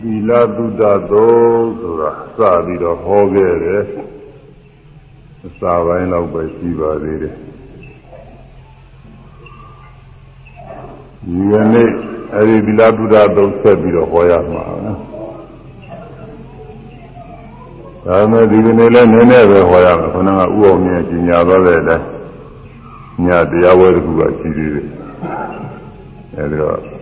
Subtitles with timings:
[0.00, 1.26] သီလသုဒ္ဓသု
[1.80, 3.82] ဆိုတာစပြီးတော့ဟောခဲ့တယ်
[5.46, 7.34] အစာပိုင်းလောက်ပဲရှိပါသေးတယ်
[11.24, 11.90] ဒီကနေ့
[12.34, 14.64] အဲဒီသီလသုဒ္ဓသုဆက်ပြီးတော့ဟောရမှာ
[18.06, 22.06] ဒါမဲ့ဒီကနေ့လည်းနည်းနည်းပဲဟောရမယ်ခဏကဥအောင်မြင်ကျင်ညာသွားတဲ့အတိုင်း
[23.24, 24.86] ညတရားဝဲတစ်ခုကရှိသေးတယ်
[26.36, 26.97] အဲဒီတော့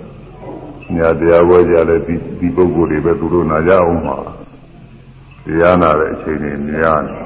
[0.94, 4.16] ညတရားဝဲကြလဲဒီဒီပုဂ္ဂိုလ်တွေပဲသူတို့နာကြအောင်ပါ
[5.44, 7.16] တရားနာတဲ့အချိန်တွေများနေ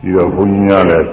[0.00, 1.10] ပြီးတော့ဘုန်းကြီးများလည်း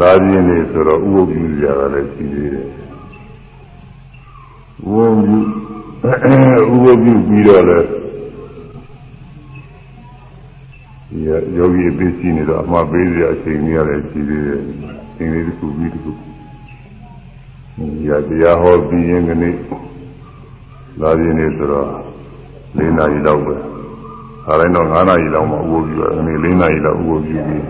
[0.00, 2.66] လာပြင်းနေဆိုတော့ဥပုပ်ပြုကြတာလည်းရှိသေးတယ်
[4.82, 5.38] ဥပုပ်ပြု
[6.74, 7.86] ဥပုပ်ပြုပြီးတော့လည်း
[11.10, 11.18] ဒီ
[11.56, 16.10] ယောဂီအသိရှိနေတော့အမှပေးစရာအချိန်ကြီးရတယ်ရှိသေးတယ်အချိန်လေးတစ်ခုပြီးတစ်ခု
[17.76, 17.86] ဒီ
[18.28, 19.54] တရားဟောပြီးရင်ကနေ့
[21.00, 21.88] လာပြင်းနေဆိုတော့
[22.78, 23.54] ၄နာရီလောက်ပဲ
[24.46, 27.64] အားလည်းတော့9နာရီလောက်မှဥပုပ်ပြုရတယ်ဒီ၄နာရီလောက်ဥပုပ်ပြုပြီး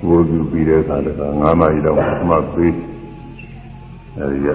[0.00, 2.74] ဥပုပ်ပြုပြီးတဲ့အခါတည်းက9နာရီလောက်မှပေး
[4.16, 4.48] အဲဒီက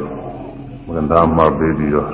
[0.87, 2.07] မန္တမပေးပြီးတော့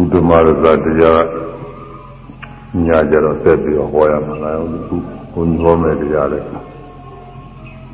[0.00, 1.22] ဥဒ္ဓမရဇတရား
[2.86, 4.56] ညကြတော့ဆက်ပြီးတော့ဟောရမှာလား
[4.88, 4.96] ခု
[5.32, 6.40] ဘုန်းကြီးဟောမယ်တရားလဲ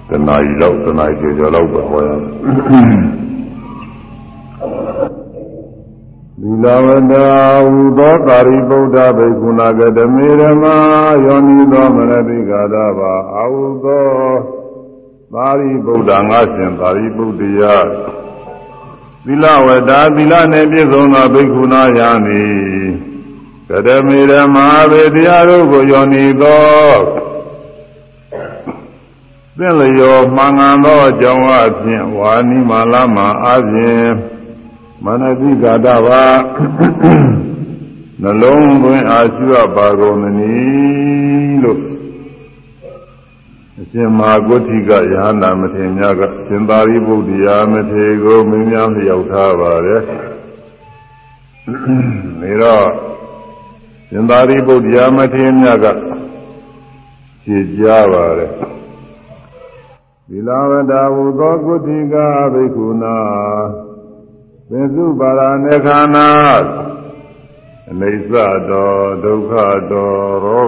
[0.08, 2.32] တနာရီလောက်တနာရီကျော်ကျော်လောက်ပဲဟောရမယ်
[6.40, 7.14] သီလဝတ္တ
[7.66, 10.64] ဟူသောတာရိပုတ္တဘိက္ခုနာကတမေရမ
[11.24, 14.06] ယောနိသောမနတိကာသဘာအာဟုသော
[15.32, 17.62] သာရိပုတ္တငါရှင်သာရိပုတ္တယ
[19.24, 22.54] သီလဝတ္တသီလနှင့်ပြည့်စုံသောဘိက္ခုနာယံသည်
[23.68, 24.56] ကတမေရမ
[24.90, 26.64] ဘေတရားတို့ကိုယောနိသော
[29.58, 34.06] သင်လျောမှန်ကန်သောအကြောင်းအဖြစ်ဝါနိမာလမအပြင်
[35.04, 36.24] မနတိကာတဘာ
[38.22, 41.80] နှလုံးသွင်းအားရှိရပါကုန်သနည်းလို့
[43.80, 52.88] အရှင်မဟာဂုဋ္ဌိကယဟနာမထေရမြတ်ကရှင်သာရိပုတ္တရာမထေရကိုမင်းများလျောက်ထားပါတယ်ဒါတော့
[54.08, 55.86] ရှင်သာရိပုတ္တရာမထေရမြတ်က
[57.42, 58.73] ဖြေကြားပါတယ်
[60.28, 62.14] သီလဝတ္တဟူသောဂုဋ္ဌိက
[62.52, 63.16] ဘိက္ခုနာ
[64.70, 66.28] သင်္စုပါရဏေခန္ဓာ
[67.88, 68.32] အိစ္ဆ
[68.70, 68.92] တော
[69.24, 69.52] ဒုက္ခ
[69.90, 70.10] တော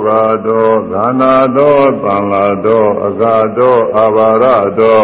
[0.06, 4.44] ရောဂတောဂာနာတောသံလာတောအဂါတောအာဘာရ
[4.78, 5.00] တော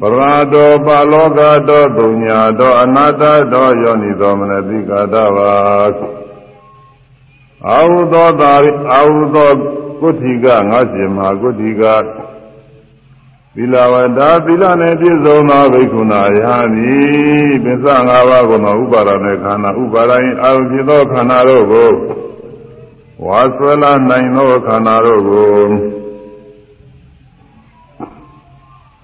[0.00, 5.52] ပရာတောပါလောကတောဒုညာတောအနာတတောယောနိသောမနတိကာတဘာ
[7.68, 9.50] အာဟုသောသာရိအာဟုသော
[10.00, 11.84] ကုဋ္ဌိကငါရှင်မဟာကုဋ္ဌိက
[13.60, 21.90] သီလဝတ္တသီလနဲ့ပြည့်စုံသောဘိက္ခုနာယဟသည်ပစ္စ၅ပါးကိုသောဥပါဒနဲ့ခန္ဓာဥပါဒရင်အာရုံဖြစ်သောခန္ဓာတို့ကို
[23.24, 25.62] ဝါဆွဲလာနိုင်သောခန္ဓာတို့ကို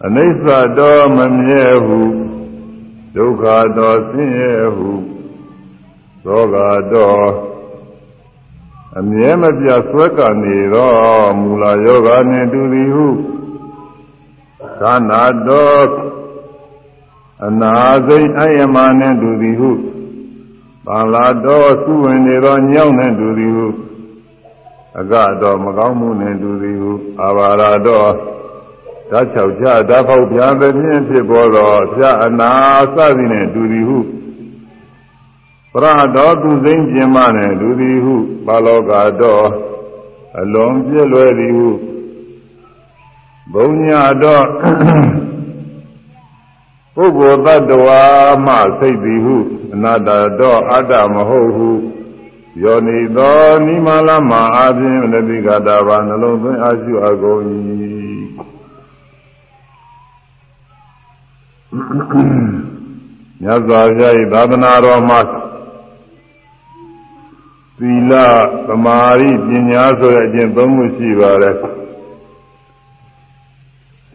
[0.04, 0.44] အနိစ္စ
[0.78, 2.00] တော်မမြဲဟု
[3.16, 3.44] ဒုက္ခ
[3.78, 4.90] တော်ဆင်းရဲဟု
[6.24, 6.56] သောက
[6.92, 7.28] တော်
[8.98, 10.92] အမြဲမပြတ်ဆွဲကနေသော
[11.40, 13.08] မူလယောဂနှင့်တူသည်ဟု
[14.84, 15.90] သာနာတော်
[17.46, 17.72] အနာ
[18.06, 19.70] စိတ်အယမနှင့်တူသည်ဟု
[20.86, 23.66] ပါလာတော်စုဝင်နေသောညောင်းနှင့်တူသည်ဟု
[25.00, 28.10] အကတော်မကောင်းမှုနှင့်တူသည်ဟုအာဘာရတော်
[29.10, 32.50] ဓာတ်ချောက်ချဓာတ်ဖောက်ပြန်သည်ဖြင့်ဖြစ်ပေါ်သောဖြာအနာ
[32.94, 33.98] စသည်နှင့်တူသည်ဟု
[35.72, 38.14] ပရတော်သူစိမ့်ကျင်မနှင့်တူသည်ဟု
[38.46, 39.46] ပါလောကတော်
[40.40, 41.68] အလွန်ပြည့်လွယ်သည်ဟု
[43.52, 44.46] ဘုံညာတော့
[46.94, 48.02] ပုဂ္ဂိုလ်တ attva
[48.46, 49.36] မှစိတ်သည်ဟု
[49.74, 50.10] အနာတ္တ
[50.40, 51.70] တော့အတ္တမဟုတ်ဟု
[52.62, 57.40] ယောနိသောနိမလမအာဖြင့်လတိကတာဘာနှလုံးသွင်းအာရှုအကုန်၏
[63.42, 65.20] မြတ်စွာဘုရား၏သာသနာတော်မှာ
[67.78, 68.12] သီလ
[68.66, 71.56] သမာဓိပညာဆိုတဲ့အကျင့်သုံးခုရှိပါတယ်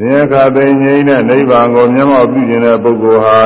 [0.01, 3.39] သင်္ခါသိငြိမ်းတဲ့နိဗ္ဗာန်ကိုမျက်မှောက်ပြုခြင်းတဲ့ပုဂ္ဂိုလ်ဟာ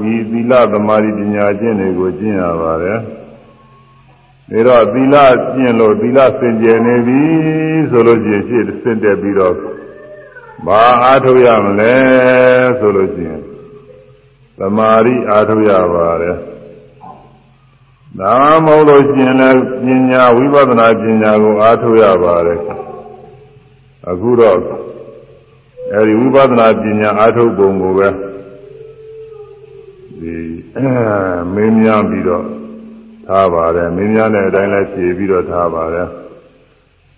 [0.00, 2.98] ဒီသီလသမာဓိပညာကျင့်တွေကိုကျင့်ရပါတယ်။
[4.50, 5.16] ဒါတော့သီလ
[5.54, 7.20] ကျင့်လို့သီလစင်ကြယ်နေပြီ
[7.90, 9.54] ဆိုလို့ရှိရင်ရှေ့စင့်တက်ပြီးတော့
[10.66, 11.94] ဘာအားထုတ်ရမလဲ
[12.78, 13.42] ဆိုလို့ရှိရင်
[14.58, 16.36] သမာဓိအားထုတ်ရပါတယ်။
[18.20, 18.34] ဒါ
[18.64, 22.60] မှမဟုတ်လို့ရှိရင်လည်းပညာဝိပဿနာပညာကိုအားထုတ်ရပါတယ်။
[24.10, 24.58] အခုတော့
[25.94, 28.08] အဲဒီဝိပဿနာပညာအားထုတ်ပုံကိုပဲ
[31.54, 32.44] မင်းများပြီးတော့
[33.26, 36.08] ထားပါတယ်မင်းများနဲ့အတိုင်းလဲဖြေပြီးတော့ထားပါတယ်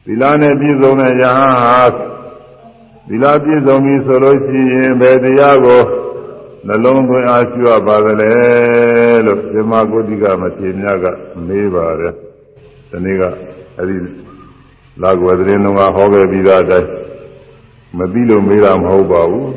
[0.04, 1.80] သီလနဲ့ပြည့်စုံတဲ့ယဟန်ဟာ
[3.08, 5.82] သီလပြည့်စုံပြီဆိုလို့ရှိရင်ဘယ်တရားကို
[6.66, 8.30] နှလုံးသွင်းအားရှိရပါသလဲ
[9.26, 11.04] လို့ဇမဂုတိကမထေရမြတ်က
[11.46, 12.14] မေးပါတယ်
[12.90, 13.22] ဒီနေ့က
[13.78, 13.96] အဲဒီ
[15.02, 16.88] လာကွယ်သတင်းတော်ကဟောခဲ့ပြီးသားအတိုင်း
[17.98, 19.50] မသိလို့မေးတာမဟုတ်ပါဘူး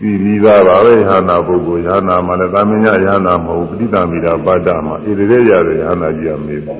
[0.00, 6.78] ပြီးပြီးသားပါပဲယဟနာပုဂ္ဂိုလ်ယဟနာမှာလည်းသာမညယဟနာမဟုတ်ပဋိသမိတာပါဒမှာဣတိရေရတဲ့ယဟနာကြီးကမေးတယ်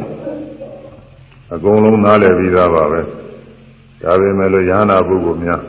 [1.54, 3.00] အကုန်လုံးနားလည်ပြီးသားပါပဲ
[4.02, 5.60] ဒါပေမဲ့လို့ယဟနာပုဂ္ဂိုလ်များ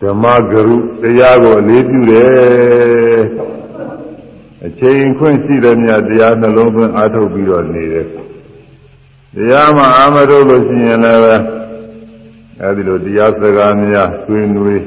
[0.00, 3.20] ဓမ္မဂရုတရားကိုအလေးပြုတယ်
[4.66, 8.06] အချိန်ခွင့်ရှိတဲ့မြတ်တရားနှလုံးသွင်းအားထုတ်ပြီးတော့နေတယ်
[9.34, 11.34] တရားမှအာမထုတ်လို့ရှိရင်လည်းပဲ
[12.62, 14.82] အဲဒီလိုတရားစကားများဆွေးနွေး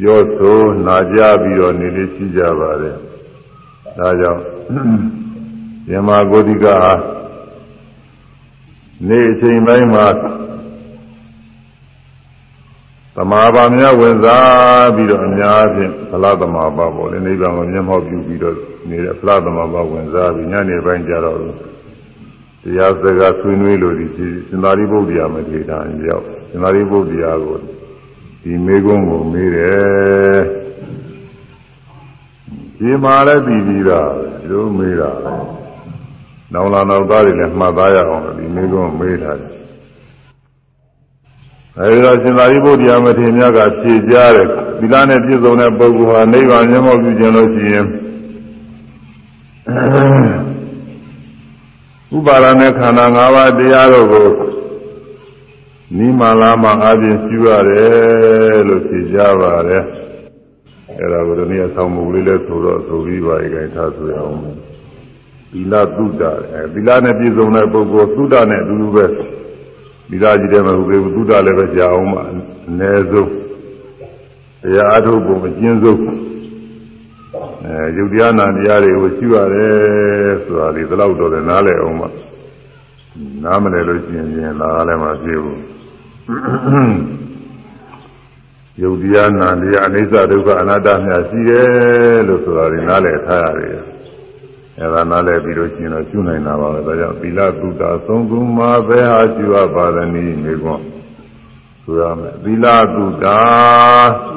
[0.00, 2.96] ပြောဆိုနာကြပြီးတော့နေလေးရှိကြပါတယ်
[3.98, 4.42] ဒါကြောင့်
[5.90, 6.66] ယမဂုတိက
[9.08, 10.06] နေ့အချိန်ပိုင်းမှာ
[13.14, 18.56] သမာပါများဝင်စားပြီးတော့အများဖြင့်ဖလားသမာပါပေါ့လေနိဗ္ဗာန်ကိုမျက်မှောက်ပြုပြီးတော့
[18.90, 21.44] နေတဲ့ဖလားသမာပါဝင်စားပြီးညနေပိုင်းကျတော့တ
[22.78, 24.06] ရားစကားဆွေးနွေးလို့ဒီ
[24.48, 25.62] စင်္သာရိပုတ္တရာမထေရ
[26.08, 27.56] ရောက် စင်္သာရိပုတ္တရာကို
[28.42, 30.40] ဒီမေကုန်းကိုမေးတယ်
[32.78, 35.10] ဒီမှာလည်းပြီးပြီးသားဒီလိုမေးတာ
[36.52, 39.52] နောင်လာနောက်သားတွေလည်းမှတ်သားရအောင်ဒီမေကုန်းမေးထားတယ်
[41.78, 44.48] အဲဒီတော့ရှင်သာရိပုတ္တရာမထေရမြတ်ကဖြေကြားတယ်
[44.78, 47.86] သီလနဲ့ပြည့်စုံတဲ့ပုဂ္ဂိုလ်ဟာနိဗ္ဗာန်မျက်မှောက်ပြုခြင်းလို့ရှိရင်
[52.16, 54.28] ဥပါဒနဲ့ခန္ဓာ၅ပါးတရားတို့ကို
[55.96, 59.84] နိမလာမအပြင်ပြုရတယ်လို့ဖြေကြားပါတယ်
[60.98, 64.36] အဲဒါကိုဒီနေ့ဆောင်းမူလေးလဲဆိုတော့ဆိုပြီးပါရဲ့ခိုင်ထားဆိုရအောင်
[65.52, 69.04] သီလသုဒ္ဓအဲသီလနဲ့ပြည့်စုံတဲ့ပုဂ္ဂိုလ်သုဒ္ဓနဲ့အတူတူပဲ
[70.10, 72.32] သီလကြီးတယ်မဟုတ်ဘူးသုဒ္ဓလည်းပဲကြာအောင်ပါအ
[72.78, 73.30] နည်းဆုံး
[74.62, 76.00] တရားအထုတ်ပုံအကျဉ်းဆုံး
[77.64, 82.08] အဲယုတ်တရားနာတရားတွေကိုရှိရတယ်ဆိုတာဒီတော့တော့လည်းနားလည်အောင်ပါ
[83.44, 85.77] နားမလည်လို့ရှိရင်ပြင်လာလည်းမဖြစ်ဘူး
[86.28, 93.76] ယုတ်တရားနာတရားအနိစ္စဒုက္ခအနတ္တများရှိတယ်လို့ဆိုတာဒီနားလည်ထားရတယ်
[94.78, 100.84] အဲဒါနားလည်ပြီးလို့ရှိရင်တော့ကျွနိုင်တာပါပဲဒါကြောင့်သီလသုတ္တသုံးခုမှာဘယ်ဟာကျွရပါသနည်းမေကွန်း
[101.82, 103.26] ဆိုရမယ်သီလသုတ္တ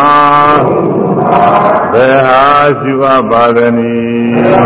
[1.92, 2.44] ဘယ်ဟာ
[2.80, 4.62] ရှိအပ်ပါသနည်းသို့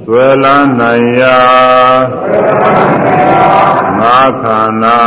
[0.06, 1.38] သွေလန်းနိုင်ရာ
[4.00, 5.00] ငါခန္ဓာ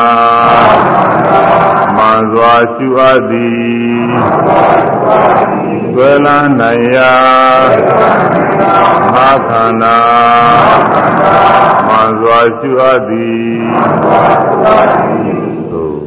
[1.96, 5.61] မှန်စွာရှုအပ်သည်
[5.96, 7.14] သွေလန်းနိုင်ရာ
[9.14, 9.98] ငါခန္ဓာ
[11.88, 13.72] မှန်စွာရှုအပ်သည်
[15.72, 16.02] သို့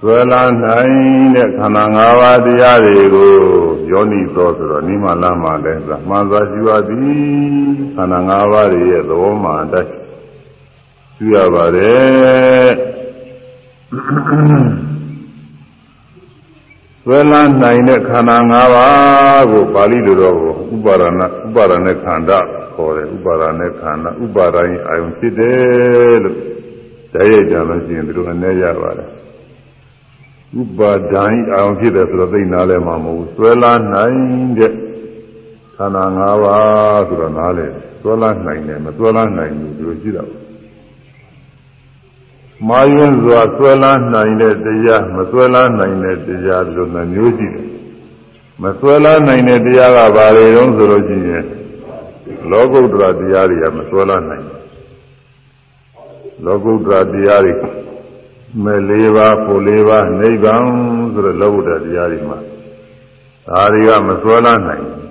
[0.00, 0.94] ဆွဲလာ နိုင်
[1.34, 3.32] တဲ့ခန္ဓာ၅ပါးတရားတွေကို
[3.90, 9.92] ယောနိသောဆိုတော့နိမလမ်းမှာလဲဆိုမှန်စွာရှိပါသည်ခန္ဓာ၅ပါးရဲ့သဘောမှအတိုင်း
[11.16, 12.70] ရှိရပါတယ်
[17.02, 20.36] ဆွဲလာနိုင်တဲ့ခန္ဓာ၅ပါးကိုပါဠိလိုတော့
[20.74, 22.38] ဥပါဒနာဥပါဒနဲ့ခန္ဓာ
[22.74, 26.36] ခေါ်တယ်ဥပါဒနဲ့ခန္ဓာဥပါဒရင်အာယုံဖြစ်တယ်လို့
[27.14, 29.15] တည်းရကြလို့ရှိရင်ဒီလိုအနေရပါတယ်
[30.60, 34.18] ဥပါဒံအောင်ဖြစ်တယ်ဆိုတော့သိနာလဲမှာမဟုတ်ဘူးဆွဲလာနိုင်
[34.58, 34.72] တဲ့
[35.76, 37.66] ခန္ဓာ၅ပါးဆိုတော့နားလဲ
[38.00, 40.24] ဆွဲလာနိုင်တယ်မဆွဲလာနိုင်ဘူးဒီလိုရှိတာ
[42.68, 47.66] မာယွန်းစွာဆွဲလန်းနိုင်တဲ့တရားမဆွဲလန်းနိုင်တဲ့တရားလို့နှမျိုးရှိတယ်
[48.62, 51.44] မဆွဲလန်းနိုင်တဲ့တရားကဘာတွေတုံးဆိုလို့ရှိရင်
[52.50, 54.60] လောကုတ္တရာတရားတွေကမဆွဲလန်းနိုင်ဘူး
[56.44, 57.52] လောကုတ္တရာတရားတွေ
[58.62, 60.64] မဲ့လေးပါးဖို့လေးပါးနိဗ္ဗာန်
[61.12, 62.38] ဆိုတဲ့လောကုတ္တရာတရားတွေမှာ
[63.48, 65.06] ဒါတွေကမဆွဲလန်းနိုင်ဘူး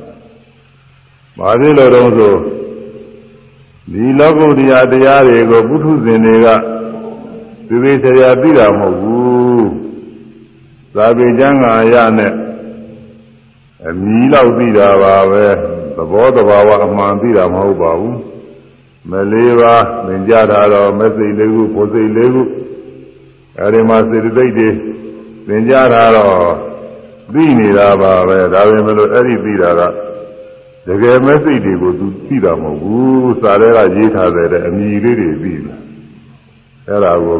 [1.37, 2.35] ဘာဖြစ်လို့တုံးဆို
[3.91, 6.47] ဒီလောကုတ္တရာတရားတွေကိုပုထုဇဉ်တွေက
[7.67, 9.69] သေသေးချာချာသိတာမဟုတ်ဘူး
[10.95, 12.33] သာပေကျမ်းဂန်ရနဲ့
[13.87, 15.45] အမီလောက်သိတာပါပဲ
[15.95, 18.17] သဘောတဘာဝအမှန်သိတာမဟုတ်ပါဘူး
[19.09, 19.75] မလေးပါ
[20.05, 22.41] သင်ကြတာတော့မစိတ်လေးခုဘုစိတ်လေးခု
[23.59, 24.69] အဲဒီမှာစေတသိက်တွေ
[25.47, 26.35] သင်ကြတာတော့
[27.33, 29.81] သိနေတာပါပဲဒါပေမဲ့လို့အဲ့ဒီသိတာက
[30.87, 35.79] တကယ်မစိတ်တွေကိုသူသိတာမဟုတ်ဘူးစာထဲကရေးထားတဲ့အမီလေးတွေသိတယ်
[36.87, 37.39] အဲ့ဒါကို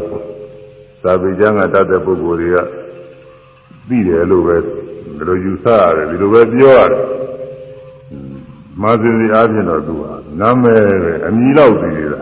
[1.04, 2.58] သာပေကျမ်းကတတ်တဲ့ပုဂ္ဂိုလ်တွေက
[3.88, 7.04] သိတယ်လို့ပဲဒီလိုယူဆရတယ်ဒီလိုပဲပြောရတယ်
[8.82, 12.22] မာသီစီအားဖြင့်တော့သူဟာနာမည်ပဲအမည်လောက်သိနေတာ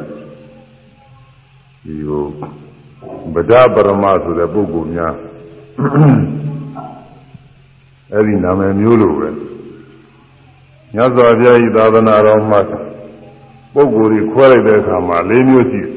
[1.84, 2.24] ဒီကို
[3.36, 5.16] ဗဒပရမဆိုတဲ့ပုဂ္ဂိုလ်များ
[8.12, 9.30] အဲ့ဒီနာမည်မျိုးလိုပဲ
[10.96, 12.60] ညဇောပြာဤသာသနာတော်မှာ
[13.74, 15.94] ပုဂ္ဂိုလ်ကြီးခွဲလိုက်တဲ့အခါမှာ၄မျိုးရှိတယ်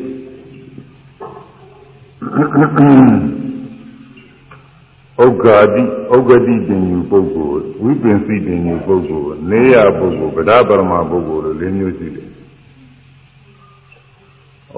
[5.24, 5.82] ဥက္ကာတိ
[6.14, 12.28] ဥက္ကတိပင်ယူပုဂ္ဂိုလ်ဝိပင်စီပင်ယူပုဂ္ဂိုလ်နေရပုဂ္ဂိုလ်ဗဒပရမပုဂ္ဂိုလ်လို့၄မျိုးရှိတယ်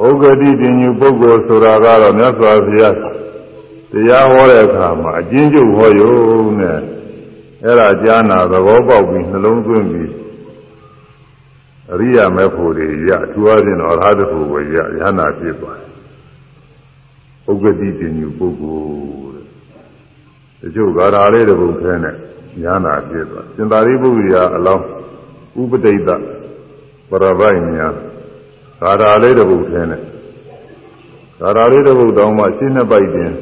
[0.07, 2.95] ဥက္ကတိပင်ယူပုဂ္ဂိုလ်ဆိုတာကတော့မြတ်စွာဘုရား
[3.93, 6.17] တရားဟောတဲ့အခါမှာအကျဉ်းချုပ်ဟောရုံ
[6.61, 6.78] နဲ့
[7.64, 10.11] အဲ့ဒါကြားနာသဘောပေါက်ပြီးနှလုံးသွင်းပြီး
[11.93, 15.88] အရိယာမေဖို့တွေရအထူးအားဖြင့်တော့အရဟတဖို့ကိုရရဟနာဖြစ်သွားတယ်
[17.50, 18.78] ဥက္ကတိတင်ညူပုဂ္ဂို
[19.35, 19.45] လ်
[20.61, 22.14] တဲ့တချို့ဂါရာလေးတစ်ပုဒ်ခဲနဲ့
[22.62, 24.85] ညာနာဖြစ်သွားစင်သာရိပုတ္တရာအလောင်း
[25.61, 26.09] ဥပဒိတ
[27.11, 27.88] ပရပိုက်ညာ
[28.80, 30.00] ဂါရာလေးတစ်ပုဒ်ခဲနဲ့
[31.40, 33.32] ဂါရာလေးတစ်ပုဒ်တောင်းမှရှင်းနှစ်ပိုက်တင်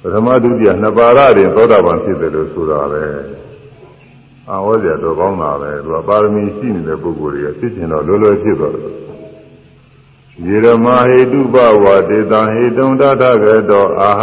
[0.00, 3.04] ပထမဒုတိယနှစ်ပါးရတင်သောတာပန်ဖြစ်တယ်လို့ဆိုတာပဲ
[4.50, 8.94] အာဝဇ္ဇတော်ကောင်းတာပဲသူကပါရမီရှိနေတဲ့ပုဂ္ဂိုလ်တွေကဖြစ်ချင်တော့လွယ်လွယ်ဖြစ်သွားတယ်
[10.46, 14.22] ယေရမဟေတုပဝတေတံဟေတုံတထကတောအာဟ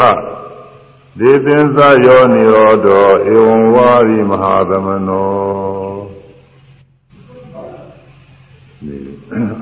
[1.19, 5.82] ဒေသင်္စယောနိရောဓောဧဝံဝါရိမဟာသမနော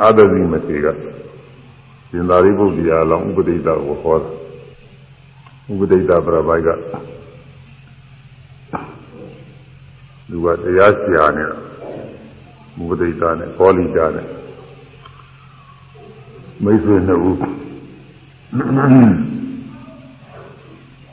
[0.01, 0.86] အာဒဇိမတိက
[2.10, 4.30] ရှင်သာရိပုတ္တရာလောင်းဥပဒိတကိုဟောတာ
[5.72, 6.12] ဥပဒိတပြ
[6.48, 6.70] ပိုက်က
[10.30, 11.50] သူကတရားဆရာနဲ့
[12.82, 14.28] ဥပဒိတနဲ့ကောလိတာနဲ့
[16.63, 17.38] မိတ်ဆွေနှစ်ဦး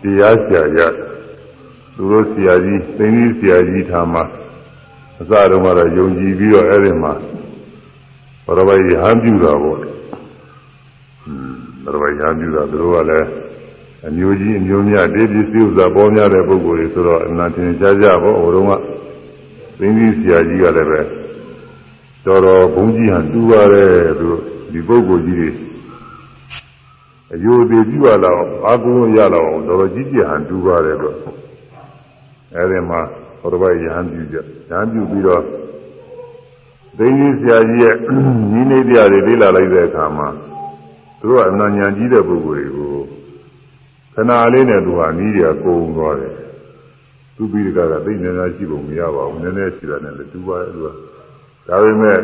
[0.02, 0.78] တရားဆရာရ
[1.94, 4.22] သူတို့ဆရာကြီးသိင်းကြီးဆရာကြီးထားမှာ
[5.20, 7.12] အစတုန်းကတော့ယုံကြည်ပြီးတော့အဲ့ဒီမှာ
[8.48, 9.78] ဘရဝိဟန်ပြုတာပေါ့
[11.82, 13.28] ဘရဝိဟန်ပြုတာသူတို့ကလည်း
[14.06, 18.72] အမျိုးကြီးအမျိုးများတေးပစ္စည်းဥစ္စာပေါ်များတဲ့ပုဂ္ဂိုလ်တွေဆိုတော့အနာတင်ကြကြပေါ့ဟိုတုန်းက
[19.78, 21.00] သိင်းကြီးဆရာကြီးကလည်းပဲ
[22.24, 25.50] တော်တော်ဘုန်းကြီးဟန်တူပါတယ်သူတို့ဒီပုဂ္ဂိုလ်ကြီးတွေ
[27.34, 31.16] အယိုသေးပြုရတော့အာကုန်းရတော့တော်တော်ကြီးကြီးဟန်တူပါတယ်တော့
[32.54, 33.00] အဲဒီမှာ
[33.40, 35.42] ဘုရားယဟန်ပြုကြယဟန်ပြုပြီးတော့
[36.98, 37.94] သိင်းကြီးဆရာကြီးရဲ့
[38.52, 40.28] ညီနေတရားတွေလေ့လာလိုက်တဲ့အခါမှာ
[41.20, 42.94] သူတို့ကအနာညာကြီးတဲ့ပုဂ္ဂိုလ်တွေကို
[44.14, 46.34] ခဏလေးနဲ့သူဟာနီးတွေကကုန်သွားတယ်
[47.36, 50.88] သူပြီးတကကသိနေများရှိပုံမရပါဘူးနည်းနည်းရှိတာနဲ့လည်းတူပါတယ်သူက
[51.68, 52.18] ဒါပေမဲ့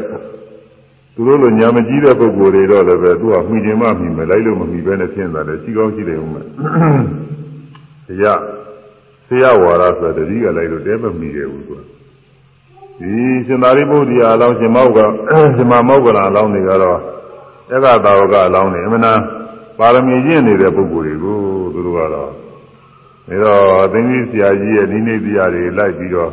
[1.15, 6.47] သူတို့လိုညာမကြီးတဲ့ပုဂ္ဂိုလ်တွေတော့လည်းပဲသူကမှီတယ်မှမှီမယ်လိုက်လို့မမှီပဲနဲ့ဖြစ်နေတာလေရှိကောင်းရှိတယ်ဦးမယ်
[8.07, 8.41] တရား
[9.27, 11.75] ဆရာဝါရဆိုတဲ့ဒီကလိုက်လို့တဲမမှီတယ်ဘူးသူ
[13.01, 13.13] ဒီ
[13.47, 14.99] ရှင်သာရိပုတ္တရာအလောင်းရှင်မောက်က
[15.57, 16.99] ရှင်မမောက်ကလာအလောင်းတွေကတော့
[17.73, 19.09] ဧကသာဝကအလောင်းတွေအမှန်တ
[19.79, 21.39] ပါရမီရင့်နေတဲ့ပုဂ္ဂိုလ်တွေကို
[21.75, 22.25] သူတို့ကတော့ဒါ
[23.43, 26.31] တော့အသိဉာဏ်ဆရာကြီးရဲ့ဒီနေ့တရားတွေလိုက်ပြီးတော့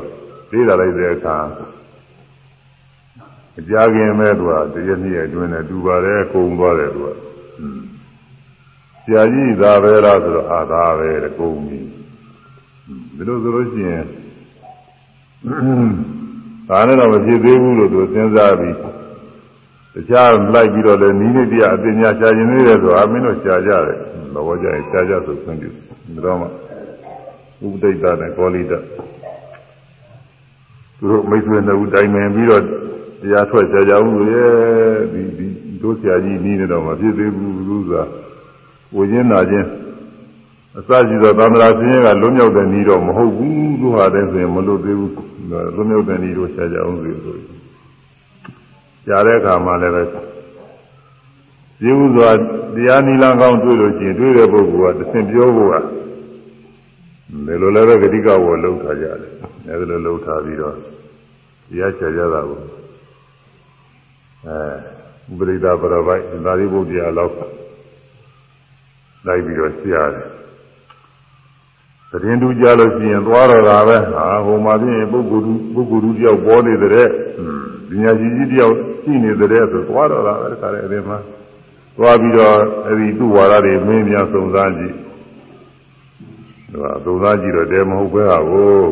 [0.51, 1.38] သိလာလိုက်တဲ့အခါ
[3.60, 7.08] အကြခင်မဲ့သူကတရနေ့အတွင်းနဲ့တူပါတယ်ကုံသွားတယ်သူက
[9.03, 11.80] ဆရာကြီးသာပဲလားဆိုတော့အာသာပဲကုံပြီ
[13.15, 14.06] ဒီလိုဆိုလို့ရှိရင်
[16.72, 18.75] ဒါနဲ့တော့မဖြစ်သေးဘူးလို့သူစဉ်းစားပြီး
[19.94, 23.98] တခြားလိုက်ပြီးတော့လည်းနီးနေတရားအပညာရှားခြင်းသေးတယ်ဆိုအမင်းတို့ရှားကြတယ်
[24.34, 26.48] ဘောကြရင်ရှားကြဆိုဆွံ့ပြုဒါတော့မှ
[27.66, 28.74] ဥပဒိတနဲ့ကောလိတ
[30.98, 32.63] သူတို့မိတ်ဆွေနှစ်ဦးတိုင်ပင်ပြီးတော့
[33.22, 34.54] တရားထွက်ကြကြဘူးရဲ့
[35.13, 35.48] ဒီဒီ
[35.82, 38.04] တို့ဆရာကြီးနီးနေတော့မဖြစ်သေးဘူးလို့ဆိုတာ
[38.96, 39.68] ဝိညာဉ်နာခြင်း
[40.78, 45.12] အစရှိသောသံဃာဆင်းရဲကလွတ်မြောက်တဲ့ဤတော့မဟုတ်ဘူးသူဟာတဲ့ဆိုရင်မလွတ်သေးဘူး
[45.75, 47.38] လွတ်မြောက်တဲ့ဤတော့ရှားကြအောင်ဆိုဆို
[49.05, 50.03] ကြားတဲ့အခါမှာလည်းပဲ
[51.81, 52.29] ဒီဥစွာ
[52.75, 55.75] တရားနိလန်းကောင်းတွေ့လို့ရှိရင်တွေ့တဲ့ပုဂ္ဂိုလ်ကတဆင်ပြောဖို့က
[57.46, 59.31] ဒီလိုလည်းပဲဂတိကဝလှုပ်ထားကြတယ်
[59.70, 60.75] အဲဒီလိုလှုပ်ထားပြီးတော့
[61.70, 62.60] တရားချကြတာကို
[64.48, 64.58] အဲ
[65.31, 67.36] ဥပရိဒပရပိုက်သာရိပုတ္တရာလောက်
[69.27, 70.27] လိုက်ပြီးတော့ဆရာတယ်
[72.12, 77.08] သတင်းတူကြလို့ရှိရင်သွားတော့တာပဲဟာဟိုမှာပြင်ပုဂ္ဂိုလ်ပုဂ္ဂိုလ်တယောက်ပေါ်နေတဲ့
[77.89, 81.18] ပညာရှိကြီးတယောက်ရှိနေတဲ့ဆိုသွားတော့တာပဲခါတဲ့အဲဒီမှာ
[81.98, 84.96] သွားပြီးတော့အဲဒီသူ့ဝါဒတွေမင်းများစုံစမ်းကြည့်
[86.72, 88.86] ဟိုစုံစမ်းကြည့်တော့တဲမဟုတ်ပဲဟာကို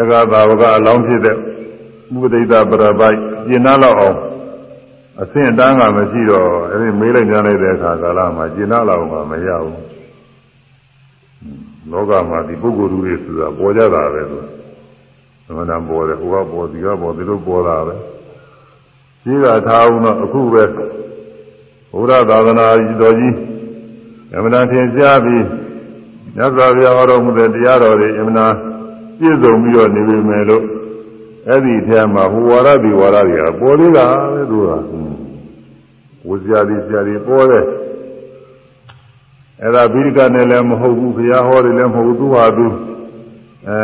[0.00, 1.38] အဂါသာဝကအလောင်းဖြစ်တဲ့ဥ
[2.22, 3.18] ပဒိတပရပိုက်
[3.48, 4.16] ကျင်နာလောက်အောင်
[5.22, 9.80] အဆင့်တန်းကမရှိတော့အဲဒီမေးလိုက်ကြလိုက်တဲ့အခါကာလမှာကျင်နာလောက်မှမရဘူး
[11.90, 14.38] လောကမှာဒီပုဂ္ဂိုလ်တွေဆိုတာပေါ်ကြတာပဲသူ
[15.46, 17.94] သမဏပေါ်တယ်ဟိုကပေါ်ဒီကပေါ်ဒီလိုပေါ်တာပဲ
[19.22, 20.62] ရှိကထားအောင်တော့အခုပဲ
[21.92, 22.66] ဘုရားသာသနာ
[23.00, 23.34] တော်ကြီး
[24.34, 25.44] အမှန်တန်ထင်ရှားပြီး
[26.36, 28.52] မြတ်စွာဘုရားဟောတော်မူတဲ့တရားတော်တွေအမှန်တန်
[29.18, 30.64] ပြည့်စုံပြီးတော့နေပြီမယ်လို့
[31.48, 34.70] အဲ့ဒီထဲမှာဟိုဝါရဒီဝါရတွေကပေါ်သေးတာပဲသူက
[36.28, 37.64] ဝဇ္ဇာတိဆရာတွေပေါ်တယ်
[39.62, 42.66] အဲ့ဒါဘိရိကနဲ့လည်းမဟုတ်ဘူးဘုရားဟောတယ်လည်းမဟုတ်ဘူးသူဟာသူ
[43.68, 43.78] အဲ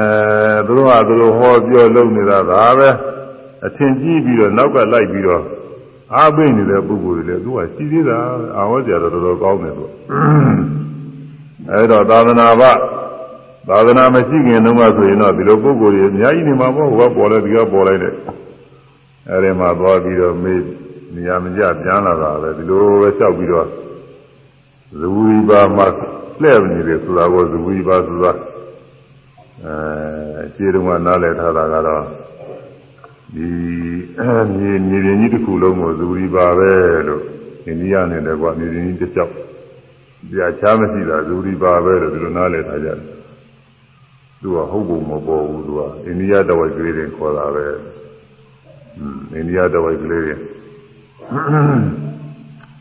[0.66, 2.88] သူတို့ဟာသူတို့ဟောပြောလုပ်နေတာဒါပဲ
[3.66, 5.42] အထင်ကြီးပြီးတော့နောက်ကလိုက်ပြီးတော့
[6.14, 8.18] အားပိနေတဲ့ပုဂ္ဂိုလ်တွေလည်းသူကရှိသေးတာ
[8.56, 9.84] အာဟောကြတော့တော်တော်ကောင်းတယ်သူ
[11.70, 12.62] အဲ့တော့သာသနာ့ဘ
[13.68, 18.14] သာသနာမရှိခင်တုန်းကဆိုရင်တော့ဒီလိုပုဂ္ဂိုလ်တွေအများကြီးနေမှာပေါ့ဟောပေါ်လဲဒီကပေါ်လိုက်တယ်
[19.28, 20.62] အဲ့ဒီမှာသွားပြီးတော့မေး
[21.14, 23.66] နေရာမကျပြန်လာတာပဲဒီလိုပဲလျှောက်ပြီးတော့
[25.00, 25.86] ဇဝီပါမှာ
[26.40, 28.32] လှည့်နေတယ်ဆိုတာကိုဇဝီပါဆိုတာ
[29.64, 32.04] အဲခြေတုံးကနားလည်ထားတာကတော့
[33.34, 33.48] ဒီ
[34.56, 36.72] မြေမြေရင်ကြီးတစ်ခုလုံးကိုဇဝီပါပဲ
[37.08, 37.22] လို့
[37.66, 39.32] အိန္ဒိယနဲ့လည်းကွာမြေရင်ကြီးတစ်ကြောက်
[40.34, 43.21] ကြာချားမရှိတာဇဝီပါပဲလို့ဒီလိုနားလည်ထားကြတယ်
[44.42, 47.66] သူကဟုတ်ပုံမပေါ်ဘူးသူကအိန္ဒိယတဝိုက်ကလေးတွေခေါ်တာပဲ
[48.98, 50.34] อืมအိန္ဒိယတဝိုက်ကလေးတွေ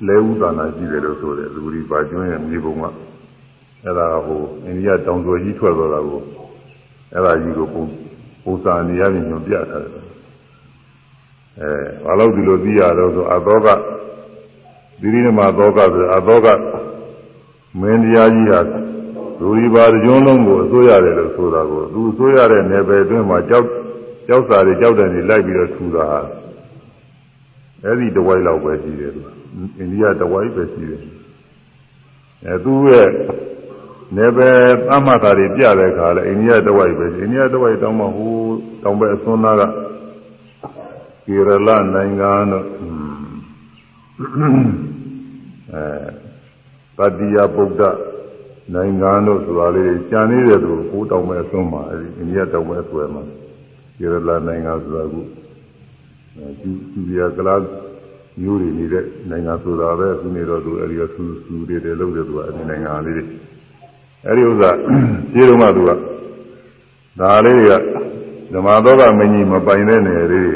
[0.08, 2.84] လဲဥဒါနာရှိတယ်လို့ဆိုတယ်လူကြီးပါကျွန်းရဲ့မြေပုံက
[3.84, 6.21] အဲ့ဒါဟိုအိန္ဒိယတောင်ကျော်ကြီးထွက်သွားတာကို
[7.13, 7.84] အဲ့ဒါကြီးကိုပုံ
[8.43, 10.06] ပုံစာနေရာပြင်ညွန်ပြထားတယ်
[11.60, 11.71] အဲ
[12.04, 13.67] ဘာလို့ဒီလိုသိရတော့ဆိုအသောက
[15.02, 16.47] ဒီဒီနမှာသောကဆိုအသောက
[17.80, 18.60] မင်းတရားကြီးဟာ
[19.41, 23.67] လူကြီးပါကျွန်းလုံးကိုအစိုးရတယ်လို့ဆိုတာကိုသူအစိုးရတဲ့နယ်ပယ်အတွင်းမှာကြောက်
[24.27, 26.19] ကြောက်စာတွေကြောက်တယ်နေလိုက်ပြီးတော့ထူတာဟာ
[27.84, 29.21] အဲ့ဒီတဝိုက်လောက်ပဲရှိတယ်သူ
[29.80, 31.01] အိန္ဒိယတဝိုက်ပဲရှိတယ်
[32.45, 33.10] အဲသူရဲ့
[34.17, 34.49] နေပဲ
[34.88, 38.36] သမတ်တာတွေပြတဲ့ခါလဲအိန္ဒိယတဝိုက်ပဲအိန္ဒိယတဝိုက်တောင်းမှဟို
[38.84, 39.63] တောင်ပဲအစွန်းသားက
[41.25, 42.65] ကေရလနိုင်ငံတို့
[45.73, 45.86] အဲ
[46.97, 48.11] ပတ္တိယဗုဒ္ဓ
[48.74, 53.24] နိုင်ငံတို့ဆိုတာလေးကြံနေတဲ့သူဟိုတောင်ပဲအစွန်းမှာအဲဒီအိန္ဒိယတောင်ပဲဆွဲမှာ
[53.97, 55.15] ကေရလနိုင်ငံဆိုတာက
[56.60, 57.62] ကျူကျူရကလား
[58.41, 63.26] မျိုးတွေနေတဲ့နိုင်ငံဆိုတာပဲသူနေတော့သူအဲဒီကဆူဆူတွေတယ်လို့တယ်သူကအဲဒီနိုင်ငံလေးတွေ
[64.28, 64.71] အဲဒီဥစ္စာ
[65.34, 65.91] ခြေတုံးကသူက
[67.19, 67.74] ဒါလေးတွေက
[68.54, 70.50] ဓမ္မသောကမင်းကြီးမပိုင်တဲ့နယ်လေး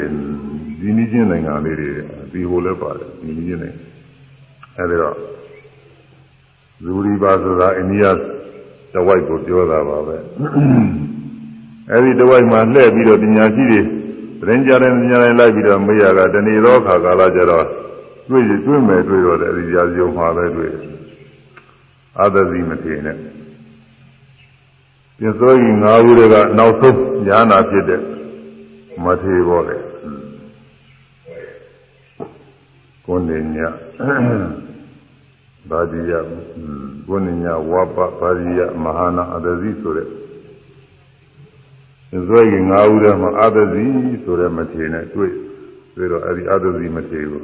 [0.80, 1.90] ဒီနည်းချင်းနိုင်ငံလေးတွေ
[2.32, 3.82] ဒီဟိုလည်းပါတယ်ဒီနည်းချင်းနိုင်ငံ
[4.76, 5.16] အဲဒီတော့
[6.84, 8.04] ဇူရီပါဆိုတာအိန္ဒိယ
[8.92, 10.16] တဝိုက်ကိုပြောတာပါပဲ
[11.90, 13.80] အဲဒီတဝိုက်မှာလှည့်ပြီးတော့ပညာရှိတွေ
[14.40, 17.66] သတင်းကြတဲ့ဉာဏ်လိုက်ပြီးတော့မေးရတာတဏီသောခါကာလကျတော့
[18.28, 20.72] တွေ့တွေ့မယ်တွေ့တော့တယ်အဲဒီရာဇုံမှာပဲတွေ့
[22.18, 23.16] အာသတိမထေနဲ့
[25.18, 28.00] ပြသောကြီး၅ခုတွေကနောက်ဆုံးညာနာဖြစ်တဲ့
[29.04, 29.76] မထေဘောလေ
[33.04, 33.56] ကိုနေည
[35.70, 36.12] ဗာဒီယ
[37.06, 40.08] ကိုနေညဝပဗာဒီယမဟာနာအသတိဆိုတဲ့
[42.28, 43.84] ဇွဲကြီး၅ဦးထဲမှာအာသဇီ
[44.24, 45.32] ဆိုတဲ့မထေနဲ့တွေ့
[45.94, 47.42] ပြီးတော့အဲဒီအာသဇီမထေကို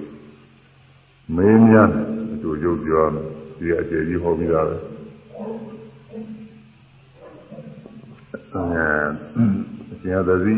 [1.35, 1.88] မင်းများ
[2.32, 3.26] အတူရုပ်ပြောမယ်
[3.58, 4.76] ဒီအကျေကြီးဟောပြီးတာပဲ
[8.52, 10.54] အဲဆရာသဇီ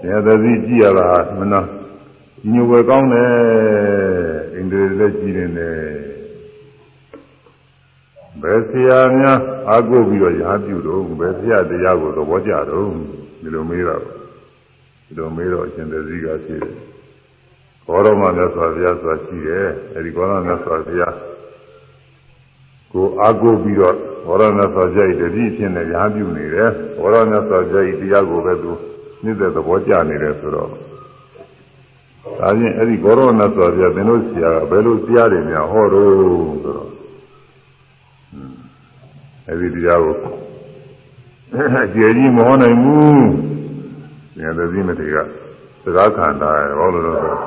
[0.00, 1.60] ဆရာသဇီကြည့်ရတာမနာ
[2.52, 4.07] ညိုဝယ်ကောင်းတယ်
[4.58, 6.18] အိန္ဒြေလည်းကြည့်နေတယ်
[8.42, 12.86] ဘယ်ဆရာများအားကိုးပြီးတော့ရာပြုတော့ဘယ်ဆရာတရားကိုသဘောကျတော့
[13.40, 14.02] ဒီလိုမေးတော့
[15.06, 16.74] ဒီလိုမေးတော့အရှင်သတိကရှိတယ်
[17.86, 21.14] ဘောရမမြတ်စွာဘုရားဆိုတာရှိတယ်အဲဒီဘောရမမြတ်စွာဘုရား
[22.92, 28.72] ကိုအာကိုပြီးတော့ဘောရမမြတ်စွာဘုရားတတိဖြစ်နေရာပြုနေတယ်ဘောရမမြတ်စွာဘုရားတရားကိုပဲသူ
[29.22, 30.87] နှိမ့်တဲ့သဘောကျနေတယ်ဆိုတော့
[32.38, 36.10] ဒါချင်းအဲ့ဒီဘောရမမြတ်စွာဘုရားသင်တို့ဆရာကဘယ်လိုတရားတွေများဟောတော့
[36.62, 36.88] ဆိုတော့
[39.46, 40.14] အဲ့ဒီတရားကို
[41.84, 43.28] အကျေကြီးမဟောနိုင်ဘူး
[44.38, 45.16] ဉာဏ်သတိမတွေက
[45.84, 47.38] စကားခန္ဓာဟောလို့တော့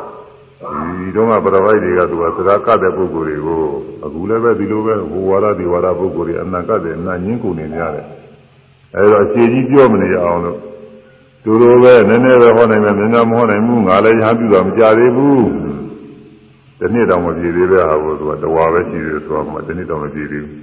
[0.97, 3.61] ဒီတော့ကပရဝိုက်တွေကသူကစကားကတဲ့ပုဂ္ဂိုလ်တွေကို
[4.05, 8.05] အခုလည်းပဲဒီလိုပဲဘဝရဒီဝါရပုဂ္ဂိုလ်တွေအနံကတဲ့အနံညင်းကုန်နေကြတယ်
[8.95, 10.59] အဲဒါအခြေကြီးပြောမနေအောင်လို့
[11.43, 15.45] သူတို့ပဲနည်းနည်းပဲဟောနိုင်မယ်များများမဟောနိုင်ဘူးငါလည်းရဟပြုတော့မကြသေးဘူး
[16.79, 20.57] ဒီနေ့တော့မပြည့်သေးတဲ့ဟာကိုသူကတဝါပဲရှိသေးတယ်ဆိုတော့မှဒီနေ့တော့မပြည့်သေးဘူး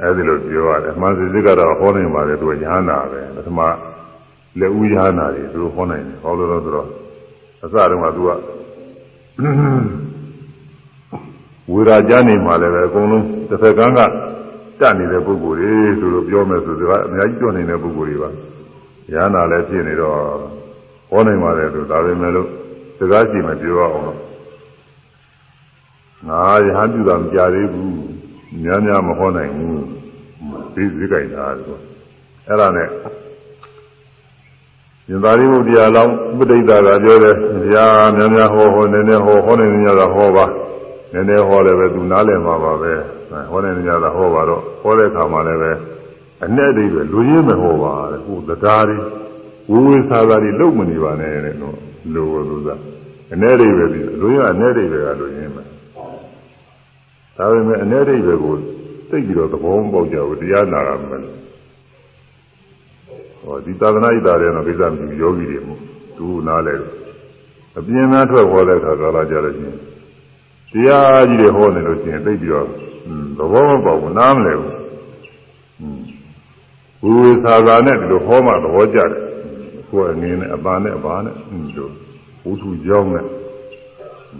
[0.00, 3.60] အဲဒီလိုပြောရတယ်မှန်စီစစ်ကတော့ဟောနိုင်ပါတယ်သူကရဟန္တာပဲပထမ
[4.60, 6.88] လက်ဦးရဟန္တာတွေသူဟောနိုင်တယ်ဟောလို့တော့ဆိုတော့
[7.64, 8.30] အစတုန်းကသူက
[11.72, 14.00] ဝေရာကြနေမှလည်းပဲအကုန်လုံးတစ်ဖက်ကန်းက
[14.80, 18.30] တတ်နေတဲ့ပုဂ္ဂိုလ်တွေဆိုလို့ပြောမယ်ဆိုတော့အများကြီးပြောနေတဲ့ပုဂ္ဂိုလ်တွေပါ
[19.12, 20.18] ရဟန္တာလည်းဖြစ်နေတော့
[21.10, 22.48] ဟောနိုင်ပါတယ်သူဒါပဲမဲ့လို့
[22.98, 24.18] စကားရှိမပြောအောင်လို့
[26.28, 27.94] ငါရဟန်းပြုတာမကြသေးဘူး
[28.62, 29.82] များများမဟောနိုင်ဘူး
[30.74, 31.76] သိသိကြိုက်တာဆို
[32.46, 32.88] အဲ့ဒါနဲ့
[35.06, 37.34] ရှင်သာရိပုတ္တရာလောင်းဥပဒိတာကပြောတယ်။
[37.72, 40.44] ညာများများဟောဟောနည်းနည်းဟောဟောနေနေကြတာဟောပါ။
[41.12, 42.92] နည်းနည်းဟောလည်းပဲသူနားလည်မှာပါပဲ။
[43.50, 45.70] ဟောနေနေကြတာဟောပါတော့ဟောတဲ့အခါမှာလည်းပဲ
[46.44, 48.96] အနဲ့တိပဲလူရင်းမဟောပါတဲ့။ဟိုတရားတွေ
[49.70, 51.76] ဝိဝေသာသာတွေလုံမနေပါနဲ့တဲ့နော်။
[52.14, 52.74] လူလူသာ
[53.32, 55.62] အနဲ့တိပဲပြီးလူရင်းအနဲ့တိပဲကလူရင်းပဲ။
[57.36, 58.54] ဒါပေမဲ့အနဲ့တိပဲကို
[59.10, 61.22] သိပြီးတော့သဘောမပေါက်ကြဘူးတရားနာရမယ်။
[63.42, 65.80] ဟောဒီသာသနာ့ဣတာတဲ့တော့ကိစ္စမရှိယောဂီတွေမို့
[66.16, 66.74] သူနားလဲ
[67.78, 69.76] အပြင်းသားထွက်ဟောတဲ့အခါကာလကြလို့ရှိရင်
[70.72, 72.66] တရားကြီးတွေဟောနေလို့ရှိရင်သိပြီးတော့
[73.38, 74.79] သဘောမပေါဘူးနားမလဲဘူး
[77.02, 77.12] ဘု
[77.44, 79.10] ရားသာသာနဲ့ဒီလိုဟောမှသဘောကျတယ်
[79.90, 81.88] ကိုယ်အနေနဲ့အပါနဲ့အပါနဲ့ဒီလို
[82.42, 83.26] ဘုသူကြောင်းနဲ့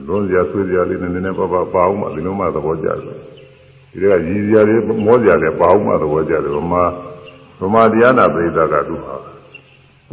[0.06, 6.84] လုံးစရာဆွေးစရာလေးနည်းနည်းပါးပါးပါအောင်မှဒီလိုမှသဘောကျတယ်ဒီကရည်စရာလေးမောစရာလေးပါအောင်မှသဘောကျတယ်ဗမာ
[7.60, 9.14] ဗမာတရားနာပရိသတ်ကသူဟာ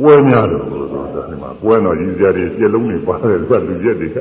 [0.02, 4.18] ပွဲများတယ်လို့ဆိုတာဒီမှာပွဲတော်ကြီးစရာတွေပြက်လုံးတွေပါတယ်သူကလူရက်တွေက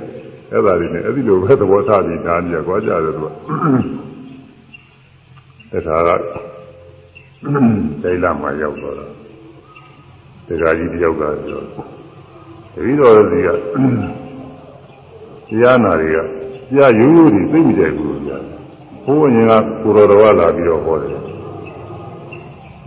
[0.52, 3.28] အဲ့ဒါတွေနဲ့အဲ့ဒီလိုပဲသဘောထားပြီးဓာတ်ကြီးကွာကြတယ်သူက
[5.72, 6.10] တခါက
[8.02, 8.94] ဒိလာမှာရောက်တော့
[10.46, 11.60] တခါကြီးတယောက်ကဆို
[12.74, 13.48] တတိတော်စီက
[15.48, 16.18] တရားနာတွေက
[16.68, 18.38] တရားရိုးရိုးတွေသိမ့်ကြဘူးကြာ
[19.04, 21.10] ဘိုးရင်ကကိုတော်တော်လာပြီးတော့ဟောတယ်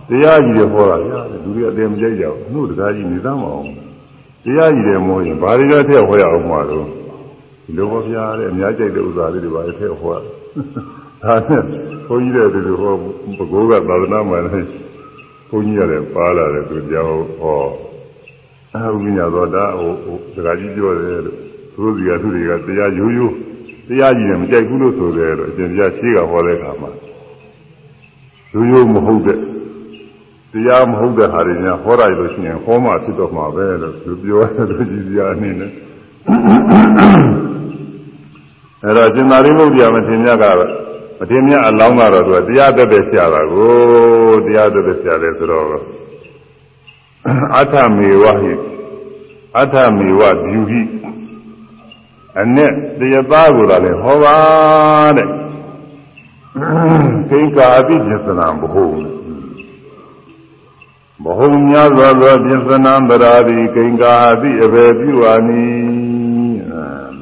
[0.08, 3.66] တရားကြီးတွေဟောတာဗျာလူတွေအတယ်မကြိုက်ကြဘူးနှုတ်တရားကြီးနေသမ်းမအောင်
[4.44, 6.86] တရားကြီးတွေမို့ရင်ဘာတွေကထည့်ဟောရအောင်မှာတော့
[7.64, 10.16] ဒီလိုပါဗျာတဲ့အများကြိုက်တဲ့ဥစ္စာလေးတွေပါထည့်ဟော
[11.22, 11.62] ဒါနဲ့
[12.06, 12.94] ဘုန်းကြီးတဲ့သူဟော
[13.38, 14.70] ဘကိုးကသာသနာမှာလည်း
[15.48, 17.60] ဘုန်းကြီးရတယ်ပါလာတယ်သူကြောင်းဟော
[18.74, 21.36] အခုညတော့ဒါဟိုစကားကြီးပြောတယ်လို့
[21.74, 23.34] သူတို့စီကသူတွေကတရားရိုးရိုး
[23.88, 26.90] တရားကြီးတယ်မကြိုက်ဘူးလို့ဆိုတယ်လို့အရှင်ပြရှိကဟောတဲ့အခါမှာ
[28.52, 29.38] ရိုးရိုးမဟုတ်တဲ့
[30.52, 35.70] တရားမဟုတ်တဲ့ဟာတွေများဟောလိုက်လို့ရှိရင်ဟောမှဖြစ်တော့မှာပဲလို့သူပြောတယ်သူကြည်စရာအနေနဲ့
[38.82, 40.38] အဲ့တော့ရှင်သာရိပုတ္တရာမထေရမြတ်
[41.20, 45.66] ကတော့မထေရမြတ်အလောင်းကတော့သူကတရားသက်သက်ဆရာတာကိုတရားသက်သက်ဆရာတယ်ဆိုတော့
[47.60, 48.52] အထမေဝဟိ
[49.60, 50.82] အထမေဝဗျူဟိ
[52.40, 54.36] အနဲ့တရားသားကိုလည်းဟောပါ
[55.16, 55.28] တဲ့
[57.30, 58.84] ကိကာအတိပစ္စနာဘဟု
[61.24, 65.64] ဘဟုများစွာသောပစ္စနာတရာတိကိကာအတိအဘေပြုအာနိ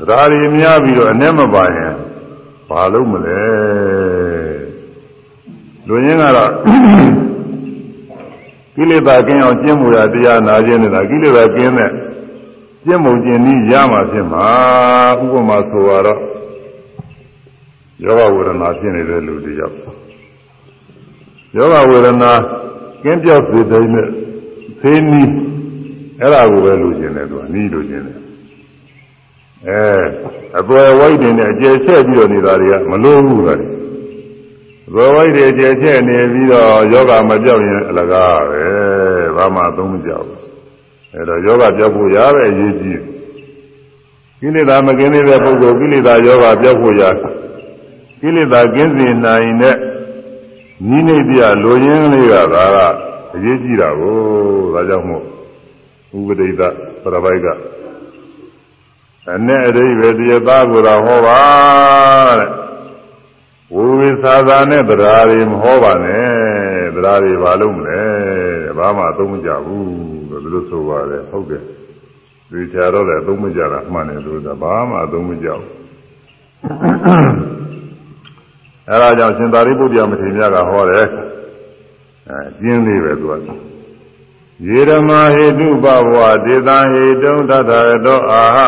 [0.09, 1.95] တရာရီများပြီးတော့အနဲ့မပါရင်
[2.69, 3.43] ဘာလို့မလဲ
[5.89, 6.53] လူရင်းကတော့
[8.75, 11.91] ကိလေသာကင်းအောင်ကျင့်မှုရတရားနာခြင်းနေတာကိလေသာကင်းတဲ့
[12.85, 14.47] ကျင့်မှုကျင့်နည်းရမှာဖြစ်မှာ
[15.23, 16.21] ဥပမာဆိုတော့
[18.05, 19.77] ယောဂဝေဒနာဖြစ်နေတဲ့လူတယောက်
[21.57, 22.33] ယောဂဝေဒနာ
[23.03, 24.09] ကင်းပြောက်စေတဲ့နဲ့
[24.81, 25.33] သေနည်း
[26.21, 28.19] အဲ့ဒါကိုပဲလူကျင်တယ်သူကနီးလူကျင်တယ်
[29.67, 29.81] အဲ
[30.59, 33.59] အပွယ်ဝိုက်တင်နဲ့အကျယ်ချက်ပြီးတော့နေတာတွေကမလို့ဘူးလား
[34.89, 38.63] အပွယ်ဝိုက်တွေအကျယ်ချက်နေပြီးတော့ယောဂမပြောက်ရင်အလကားပဲ
[39.37, 40.41] ဘာမှသုံးမကြောက်ဘူး
[41.13, 43.01] အဲတော့ယောဂပြောက်ဖို့ရပဲအရေးကြီး
[44.41, 47.03] ကိလေသာမကင်းသေးတဲ့ပုဂ္ဂိုလ်ကိလေသာယောဂပြောက်ဖို့ရ
[48.21, 49.77] ကိလေသာကင်းစေနိုင်တဲ့
[50.89, 52.79] နိမိတ်ပြလိုရင်းလေးကဒါက
[53.35, 54.17] အရေးကြီးတာကို
[54.75, 55.25] ဒါကြောင့်မို့
[56.19, 56.63] ဥပဒိတ
[57.03, 57.47] ပရပိုက်က
[59.35, 61.41] အနဲ့အရိဘယ်တရားသားကိုတော့ဟောပါ
[62.39, 62.68] တဲ့
[63.75, 68.03] ဝိဝိသာသာနဲ့တရားတွေမဟောပါနဲ့တရားတွေဘာလို့မလဲ
[68.79, 69.89] ဘာမှအသုံးမကျဘူး
[70.31, 71.63] လို့ဒီလိုဆိုပါတယ်ဟုတ်တယ်
[72.51, 75.71] ဒီချာတော့လည်းအသုံးမကျတာမှန်တယ်လို့ဆိုတာဘာမှအသုံးမကျဘူး
[78.91, 81.07] အဲဒါကြောင့်ရှင်သာရိပုတ္တရာမထေရမြတ်ကဟောတယ်
[82.31, 83.35] အဲကျင်းလေးပဲသူက
[84.67, 88.59] ယေရမဟေတုပဘဝဒေသဟေတုံတတရတောအာဟ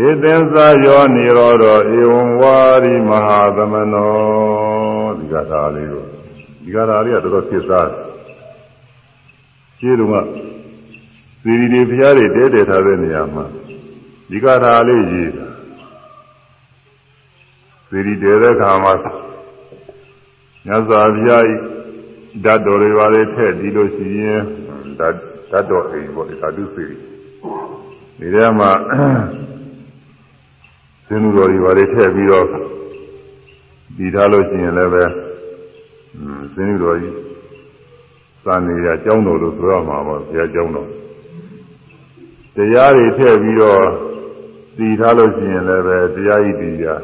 [0.00, 1.64] ဒေသင်္စာယောနိရောဓ
[1.98, 6.04] ဧဝံဝါရိမဟာသမနောဒီကထာလေးကို
[6.62, 7.90] ဒီကထာလေးကတော်တော်ဖြစ်စား
[9.78, 10.14] ရှင်းတော့က
[11.42, 13.44] သီရိတွေဘုရားတွေတဲတဲထားတဲ့နေရာမှာ
[14.30, 15.46] ဒီကထာလေးရေးတာ
[17.90, 18.94] သီရိတဲတဲ့ခါမှာ
[20.66, 21.44] ညဇာဘုရား
[22.44, 24.42] ဓာတ်တော်တွေပါလေထည့်ဒီလိုရှိရင်
[24.98, 25.14] ဓာတ်
[25.50, 26.84] ဓာတ်တော်အိမ်ပေါ့ဒီဓာတုစီ
[28.18, 28.72] ဒီထဲမှာ
[31.10, 32.46] သင်္လူတော်တွေပါလေထည့်ပြီးတော့
[33.96, 35.04] ဒီထားလို့ရှိရင်လည်းပဲ
[36.54, 37.16] သင်္လူတော်ကြီး
[38.44, 40.88] စာနေရအကြောင်းတော်လို့ဆိုရမှာပေါ့ဘုရားအကြောင်းတော်
[42.56, 43.82] တရားတွေထည့်ပြီးတော့
[44.76, 47.00] ဒီထားလို့ရှိရင်လည်းပဲတရားဤတရား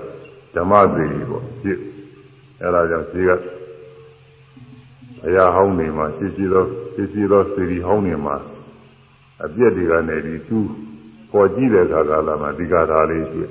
[0.54, 1.78] ဓမ္မသေရီပေါ့ဖြစ်
[2.62, 3.30] အဲဒါကြောင့်ဒီက
[5.26, 6.64] အရာဟောင်းနေမှာရှိရှိသော
[6.94, 8.36] ရှိရှိသောစေရီဟောင်းနေမှာ
[9.44, 10.58] အပြည့်တွေကနေပြီးသူ
[11.30, 13.50] ပေါ်ကြည့်တဲ့အခါကလာမှာဒီကထာလေးတွေ့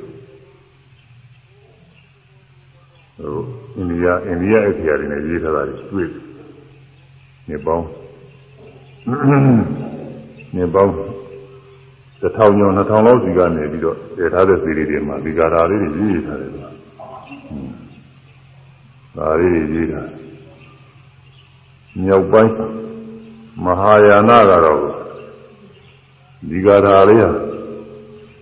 [3.17, 3.38] ဟို
[3.76, 6.10] အိန္ဒိယအိန္ဒိယအခရာတွေနဲ့ရေးထားတာတွေ့
[7.49, 7.86] နေပေါင်း
[10.56, 10.93] နေပေါင်း
[12.21, 16.69] တစ်ထောင်ကျော်နှစ်ထောင်လောက်စီကနေပြီးတော့တည်ထားတဲ့စီရီတွေမှာဒီကထာလေးတွေရေးထားတယ်ကွာ
[19.17, 20.10] ဒါလေးရေးထား
[22.04, 22.52] မြောက်ပိုင်း
[23.63, 24.80] မဟာယာနကတော့
[26.49, 27.32] ဒီကထာလေးဟာ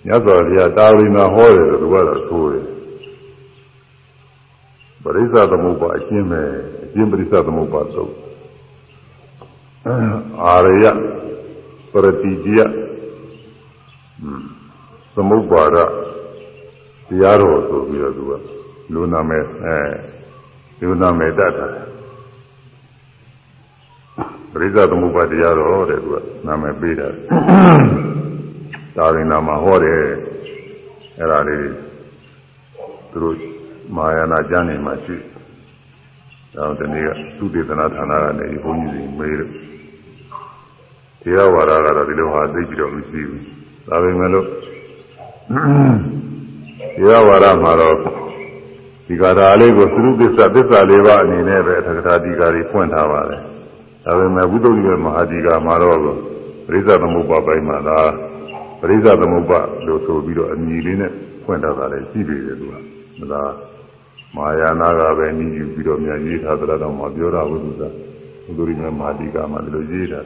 [0.06, 2.71] မြတ်စွာဘုရားတာဝိနာဟောတယ်လို့သူကတော့ဆိုတယ်
[5.04, 6.42] ပရိစ္ဆသမုပ္ပါအရှင်းပဲ
[6.84, 8.14] အရှင်းပရိစ္ဆသမုပ္ပါသုတ်
[10.44, 10.86] အာရယ
[11.92, 12.60] ပရတိจิယ
[15.16, 15.78] သမုပ္ပါဒ
[17.08, 18.32] တရားတော်ဆိုပြီးတော့သူက
[18.94, 19.78] လူနာမဲ့အဲ
[20.80, 21.68] လူနာမဲ့တတ်တာ
[24.52, 26.16] ပရိစ္ဆသမုပ္ပါတရားတော်တဲ့သူက
[26.48, 27.08] နာမည်ပေးတာ
[28.98, 30.02] ဒါရင်နာမှာဟောတယ်
[31.18, 31.66] အဲ့ဒါလေး
[33.12, 33.61] သူတို့
[33.96, 35.16] မာယာနာကျမ်းနေမှာရှိ
[36.56, 39.50] တော့ဒီနေ့ကသုတေသနာဌာနကနေဘုန်းကြီးတွေမေးတယ်
[41.22, 43.44] တရားဝါဒကတော့ဒီလိုဟာသိကြတော့မရှိဘူး
[43.88, 44.48] ဒါပေမဲ့လို့
[46.98, 47.96] တရားဝါဒမှာတော့
[49.08, 53.42] ဒီကာထာလေးကိုသုသစ္စာသစ္စာလေးပါအနေနဲ့ပဲသက္ကထာဒီကာတွေဖွင့်ထားပါတယ်
[54.06, 56.06] ဒါပေမဲ့ဝိသုဒ္ဓိမဟာဒီကာမှာတော့ပ
[56.74, 58.00] ရိစ္ဆသမုပ္ပါပိုင်းမှာဒါ
[58.80, 61.12] ပရိစ္ဆသမုပ္ပါလို့ဆိုပြီးတော့အမည်လေးနဲ့
[61.44, 62.66] ဖွင့်ထားတာလည်းရှိသေးတယ်သူ
[63.22, 63.42] ကဒါ
[64.36, 67.72] မာယာနာကပဲနီးယူပြီးတော့မြန်ရေးထားတဲ့တော့မှပြောတာဘုရားဝိ
[68.58, 70.20] သုဒ္ဓိမဟာဒီကာမှာဒီလိုရေးတာ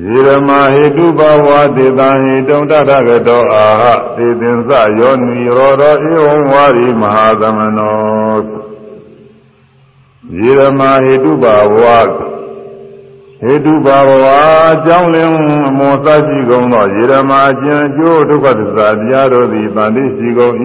[0.00, 3.84] ယေရမဟေတုဘဝတေတံဟေတုံတထကတောအာဟ
[4.16, 7.94] သေသင်္စယောနိရောဓဧဝံဝါရိမဟာသမနော
[10.38, 11.44] ယေရမဟေတုဘ
[11.76, 11.78] ဝ
[13.46, 14.10] ဟေတုဘဝ
[14.70, 15.34] အကြောင်းလင်း
[15.68, 20.54] အမောသရှိကုန်သောယေရမအကျဉ်ကျိုးဒုက္ခသစ္စာတရားတို့သည်တန်တိရှိကုန်၏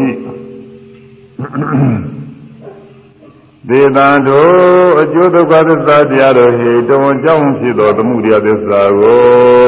[3.69, 4.53] ဒေသံတို့
[5.01, 9.67] အကျိုးဒုက္ခသစ္စာတရားတို့ဟေတုံအကြောင်းဖြစ်သောသမှုတရားသစ္စာကို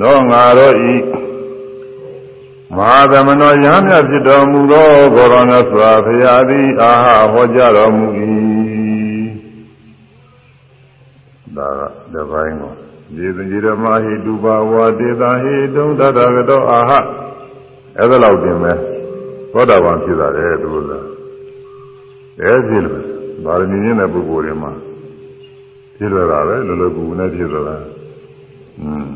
[0.00, 0.94] နောငါတို့ဤ
[2.76, 6.92] မဟာသမဏေယဟမြဖြစ်တော်မူသောဂေါရဏစွာဘုရားသည်အာ
[7.22, 8.06] ဟဟောကြားတော်မူ၏
[11.56, 11.80] ဒါက
[12.14, 12.72] တပိုင်းကို
[13.16, 16.90] ရေသင်ကြီးဓမ္မဟိတုပါဝါဒေသဟိတုံတတကတောအာဟ
[17.98, 18.76] အဲ့ဒါလောက်တင်မဲ့
[19.52, 20.92] သောတာပန်ဖြစ်တာလေသူက
[22.40, 23.02] အဲဖြစ်လို့
[23.44, 24.72] ဗာရမီရင်းတဲ့ပုဂ္ဂိုလ်တွေမှာ
[25.96, 27.76] ဖြစ်ရတာပဲလောလောကူကူနဲ့ဖြစ်ရတာ
[28.80, 29.06] อืม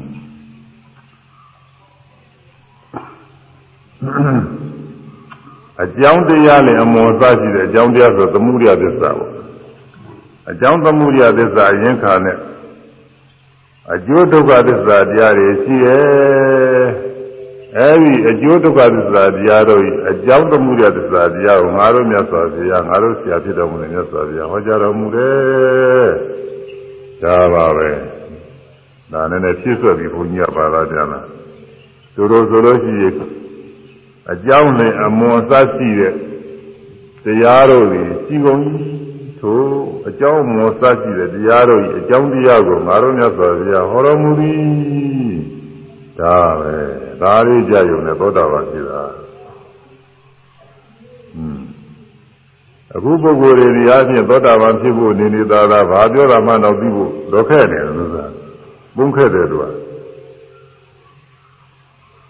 [5.82, 9.27] အကြောင်းတရားနဲ့အမောသရှိတဲ့အကြောင်းတရားဆိုသမှုရိယသစ္စာပေါ့
[10.50, 12.38] အကြောင်းသမှုရိယသစ္စာအရင်ခါနဲ့
[13.94, 16.86] အကျိုးဒုက္ခသစ္စာတရားတွေရှိရဲ့
[17.76, 26.08] အဲဒီအကျိုးဒုက္ခသစ္စာတရားတို့အကြောင်းသမှုရိယသစ္စာတရားကိုငါတို့မြတ်စွာဘုရားငါတို့ဆရာဖြစ်တော်မူတဲ့မြတ်စွာဘုရားဟောကြားတော်မူတယ်
[27.22, 27.88] ဒါပါပဲ
[29.12, 31.26] ဒါနဲ့နဲ့ဖြည့်ဆွက်ပြီးဘုန်းကြီးကပါလာကြလား
[32.14, 33.14] သူတို့ဆိုလို့ရှိရင်
[34.32, 36.14] အကြောင်းနဲ့အမွန်စရှိတဲ့
[37.24, 38.60] တရားတို့တွေရှိကုန်
[39.40, 39.60] ထို
[40.08, 45.36] အကြောင်းမောစရှိတဲ့တရားတို့ဤအကြောင်းတရားကိုငါတို့မြတ်စွာဘုရားဟောတော်မူသည်
[46.20, 46.74] ဒါပဲ
[47.22, 49.02] ဒါလေးကြယုံနဲ့သောတာပန်ဖြစ်တာ
[51.36, 51.60] อืม
[52.94, 58.26] အခုပုဂ္ဂိုလ်တွေဒီအားဖြင့်သောတာပန်ဖြစ်ဖို့နေနေသာသာဘာပြောတာမှတော့ပြီးဖို့တော့ခဲ့တယ်လို့ဆိုတာ
[58.96, 59.64] ပုံခဲ့တယ်သူက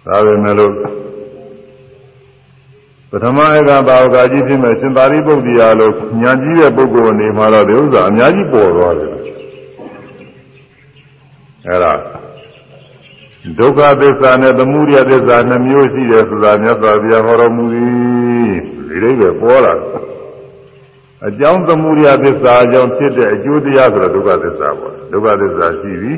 [0.07, 0.73] ဒါပဲမဲ့လို့
[3.11, 9.11] ပထမအကဘာဝကကြီးဖြစ်မဲ့ရှင်သာရိပုတ္တရာလို့ညာကြီးတဲ့ပုဂ္ဂိုလ်နေမှာတော့ဒီဥစ္စာအများကြီးပေါ်သွားတယ်
[11.67, 11.93] အဲ့ဒါ
[13.59, 17.89] ဒုက္ခသစ္စာနဲ့သမုဒယသစ္စာနှမျိုးရှိတယ်ဆိုတာမြတ်စွာဘုရားဟောတော်မူသည်
[18.89, 19.75] ဒီလေးပဲပေါ်လာ
[21.27, 26.13] အကြောင်းသမုဒယသစ္စာအကြောင်းဖြစ်တဲ့အကျိုးတရားဆိုတော့ဒုက္ခသစ္စာပေါ့ဒုက္ခသစ္စာရှိပြီ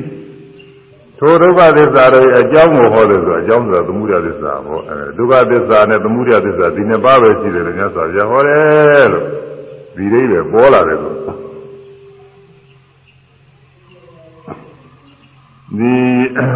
[1.23, 9.25] ထိုဒုက္ခသစ္စာတွေအကြောင်းကိုဟောတယ်ဆိုအကြောင်းဆိုတာသမုဒယသစ္စာပေါ့အဲဒုက္ခသစ္စာနဲ့သမုဒယသစ္စာဒီနှစ်ပါးပဲရှိတယ်လို့မြတ်စွာဘုရားဟောတယ်လို့
[9.95, 11.15] ဒီလေးပဲပေါ်လာတယ်လို့
[15.77, 15.93] ဒီ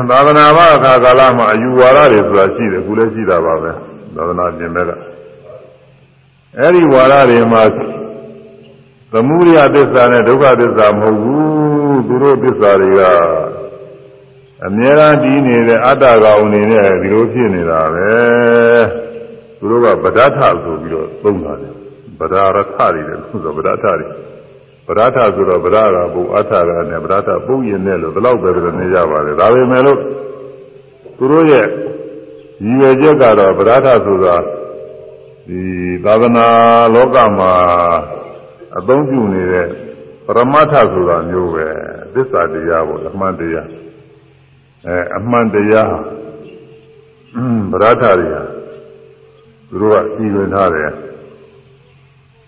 [0.09, 3.71] သာသနာ့ဘာအခါကာလမှာအယူဝါဒတွေဆိုတာရှိတယ်အခုလည်းရှိတာပါပဲ
[4.15, 4.91] သာသနာပြင်ဘက်က
[6.59, 7.63] အဲ့ဒီဝါဒတွေမှာ
[9.13, 13.01] သမုဒယသစ္စာနဲ့ဒုက္ခသစ္စာမဟုတ်ဘူးသူတို့သစ္စာတွေက
[14.65, 18.09] အမြဲတမ်းတည်နေတဲ့အတ္တကောင်အနေနဲ့ဒီလိုဖြစ်နေတာပဲ
[19.59, 21.73] သူတို့ကဗဒဋ္ဌဆိုပြီးတော့သုံးတာတယ်
[22.19, 24.07] ဗဒရထတွေတယ်ဆိုတော့ဗဒဋ္ဌတွေ
[24.87, 29.99] ဗဒဋ္ဌဆိုတော့ဗဒရာဘုအဋ္ဌရာနဲ့ဗဒဋ္ဌပုံရင်နဲ့လို့ဒီလောက်ပဲပြောနေကြပါတယ်ဒါပေမဲ့လို့
[31.17, 34.35] သူတို့ရဲ့ရည်ရွယ်ချက်ကတော့ဗဒဋ္ဌဆိုတာ
[35.47, 35.61] ဒီ
[36.05, 36.47] သာသနာ
[36.93, 37.53] လောကမှာ
[38.77, 39.67] အသုံးပြုနေတဲ့
[40.27, 41.67] ပရမတ္ထဆိုတာမျိုးပဲ
[42.13, 43.67] သစ္စာတရားပေါ့အမှန်တရား
[44.87, 45.93] အဲအမှန်တရား
[47.71, 48.41] ဗရဒ္ဓတွေဟာ
[49.69, 50.89] သူတို့ကစီဝင်ထားတယ်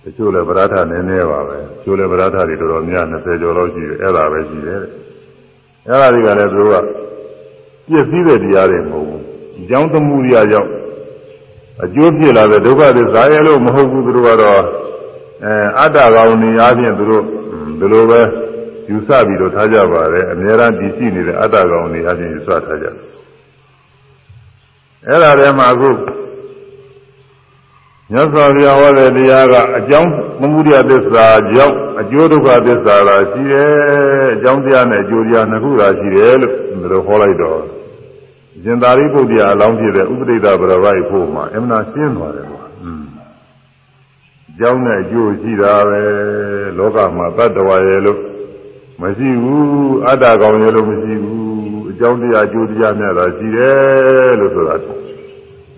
[0.03, 4.79] တချို့လည်းဗရဒ္ဓနည်းနည်းပါပဲတချို့လည်းဗရဒ္ဓတွေတော်တော်များ20ကျော်လောက်ရှိတယ်အဲ့ဒါပဲရှိတယ်
[5.87, 6.75] အဲ့ဒါတွေကလည်းသူတို့က
[7.87, 9.23] ပြည့်စည်တဲ့တရားတွေမဟုတ်ဘူး
[9.59, 10.71] အကြောင်းသမှုရိယကြောင့်
[11.83, 14.61] အကျိုးဖြစ်လာတဲ့ဒုက္ခတွေဇာရဲလို့မဟုတ်ဘူးသူတို့ကတော့
[15.43, 17.23] အဲအတ္တကောင်နေအားဖြင့်သူတို့
[17.79, 18.21] ဒီလိုပဲ
[18.89, 22.95] ယူဆပြီးတော့ထားကြပါတယ်အများအားတည်ရှိနေတဲ့အတ္တကောင်တွေအချင်းယူဆထားကြတယ်
[25.07, 25.89] အဲ့ဒါထဲမှာအခု
[28.11, 33.71] မြတ်စွာဘုရားဟောတဲ့တရားကအကြောင်းသမုဒယသစ္စာကြောင့်အကျိုးဒုက္ခသစ္စာလာရှိတယ်
[34.35, 37.59] အကြောင်းတရားနဲ့အကျိုးတရားနှစ်ခုသာရှိတယ်လို့ဒီလိုဟောလိုက်တော့
[38.63, 43.03] ရှင်သာရိပုတ္တရာအလောင်းဖြစ်တဲ့ဥပဒိတဗရဝိုက်ဖို့မှာအမှန်ရှင်းသွားတယ်ကွာอืม
[44.59, 46.01] ကြောင်းနဲ့အကျိုးရှိတာပဲ
[46.77, 48.19] လောကမှာတတ္တဝါရဲ့လို့
[49.01, 51.47] မရှိဘူးအတ္တကောင်ရဲ့လို့မရှိဘူး
[51.89, 54.75] အကြောင်းတရားအကျိုးတရားများတာရှိတယ်လို့ဆိုတာ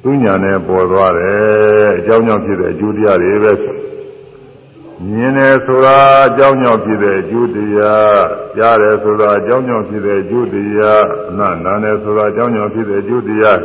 [0.04, 3.54] သူညာနဲ့ပေါ်သွားတယ်အကြောင်းကြောင့်ဖြစ်တဲ့အကျိုးတရားတွေပဲ
[5.08, 8.22] မြင်တယ်ဆိုတာအကြောင်းကြောင့်ဖြစ်တဲ့အကျိုးတရား
[8.58, 13.60] ကြားတယ်ဆိုတာအကြောင်းကြောင့်ဖြစ်တဲ့အကျိုးတရားအနနာတယ်ဆိုတာအကြောင်းကြောင့်ဖြစ်တဲ့အကျိုးတရား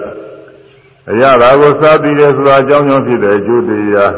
[1.10, 4.12] အရာသာကိုစားပြီးတယ်ဆိုတာအကြောင်းကြောင့်ဖြစ်တဲ့အကျိုးတရား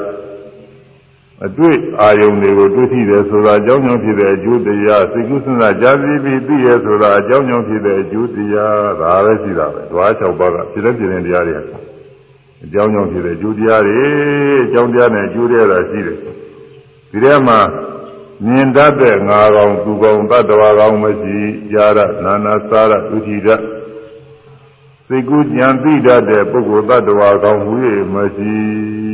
[1.44, 11.54] အတွေ့အာယုန်တွေကိုတွေ့ထိတယ်ဆိုတာအကြောင်းကြောင့်ဖြစ်တဲ့အကျိုးတရားစိတ်ကူးစဉ်းစားကြားပြီးပြီးသိရဆိုတာအကြောင်းကြောင့်ဖြစ်တဲ့အကျိုးတရားဒါပဲရှိတာပဲဓဝါ၆ပါးကဖြစ်တဲ့ဖြစ်တဲ့တရားတွေ
[12.64, 13.98] အကြောင်းကြောင့်ဖြစ်တဲ့အကျိုးတရားတွေ
[14.64, 17.58] အကြောင်းတရားနဲ့အကျိုးတရားတွေရှိတယ်ဒီထဲမှာ
[18.44, 21.38] မြင်တတ်တဲ့ငါကောင်သူကောင်တတ္တဝါကောင်မရှိ
[21.72, 23.48] ကြားရနာနာစားရသူတိရ
[25.06, 27.74] စိတ်ကူးကြံသိတတ်တဲ့ပုဂ္ဂိုလ်တ attva ကောင်းမှု၍
[28.14, 28.54] မရှိ
[29.04, 29.05] အ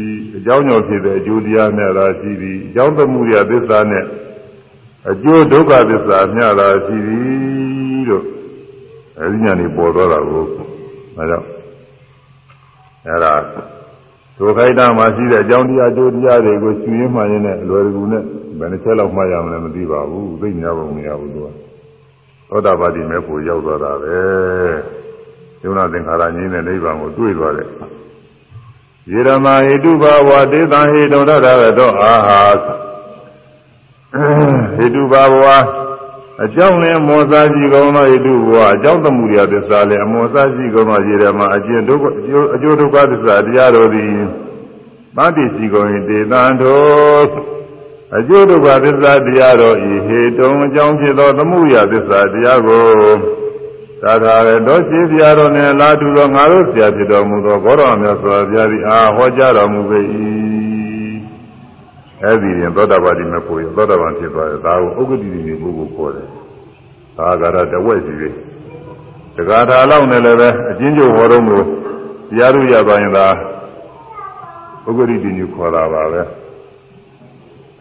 [0.44, 4.04] ကြောင်းကြောင့်ဖြစ်တဲ့အကျိုးတရားများသာရှိသည်အကြောင်းသမှုရသစ္စာနဲ့
[5.10, 8.24] အကျိုးဒုက္ခသစ္စာများသာရှိသည်လို့
[9.18, 10.44] အဲဒီညာနေပေါ်သွားတာကို
[11.16, 11.38] အဲဒါ
[13.06, 13.34] အဲဒါ
[14.38, 18.22] ဒုက္ခိတမှာရှိတဲ့အကြောင်းတရားအကျိုးတရားတွေကိုရှင်ရင်းမှရင်းနဲ့အလွယ်တကူနဲ့
[18.58, 21.48] ဘယ်နှချက်လောက်မှရမလဲမသိပါဘူးသိညာပုံမရဘူးသူက
[22.48, 24.16] သောတာပတိမဲ့ကိုရောက်သွားတာပဲ
[25.62, 27.68] ယုံနာသင်္ခါရငြိမ်းတဲ့နိဗ္ဗာန်ကိုတွေ့သွားတယ်
[29.10, 32.40] ယေရမဟိတုဘဝတေတံဟိတုံရတရတောအာဟာ
[34.76, 35.44] ဟိတုဘဝ
[36.44, 42.04] အကြောင်းနဲ့မောစာရှိကောင်းသောဟိတုဘဝအကြောင်းသမှုရသစ္စာလည်းအမောစာရှိကောင်းသောယေရမအကျင့်ဒုက္ခ
[42.54, 44.12] အကျိုးဒုက္ခသစ္စာတရားတော်သည်
[45.16, 47.24] သတိရှိကောင်း၏တေတံတော်
[48.16, 52.84] အကျိုးဒုက္ခသစ္စာတရားတော်ဤဟေတုံအကြောင်းဖြစ်သောသမှုရသစ္စာတရားကို
[54.02, 60.00] သာသာပဲတော့ရှိပြတော်နဲ့လာတူသောငါတို့ဆရာဖြစ်တော်မူသောဘောတော်မြတ်စွာဘုရားသည်အာဟောကြားတော်မူပေ၏
[62.22, 66.28] အဲ့ဒီရင်သောတာပတိမဖို့ရသောတာပန်ဖြစ်သွားတယ်ဒါကိုဥက္ကဋ္ဌိနေပုဂ္ဂိုလ်ခေါ်တယ်
[67.16, 68.28] သာဂရတဝက်စီပဲ
[69.36, 71.56] တက္ကထာလောက်နဲ့လည်းပဲအချင်းချုပ်ဟောတော်မူ
[72.30, 73.26] တရားတို့ရပါရင်သာ
[74.86, 76.22] ဥက္ကဋ္ဌိညခေါ်တာပါပဲ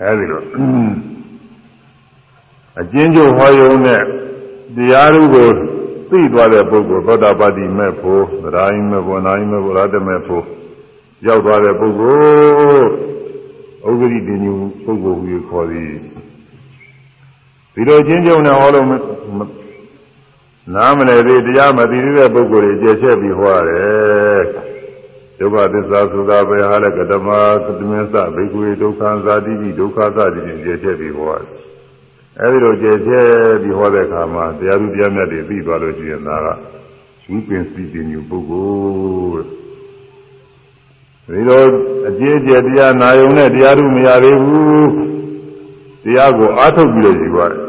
[0.02, 0.42] အဲ့ဒီလို
[2.80, 4.02] အကျဉ်းချုပ်ဟောယုံနဲ့
[4.76, 5.50] တရားဓုကို
[6.12, 10.44] သိသွားတဲ့ပုဂ္ဂိုလ်သောတာပတိမဲ့ဖို့သရာယိမဲ့ဖို့နာယိမဲ့ဖို့ရတမဲ့ဖို့
[11.28, 12.16] ရောက်သွားတဲ့ပုဂ္ဂို
[12.80, 12.90] လ်
[13.90, 14.54] ဥဂရိတညု
[14.84, 15.94] ပုဂ္ဂိုလ်ဟူခေါ်သည်
[17.74, 18.88] ဒီလိုချင်းကျုံနဲ့ဟောလို့
[20.76, 24.42] နားမလည်သေးတရားမသိသေးတဲ့ပုဂ္ဂိုလ်တွေကျေချက်ပြီးဟောရတယ်
[25.40, 27.30] ဒုက္ခသစ္စာသုသာပဲဟာလည်းကတမ
[27.64, 31.61] သတ္တမင်းစဘိက္ခွေဒုက္ခဇာတိပိဒုက္ခသတိဖြင့်ကျေချက်ပြီးဟောရတယ်
[32.40, 33.28] အဲဒီလိုကျေချက်
[33.62, 36.48] ပြီးဟောတဲ့အခါမှာတရားသူတရားမြတ်တွေသိသွားလို့ရှိရင်ဒါက
[37.30, 39.46] ဝိပင်စီပင်ညုပုဂ္ဂိုလ်
[41.28, 41.64] ဒီလို
[42.08, 44.92] အကျေကျတရားနာယုံနဲ့တရားသူမရသေးဘူး
[46.04, 47.62] တရားကိုအားထုတ်ပြီးတော့ယူရတယ်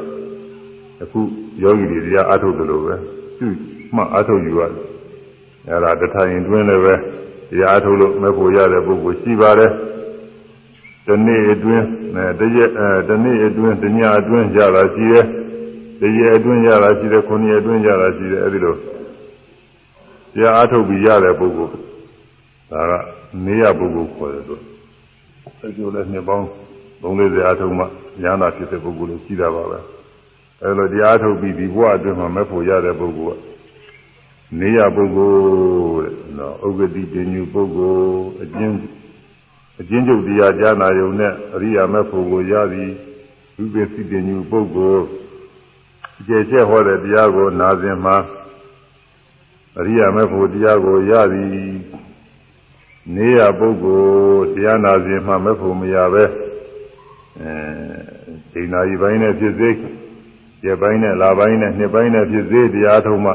[1.02, 1.20] အခု
[1.62, 2.94] ယောဂီတွေတရားအားထုတ်တယ်လို့ပဲ
[3.38, 3.52] သူ့
[3.96, 4.80] မှအားထုတ်ယူရတယ်
[5.68, 6.94] အဲဒါတထိုင်တွင်းလည်းပဲ
[7.50, 9.70] တရားအားထုတ်လို့မဲ့ဖို့ရတဲ့ပုဂ္ဂိုလ်ရှိပါတယ်
[11.06, 11.86] တနေ့အတွင်း
[12.16, 15.26] အဲတရက်အဲတနေ့အတွင်းတညအတွင်းရတာရှိတယ်
[16.00, 18.74] တရက်အတွင်းရတာရှိတယ်ခုနှစ်အတွင်းရတာရှိတယ်အဲဒီလို
[20.34, 21.72] တရားအားထုတ်ပြီးရတဲ့ပုဂ္ဂိုလ်
[22.70, 22.92] ဒါက
[23.44, 24.58] နေရပုဂ္ဂိုလ်ခေါ်တယ်ဆို
[25.60, 26.46] အဲကျိုးလည်းနှစ်ပေါင်း
[27.02, 27.84] 340အားထုတ်မှ
[28.22, 29.78] ဉာဏ်သာဖြစ်တဲ့ပုဂ္ဂိုလ်လည်းရှိတာပါပဲ
[30.62, 33.42] အဲလိုတရားထုတ်ပြီးဒီဘဝအတွင်းမှာမဲ့ဖို့ရတဲ့ပုဂ္ဂိုလ်က
[34.60, 38.76] နေရပုဂ္ဂိုလ်တဲ့နော်ဥက္ကတိပညုပုဂ္ဂိုလ်အကျဉ်း
[39.80, 42.90] အကျဉ်းချုပ်တရားကြားနာယုံနဲ့အရိယာမဲ့ဖို့ကိုရသည်
[43.56, 45.04] ဝိပင်စိပညုပုဂ္ဂိုလ်
[46.18, 48.16] အကျေချက်ဟောတဲ့တရားကိုနာစဉ်မှာ
[49.78, 51.48] အရိယာမဲ့ဖို့တရားကိုရသည်
[53.14, 56.24] နေရပုဂ္ဂိုလ်တရားနာစဉ်မှာမဲ့ဖို့မရပဲ
[57.40, 57.54] အဲ
[58.52, 59.70] ဒိနာကြီးပိုင်းနဲ့ဖြစ်စေ
[60.64, 63.32] ရက်ပိုင်းနဲ့လပိုင်းနဲ့နှစ်ပိုင်းနဲ့ဖြစ်စေတရားထုံးမှ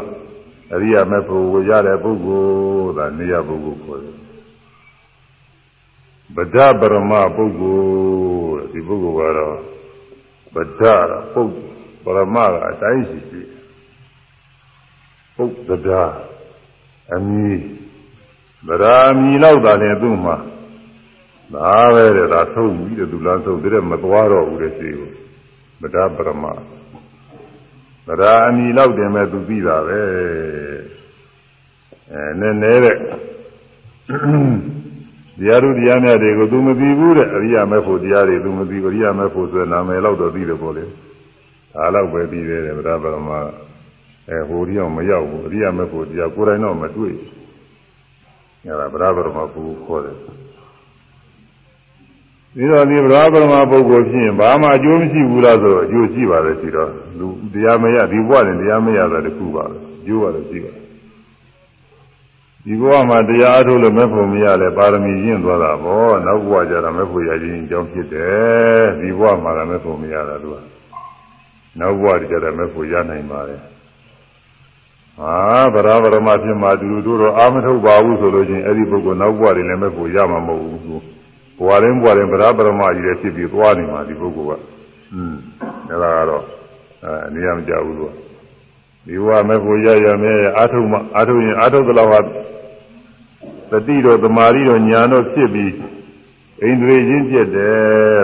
[0.74, 2.44] အရိယာမေဖို့ကိုရတဲ့ပုဂ္ဂို
[2.86, 4.27] လ်ဒါနေရပုဂ္ဂိုလ်ခေါ်တယ်
[6.36, 7.78] ဗဒ္ဒပရမပုဂ္ဂို
[8.56, 9.58] လ်ဒီပုဂ္ဂိုလ်ကတော့
[10.56, 10.82] ဗဒ္ဒ
[11.34, 13.42] ပုဂ္ပရမကအတိုင်းရှိရှိ
[15.36, 15.90] ပုဂ္ဂဒ
[17.14, 17.52] အမီ
[18.68, 20.36] ဗရာမီလောက်တာလည်းသူ့မှာ
[21.54, 25.10] ဒါပဲတဲ့ဒါသုံးပြီးတဲ့သူလားသုံးတဲ့မသွားတော့ဘူးတဲ့ရှိကို
[25.82, 26.46] ဗဒ္ဒပရမ
[28.08, 30.00] သရာအမီလောက်တင်မဲ့သူပြီးတာပဲ
[32.12, 32.98] အဲနည်းနည်းတဲ့
[35.38, 43.30] တရားတို့တရားများတွေကို तू မသိဘူးတဲ့အရိယာမဲ့ဖို့တရားတွေ तू မသိဘူးအရိယာမဲ့ဖို့ဆိုနာမည်လောက်တော့သိတယ်ပေါ့လေဒါတော့ပဲပြီးတယ်ဗဒဗရမ
[44.30, 47.14] အဲဟိုဒီအောင်မရောက်ဘူးအရိယာမဲ့ဖို့တရားကိုယ်တိုင်တော့မတွေ့
[48.66, 50.16] အဲဒါဗဒဗရမကိုခေါ်တယ်
[52.56, 60.87] ဒီတော့ဒီဗရာပရမပုဂ္ဂိုလ်ဖြစ်ရင်ဘာမှအကျိုးမရှိဘူးလားဆိုတော့အကျိုးရှိပါတယ်ရှိတော့လူတရားမရဒီဘဝနဲ့တရားမရတာတခုပါပဲအကျိုးပါတယ်ရှိပါတယ်
[62.66, 70.58] ဒီဘဝမှာတရားအထုတ်လို့မဲ့ဖို့မရလဲပါရမီရင့်သွားတာပေါ့နောက်ဘဝကျတော့မဲ့ဖို့ရခြင်းအကြောင်းဖြစ်တယ်ဒီဘဝမှာလည်းမဲ့ဖို့မရတာသူက
[71.80, 73.62] နောက်ဘဝကျတော့မဲ့ဖို့ရနိုင်ပါတယ်
[75.20, 75.36] ဟာ
[75.74, 81.02] ဗရာပရမဖြစ်မှသူတို့တော့အာမထုတ်ပါဘူးဆိုလို့ချင်းအဲ့ဒီပုဂ္ဂိုလ်နောက်ဘဝတွေလည်းမဲ့ဖို့ရမှာမဟုတ်ဘူး
[81.58, 84.62] ဘဝရင်းဘဝရင်းဗရာပရမကြီးလည်းဖြစ်ပြီးသွားနေမှာဒီပုဂ္ဂိုလ်က
[85.14, 85.36] อืม
[85.90, 86.44] ဒါကတော့
[87.04, 88.14] အဲနေရာမကြဘူးလို့
[89.08, 92.20] ဒီဘဝမဲ့ကိုရရမဲအာထုမအာထုရင်အာထုသလောက်ဟာ
[93.72, 95.72] တတိတော်သမာဓိတော်ညာတော်ဖြစ်ပြီး
[96.62, 97.78] ဣန္ဒြေချင်းပြက်တယ်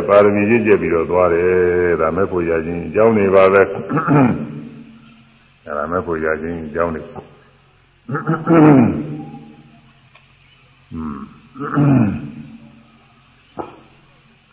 [0.07, 3.61] ပါရမီချင်းပြက်ပြီးတော့သွားတယ်ဒါမဲ့ကိုရခြင်းအကြောင်းနေပါပဲ
[5.65, 7.01] အဲဒါမဲ့ကိုရခြင်းအကြောင်းနေ
[10.93, 11.17] อืม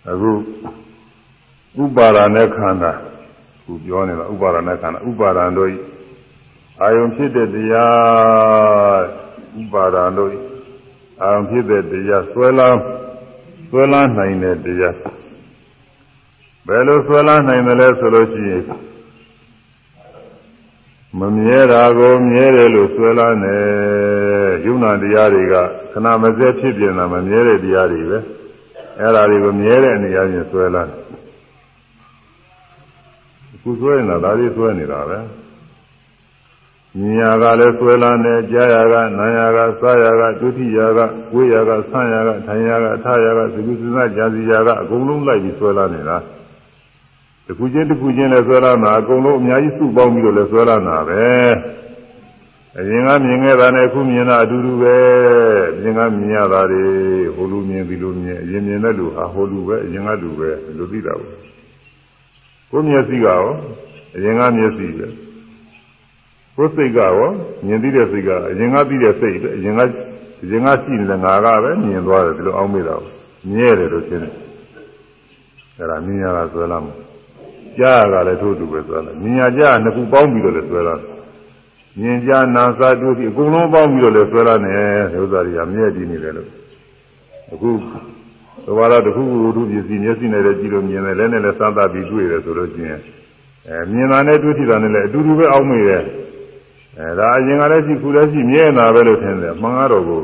[0.08, 0.30] အခု
[1.82, 2.92] ဥပါဒာနဲ့ခန္ဓာ
[3.64, 5.70] ခုပြောနေတာဥပါဒာနဲ့ခန္ဓာဥပါဒံတို့
[6.82, 9.00] အာယုံဖြစ်တဲ့တရား
[9.60, 10.49] ဥပါဒံတို့
[11.22, 12.80] အာယုံဖြစ်တဲ့တရားဆွဲလန်း
[13.70, 14.96] ဆွဲလန်းနိုင်တဲ့တရား
[16.66, 18.64] ဘယ်လိုဆွဲလန်းနိုင်တယ်လဲဆိုလို့ရှိရင်
[21.18, 23.60] မမြဲတာကိုမြဲတယ်လို့ဆွဲလန်းတယ်
[24.64, 25.54] ယုံနာတရားတွေက
[25.92, 28.18] ခဏမစဲဖြစ်ပြနေတာမမြဲတဲ့တရားတွေပဲ
[28.98, 30.82] အဲ့ဒါတွေကိုမြဲတဲ့နေရာချင်းဆွဲလာ
[33.54, 35.18] အခုဆွဲနေတာဒါလေးဆွဲနေတာပဲ
[36.98, 40.98] ညာကလည်းဆွဲလာနေကြာရကနာရကစားရကဒုတိယက
[41.32, 46.16] ဝိရကဆန်းရကထိုင်ရကထရကသကုသနာကြာစီရကအကုန်လုံးလိုက်ပြီးဆွဲလာနေတာ
[47.46, 51.24] တခုချင်းတခုချင်းလည်းဆွဲလာတာအကုန်လုံးအများကြီးစုပေါင်းပြီးတော့လည်းဆွဲလာတာပဲ
[52.78, 54.96] အရင်ကမြင်ခဲ့တာနဲ့အခုမြင်တာအတူတူပဲ
[55.80, 56.84] မြင်ကမြင်ရတာတွေ
[57.34, 61.38] ဟိုလူမြင်ဒီလူမြင်အရင်မြင်တဲ့လူဟာဟိုလူပဲအရင်ကလူပဲလူသိတာဘူး
[62.70, 63.44] ကိုမျက်စိကရော
[64.16, 65.06] အရင်ကမျက်စိပဲ
[66.60, 67.28] ကိုစိတ်ကရော
[67.66, 69.80] မြင်သိတဲ့စိတ်ကအရင်ကသိတဲ့စိတ်ပဲအရင်က
[70.42, 72.94] အရင်ကရှိနေတဲ့ငါကပဲမြင်သွားတယ်ဒီလိုအောင်းမိတာ
[73.50, 74.34] မြဲတယ်လို့ရှင်းတယ်
[75.76, 76.86] အဲ့ဒါမြင်ရတာဆိုလားမ
[77.78, 80.94] ကြကြားရကလည်းထို့တူပဲဆိုတော့မြင်ရကြားနှစ်ခုပေါင်းပြီးတော့လည်းဆွဲလာ
[82.00, 84.74] မြင်ကြားနာစာတွေ့ပြီးအကုန်လုံးပေါင်းပြီးတော့လည်းဆွဲလာနေ
[85.22, 86.48] ဥစ္စာတွေကမြဲတည်နေတယ်လို့
[87.52, 87.70] အခု
[88.66, 92.98] သဘာဝတစ်ခုခုဝတ္ထုပစ္စည်းမျက်စိနဲ့လည်းကြည့်လို့မြင်တယ်လည်းနဲ့လည်းစသပြီးတွေ့တယ်ဆိုလို့ချင်း
[93.68, 96.04] အဲမြင်တာနဲ့တွေ့ထိတာနဲ့လည်းအတူတူပဲအောက်မေ့တယ်
[97.00, 100.22] အဲဒါအရင်ကလည်းရှိခုလည်းရှိမြဲနေတာပဲလို့ထင်တယ်မှန်ကတော့ကို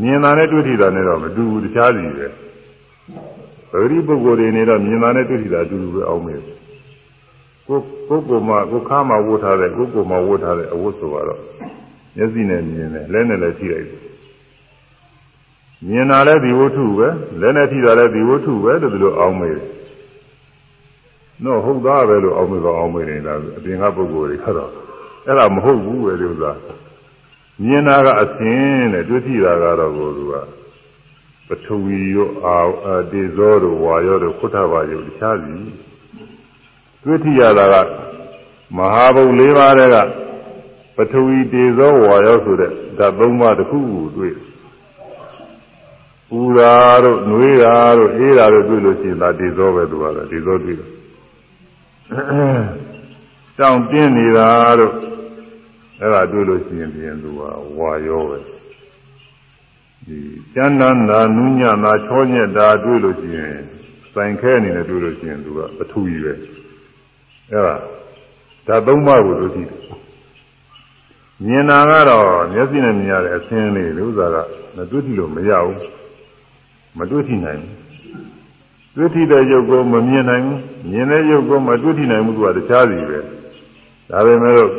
[0.00, 2.26] မြင်တာနဲ့တွေ့ထိတာနဲ့တော့မတူဘူးတခြားစီပဲ
[3.70, 6.56] ပဂရိပုဂ္ဂိုလ်တွေနေတော့မြင်တာနဲ့တွေ့ထိတာအတူတူပဲအောက်မေ့တယ်
[7.68, 11.40] ကိုကိုကိုမှကိုခါမှဝတ်ထားတဲ့ကိုကိုမှဝတ်ထားတဲ့အဝတ်ဆိုတော့
[12.16, 14.00] မျက်စိနဲ့မြင်တယ်လက်နဲ့လည်းထိလိုက်တယ်
[15.88, 17.08] မြင်တာလည်းဒီဝတ္ထုပဲ
[17.40, 19.68] လက်နဲ့ထိတာလည်းဒီဝတ္ထုပဲလို့ဒီလိုအောင်းမေးတယ်။
[21.44, 24.70] နော်ဟုတ်သားပဲလို့အောင်းမေးတော့အောင်းမေးနေတာအပြင်ကပုဂ္ဂိုလ်တွေကတော့
[25.26, 26.52] အဲ့ဒါမဟုတ်ဘူးပဲဒီဥစ္စာ
[27.64, 30.34] မြင်တာကအစင်းတဲ့တွေ့ထိတာကတော့ကိုသူက
[31.48, 35.56] ပထဝီရောအာတေဇောတို့ဝါရောတို့ခုထဘာရောတခြားစီ
[37.02, 37.74] တွေ့ထိရတာက
[38.76, 39.96] မဟာဘုတ်၄ပါးတဲ့က
[40.96, 44.34] ပထဝီတေဇောဝါရောဆိုတဲ့ဓာတ်၃ပါးတစ်ခုကိုတွေ့
[46.28, 50.90] ပူတာတို့နှွေးတာတို့အေးတာတို့တွေ့လို့ရှိရင်ဒါတေဇောပဲသူကတော့တေဇောတွေ့တယ်
[53.58, 54.48] တောင်းတင်းနေတာ
[54.78, 54.94] တို့
[56.00, 57.40] အဲ့ဒါတွေ့လို့ရှိရင်ပြင်သူက
[57.78, 58.38] ဝါရောပဲ
[60.06, 60.18] ဒီ
[60.54, 63.56] ကျမ်းနန္ဒာနုညနာချောညက်တာတွေ့လို့ရှိရင်
[64.12, 66.32] စိုင်ခဲအနေနဲ့တွေ့လို့ရှိရင်သူကပထူကြီးပဲ
[67.50, 67.76] အဲ့ဒါ
[68.66, 69.82] ဒါသုံးပါးကိုတို့ကြည့်တယ်
[71.46, 74.36] မြင်တာကတော့မျက်စိနဲ့မြင်ရတဲ့အဆင်းလေးဥစ္စာက
[74.76, 75.78] မတွေ့ကြည့်လို့မရဘူး
[76.98, 77.72] မတွေ့ထိနိုင်ဘူး
[78.96, 83.18] တွေ့ထိတဲ့ရုပ်ကိုမမြင်နိုင်ဘူးမြင်တဲ့ရုပ်ကိုမတွေ့ထိနိုင်ဘူးသူကတခြားစီပဲ
[84.12, 84.70] ဒါပေမဲ့လို့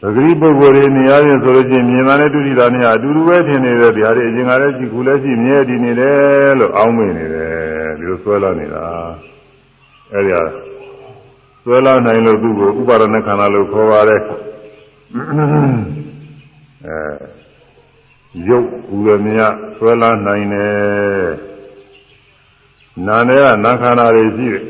[0.00, 7.54] သတိပုဂ္ဂိုလ်တွေနေရာချင်းဆိုလို့ချင်းမြင်တာနဲ့တွေ့ထိတာနဲ့အတူတူပဲထင်နေတဲ့ဗျာဒီအရင်ကလည်းကြည့်ခုလည်းရှိမြဲတည်နေတယ်လို့အောင်းမိနေတယ်
[7.98, 8.84] ဒီလိုဆွဲလာနေတာ
[10.12, 10.44] အဲဒီဟာ
[11.62, 14.20] ဆွဲလာနိုင်လို့သူ့ကိုဥပါဒณะခန္ဓာလို့ခေါ်ပါတယ်
[16.86, 16.98] အဲ
[18.48, 19.40] ရုပ်ဟူရမြ
[19.76, 21.54] ဆွဲလာနိုင်တယ်
[23.06, 24.64] နာနဲ့ကနာခန္ဓာတွေရှိတယ်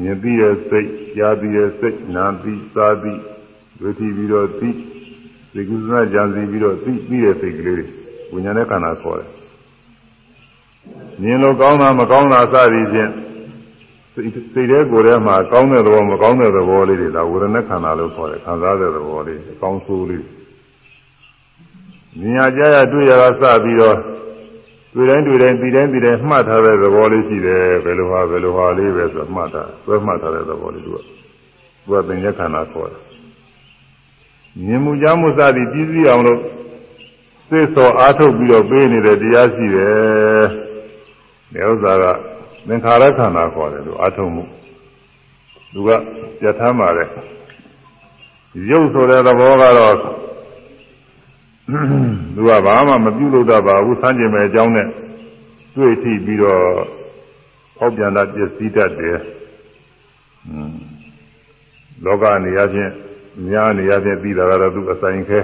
[0.00, 3.20] မြင်ပြီးတဲ့စိတ်ကြားပြီးတဲ့စိတ်နာပြီးစားပြီး
[3.82, 4.70] ဝိသီပြီးတော့သိ
[5.54, 7.86] သိကုသနာကြံစီပြီးတော့သိပြီးတဲ့စိတ်ကလေးတွေ
[8.32, 9.30] ဝိညာဉ်နဲ့ခန္ဓာခေါ်တယ်
[11.22, 13.10] မြင်လို့ကောင်းတာမကောင်းတာစသည်ဖြင့်
[14.14, 20.24] စိတ်ထဲကိုယ်ထဲမှာကောင်းတဲ့သဘောမကောင်းတဲ့သဘောလေးတွေဒါဝေဒနာခန္ဓာလို့ခေါ်တယ်ခံစားတဲ့သဘောလေးအကောင်းဆိုးလေး
[22.18, 23.96] မြင်ရကြရတွေ့ရကစပြီးတော့
[24.98, 31.12] တွေ့တိုင်းတွေ့တိုင်းပြီးတိုင်းပြီးတိုင်းမှတ်ထားတဲ့သဘောလေးရှိတယ်ဘယ်လိုဟာဘယ်လိုဟာလေးပဲဆိုမှတ်တာဆွဲမှတ်ထားတဲ့သဘောလေးသူကသူ
[31.90, 33.02] ကသင်္ကြခန္ဓာခေါ်တယ်
[34.64, 36.40] မြင်မှုကြားမှုစသည်ပြည့်စည်အောင်လို့
[37.50, 40.44] သိစောအားထုတ်ပြီးတော့ပေးနေတဲ့တရားရှိတယ်
[41.52, 42.04] ဒီဥစ္စာက
[42.68, 44.44] သင်္ခါရခန္ဓာခေါ်တယ်သူအားထုတ်မှု
[45.72, 45.90] သူက
[46.40, 47.08] ပြဋ္ဌာန်းပါတယ်
[48.70, 49.94] ရုပ်ဆိုတဲ့သဘောကတော့
[52.34, 54.88] သူကဘာမှမပြုလုပ်တတ်ပါဘူးဆန်းကျင်မဲ့အကြောင်းနဲ့
[55.76, 56.62] တွေ့ထိပြီးတော့
[57.78, 59.18] ဟောက်ပြန်တာပစ္စည်းတတ်တယ်။
[60.48, 60.74] อืม
[62.04, 62.92] လောကနေရာချင်း
[63.48, 65.40] များနေရာချင်းပြီးတာကတော့သူအဆိုင်ခဲ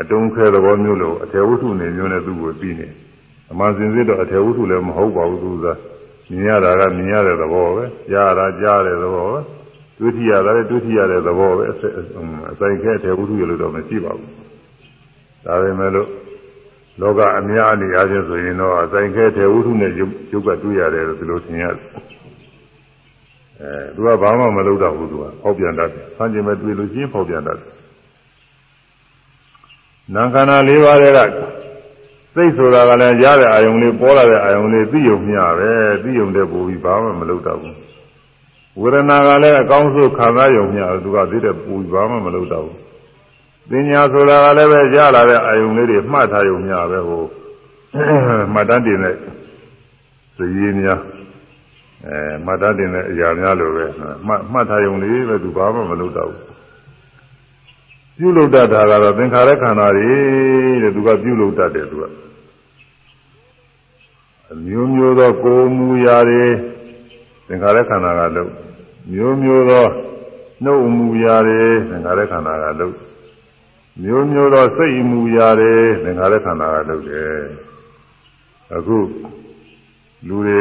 [0.00, 2.88] အတုံးခဲသဘောမျိုးလို့အထေဝုထုနေမျိုးနဲ့သူ့ကိုပြီးနေ။
[3.50, 5.66] အမှန်စင်စစ်တော့အထေဝုထုလည်းမဟုတ်ပါဘူးသူက
[6.30, 9.40] မြင်ရတာကမြင်ရတဲ့သဘောပဲကြားရတာကြားတဲ့သဘောပဲ
[9.98, 11.74] တွေ့ထိရတာလည်းတွေ့ထိရတဲ့သဘောပဲအ
[12.58, 14.30] ဆိုင်ခဲအထေဝုထုရလို့တော့မရှိပါဘူး။
[15.46, 16.08] ဒါပေမဲ့လို့
[17.00, 21.86] လောကအများအနေအားဖြင့်ဆိုရင်တော့အဆိုင်ခဲတဲ့ဝုထုနဲ့ရုပ်ကတွေ့ရတယ်လို့ဒီလိုသင်ရတယ်
[23.60, 27.68] အဲသူကဘာမှမလုပ်တော့ဘူးသူကဖောက်ပြန်တတ်တယ်ဆန်းကျင်မဲ့တွေ့လို့ချင်းဖောက်ပြန်တတ်တယ်
[30.14, 31.20] နာခန္ဓာ၄ပါးတွေက
[32.34, 35.72] စိတ်ဆိုတာကလည်းရတဲ့အာယုံလေးပေါ်လာတဲ့အာယုံလေးသိယုံမျှပဲ
[36.02, 37.76] သိယုံတဲ့ပူပြီးဘာမှမလုပ်တော့ဘူး
[38.80, 42.85] ဝေဒနာကလည်းအကောင်းဆုံးခံစားယုံမျှသူကသိတဲ့ပူပြီးဘာမှမလုပ်တော့ဘူး
[43.70, 47.22] ပညာဆိုတာကလည်းပဲရလာတဲ့အာယုံလေးတွေမှတ်ထားရုံများပဲဟို
[48.52, 49.16] မှတ်တတ်တင်တဲ့
[50.36, 51.00] စည်ရင်းများ
[52.06, 53.84] အဲမှတ်တတ်တင်တဲ့အရာများလိုပဲ
[54.26, 56.46] မှတ်မှတ်ထားရုံလေးပဲသူဘာမှမလုပ်တော့ဘူး
[58.18, 60.10] ပြုလုပ်တတ်တာကတော့သင်္ခါရခန္ဓာတွေ
[60.82, 62.04] တဲ့သူကပြုလုပ်တတ်တယ်သူက
[64.52, 66.44] အမျိုးမျိုးသောကိုယ်မူရာတွေ
[67.46, 68.50] သင်္ခါရခန္ဓာကလုပ်
[69.12, 69.86] မျိုးမျိုးသော
[70.64, 72.94] နှုတ်မူရာတွေသင်္ခါရခန္ဓာကလုပ်
[74.02, 77.36] မျိုးမျိုးသောစိတ်မှုရတယ်သင်္ခါရခန္ဓာကလုပ်တယ်
[78.74, 78.98] အခု
[80.28, 80.60] လူတွေ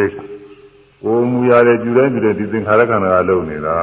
[1.04, 3.80] ကိုယ်မူရတယ်ပြုတိုင်းပြုတိုင်းဒီသင်္ခါရခန္ဓာကလုပ်နေတာ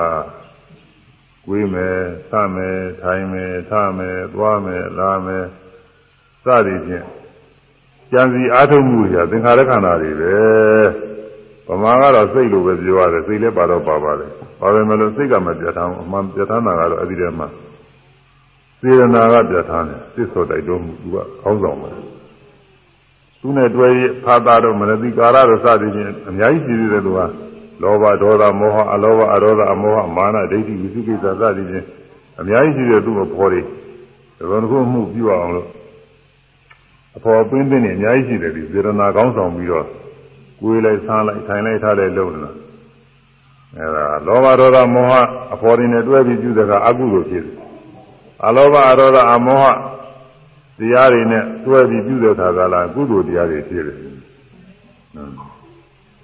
[1.46, 1.98] ကိုယ်မယ်
[2.32, 5.46] သမယ်ထိုင်မယ်ထမယ်သွားမယ်လာမယ်
[6.44, 7.06] စသည်ဖြင့်
[8.12, 10.34] ကြံစီအားထုတ်မှုတွေသင်္ခါရခန္ဓာတွေပဲ
[11.68, 14.30] ဗမာကတော့စိတ်လိုပဲပြောရတယ်စိတ်လည်းပါတော့ပါပါတယ်
[14.60, 17.48] ပါပဲမလို့စိတ်ကမပြတ်ထားဘူးအမှန်ပြတ်ထားတာကတော့အဲ့ဒီထဲမှာ
[18.82, 21.90] စေရနာကပြတ်ထားတယ်စစ်စောတိုက်တော်မူသူကခေါင်းဆောင်ပဲ
[23.40, 27.20] သူနဲ့တွဲရဖာတာတော့မနတိကာရတော့စသည်ဖြင့်အများကြီးရှိသေးတယ်သူက
[27.82, 31.86] လောဘဒေါသမောဟအလောဘအရောဓအမောဟမာနဒိဋ္ဌိဝိသုကိစ္စစသည်ဖြင့်
[32.40, 33.64] အများကြီးရှိတဲ့သူ့ကိုဖော်တယ်
[34.38, 35.68] ဒါကခုမှုပြုအောင်လို့
[37.16, 39.86] အဖော်ပင်းပင်းနေအများကြီးရှိတယ်ဒီစေရနာကောင်းဆောင်ပြီးတော့
[40.60, 42.56] ကိုယ်လိုက်ဆန်းလိုက်ထိုင်လိုက်ထားတဲ့လုံလား
[43.76, 45.12] အဲဒါလောဘဒေါသမောဟ
[45.54, 47.61] အဖော်တွေနဲ့တွဲပြီးပြုတဲ့ကအကုသိုလ်ဖြစ်တယ်
[48.46, 49.64] အလောဘအရောဓအမောဟ
[50.78, 53.98] တရားတွေနဲ့တွဲပြီးပြုတဲ့အခါကလာကုသိုလ်တရားတွေဖြစ်တယ်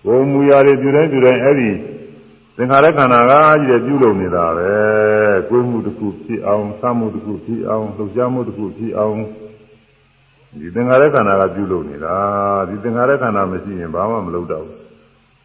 [0.04, 1.70] ဘုံမူရာတွေပြုတိုင်းပြုတိုင်းအဲ့ဒီ
[2.56, 3.32] သင်္ခါရခန္ဓာက
[3.66, 4.70] ကြီးပြုလုပ်နေတာပဲ
[5.48, 9.18] ကိုယ်မှုတစ်ခုဖြစ်အောင်သမှုတစ်ခုဖြစ်အောင်လှုပ်ရှားမှုတစ်ခုဖြစ်အောင်
[10.60, 12.16] ဒီသင်္ခါရခန္ဓာကပြုလုပ်နေတာ
[12.68, 14.76] ဒီသင်္ခါရခန္ဓာမရှိရင်ဘာမှမလုပ်တော့ဘူး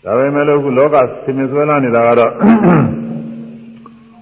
[0.03, 2.31] ဒါပေမဲ့လို့ခုလောကဆင်မြဆွဲလာနေတာကတော့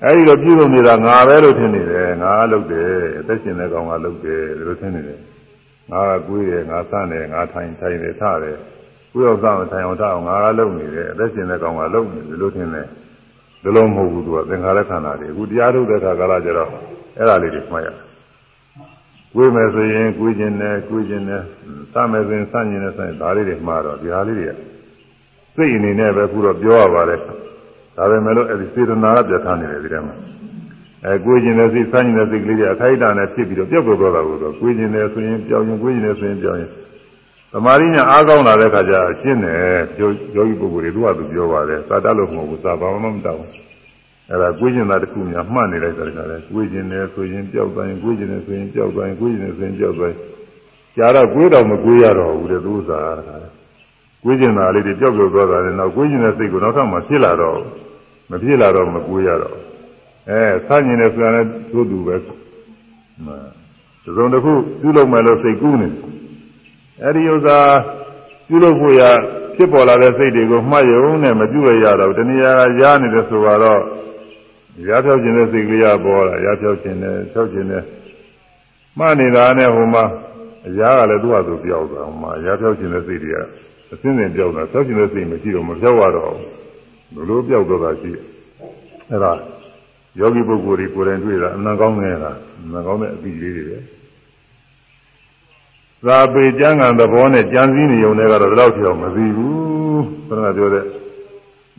[0.05, 2.89] အဲဒီလိုပြုလုပ်နေတာငါပဲလို့ထင်နေတယ်ငါလုပ်တယ်
[3.19, 5.19] အသက်ရှင်တဲ့ကောင်ကလုပ်တယ်ဒီလိုထင်နေတယ်
[5.91, 8.57] ငါကကိုယ်ရယ်ငါစတယ်ငါထိုင်ထိုင်တယ်ထတယ်
[9.11, 12.87] ကိုယ်ရောက်စားထိုင်အောင်ထအောင်ငါကလုပ်နေတယ်အသက်ရှင်တဲ့ကောင်ကလုပ်နေတယ်ဒီလိုထင်တယ်
[13.63, 16.69] ဒီလိုမဟုတ်ဘူးသူကသင်္ခါရခန္ဓာတွေအခုတရားထုတ်တဲ့အခါကလည်းကျတော့
[17.17, 17.97] အဲ့ဒါလေးတွေမှတ်ရတယ်
[19.35, 21.41] ကိုယ်မယ်ဆိုရင်ကိုယ်ခြင်းနဲ့ကိုယ်ခြင်းနဲ့
[21.93, 24.53] စမယ်ဆိုရင်စခြင်းနဲ့ဆိုရင်ဒါလေးတွေမှားတော့ဒီဟာလေးတွေက
[25.55, 27.21] စိတ်အနေနဲ့ပဲခုတော့ပြောရပါတယ်
[27.95, 30.15] ဒါပေမဲ့လို့အဲဒီစေတနာကပြဋ္ဌာန်းနေတယ်ဒီထဲမှာ
[31.05, 36.71] အဲကိုယ်ခြင်းနဲ့စိတ်စခြင်းနဲ့စိတ်ကလေးတွေအခိုက်အတန့်နဲ့ဖြစ်ပြီးတော့ပြောက်ပြောက်သွားတာကိုတော့ကိုယ်ခြင်းနဲ့ဆိုရင်ပြောင်းရင်ကိုယ်ခြင်းနဲ့ဆိုရင်ပြောင်းရင်
[37.51, 39.57] သမာဓိညာအားကောင်းလာတဲ့ခါကျအရှင်းတယ်
[39.99, 43.41] ယောဂီပုဂ္ဂိုလ်တွေသူကသူပြောပါတယ်စာတတ်လို့မဟုတ်ဘူးစာဘာမှမတောင်း
[44.29, 50.19] အဲ့ဒါကိုယ်ကျင်တာတစ်ခုများမှတ်နေလိုက်တယ်ခါလဲကိုယ်ကျင်တယ်ဆိုရင်ပျောက်သွားရင်ကိုယ်ကျင်တယ်ဆိုရင်ပျောက်သွားရင်ကိုယ်ကျင်တယ်ဆိုရင်ပျောက်သွားရင်
[50.97, 53.60] ကြာတော့ကိုယ်တော်မကိုယ်ရတော့ဘူးတဲ့သူဥစ္စာကို
[54.31, 57.59] ယ်ကျင်တာလေးတွေပျောက်ပျောက်သွားတာလည်းနောက်ကိုယ်ကျင်တဲ့စိတ်ကိုနောက်ထပ်မှဖြစ်လာတော့
[58.29, 59.55] မဖြစ်လာတော့မကိုယ်ရတော့
[60.29, 65.89] အဲဆန့်ကျင်တယ်ဆိုတာလည်းသို့တူပဲသုံးတစ်ခုပြုလုပ်မယ်လို့စိတ်ကူးနေ
[67.01, 67.59] အဲ့ဒီဥစ္စာ
[68.47, 69.01] ပြုလုပ်ဖို့ရ
[69.55, 73.81] ဖြစ်ပေါ်လာတဲ့စိတ်တွေကိုမှတ်ရုံနဲ့မပြုရရတော့တဏှာကရားနေတယ်ဆိုတော့
[74.87, 77.83] ရားဖြောက်ခြင်းတဲ့စိတ်ကလေးကပေါ်လာရားဖြောက်ခြင်းနဲ့ဖြောက်ခြင်းနဲ့
[78.97, 80.05] မှတ်နေတာနဲ့ဟိုမှာ
[80.67, 83.37] အရာကလည်းသူ့ဟာသူပြောက်သွားဟိုမှာရားဖြောက်ခြင်းတဲ့စိတ်တွေက
[83.93, 86.47] အစင်းစင်ပြောက်တာဖြောက်ခြင်းတဲ့စိတ်မရှိတော့မဖြောက်ရတော့ဘူး
[87.15, 88.11] လိုလိုပြောက်တော့တာရှိ
[89.09, 89.33] အဲ့ဒါ
[90.19, 92.31] ယောဂီပုဂ္ဂိုလ်တွေကိုယ်တိုင်တွေ့တာအနံကောင်းနေတာ
[92.63, 93.79] အနံကောင်းတဲ့အပြီးလေးတွေပဲ
[96.05, 100.85] သာပေကျမ်းဂန်သဘောနဲ့ကြံစည်နေုံနဲ့ကတော့ဒီလောက်ပြောမသိဘူးဘုရားပြောတဲ့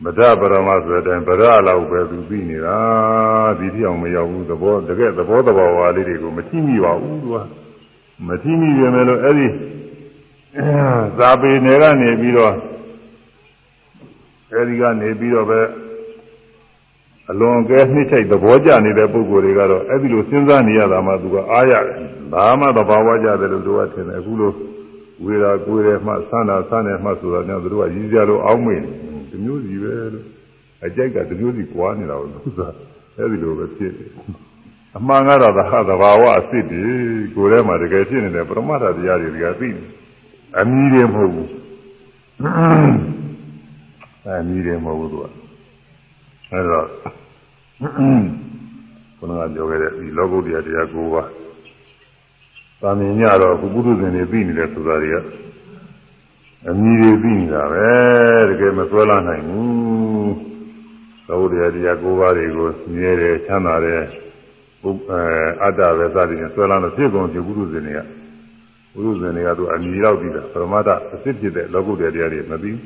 [0.03, 2.77] ဗဒပရမဆိုတဲ့အတိုင်းဗဒလောက်ပဲသူသိနေတာ
[3.59, 7.37] ဒီတိအောင်မရောက်ဘူးသဘောတကယ်သဘောတဘာဝလေးတွေကိုမသိမိပါဘူးသူက
[8.27, 9.47] မသိမိပြန်မယ်လို့အဲ့ဒီ
[11.19, 12.53] သာပေနယ်ကနေပြီးတော့
[14.51, 15.61] အဲဒီကနေပြီးတော့ပဲ
[17.31, 21.97] အလွန်ကဲနှိမ့်ချိုက်သဘောကျနေတဲ့ပုဂ္ဂိုလ်တွေကတော့အဲ့ဒီလိုစဉ်းစားနေရတာမှသူကအားရတယ်
[22.33, 24.51] ဘာမှသဘာဝကျတယ်လို့သူကထင်တယ်အခုလို
[25.23, 28.79] ဝေရာကိုယ်ရမှဆန္ဒဆန်းတယ်မှဆိုတာကြောင့်သူတို့ကရည်ကြလို့အောင်းမေ့
[29.29, 30.25] ဒီမျိုးစီပဲလို့
[30.85, 32.59] အကြိုက်ကဒီမျိုးစီကွာနေတာကိုသူက
[33.17, 34.09] အဲ့ဒီလိုပဲဖြစ်တယ်
[34.97, 36.81] အမှန်ကတော့သဟသဘာဝအစ်စ်ဒီ
[37.35, 40.02] ကိုယ်ထဲမှာတကယ်ဖြစ်နေတဲ့ပရမတ္ထတရားတွေကသိတယ်
[40.59, 41.49] အမီးတွေမဟုတ်ဘူး
[44.25, 45.25] အမီးတွေမဟုတ်ဘူးသူက
[46.51, 46.85] အဲတော့
[49.17, 51.29] ဘုရားပြောခဲ့တဲ့ဒီလောကုတ္တရာတရား၉ပါး
[52.81, 55.15] သာမင်ညတော့ဘုပုထုဇဉ်တွေပြီးနေတယ်ဆိုတာတွေက
[56.69, 57.87] အမည်တွေပြီးနေတာပဲ
[58.49, 60.33] တကယ်မဆွဲလာနိုင်ဘူး
[61.27, 64.03] လောကုတ္တရာတရား၉ပါးတွေကိုမြဲတယ်ချမ်းသာတယ်
[64.81, 65.21] ဘုအဲ
[65.63, 67.99] အတ္တပဲစသည်ဖြင့်ဆွဲလာလို့ဖြစ်ကုန်ပြီဘုပုထုဇဉ်တွေက
[68.94, 72.80] ဘုပုထုဇဉ်တွေကသူအမည်ရောက်ပြီးတာပရမတ္တအစစ်ဖြစ်တဲ့လောကုတ္တရာတရားတွေမသိဘူး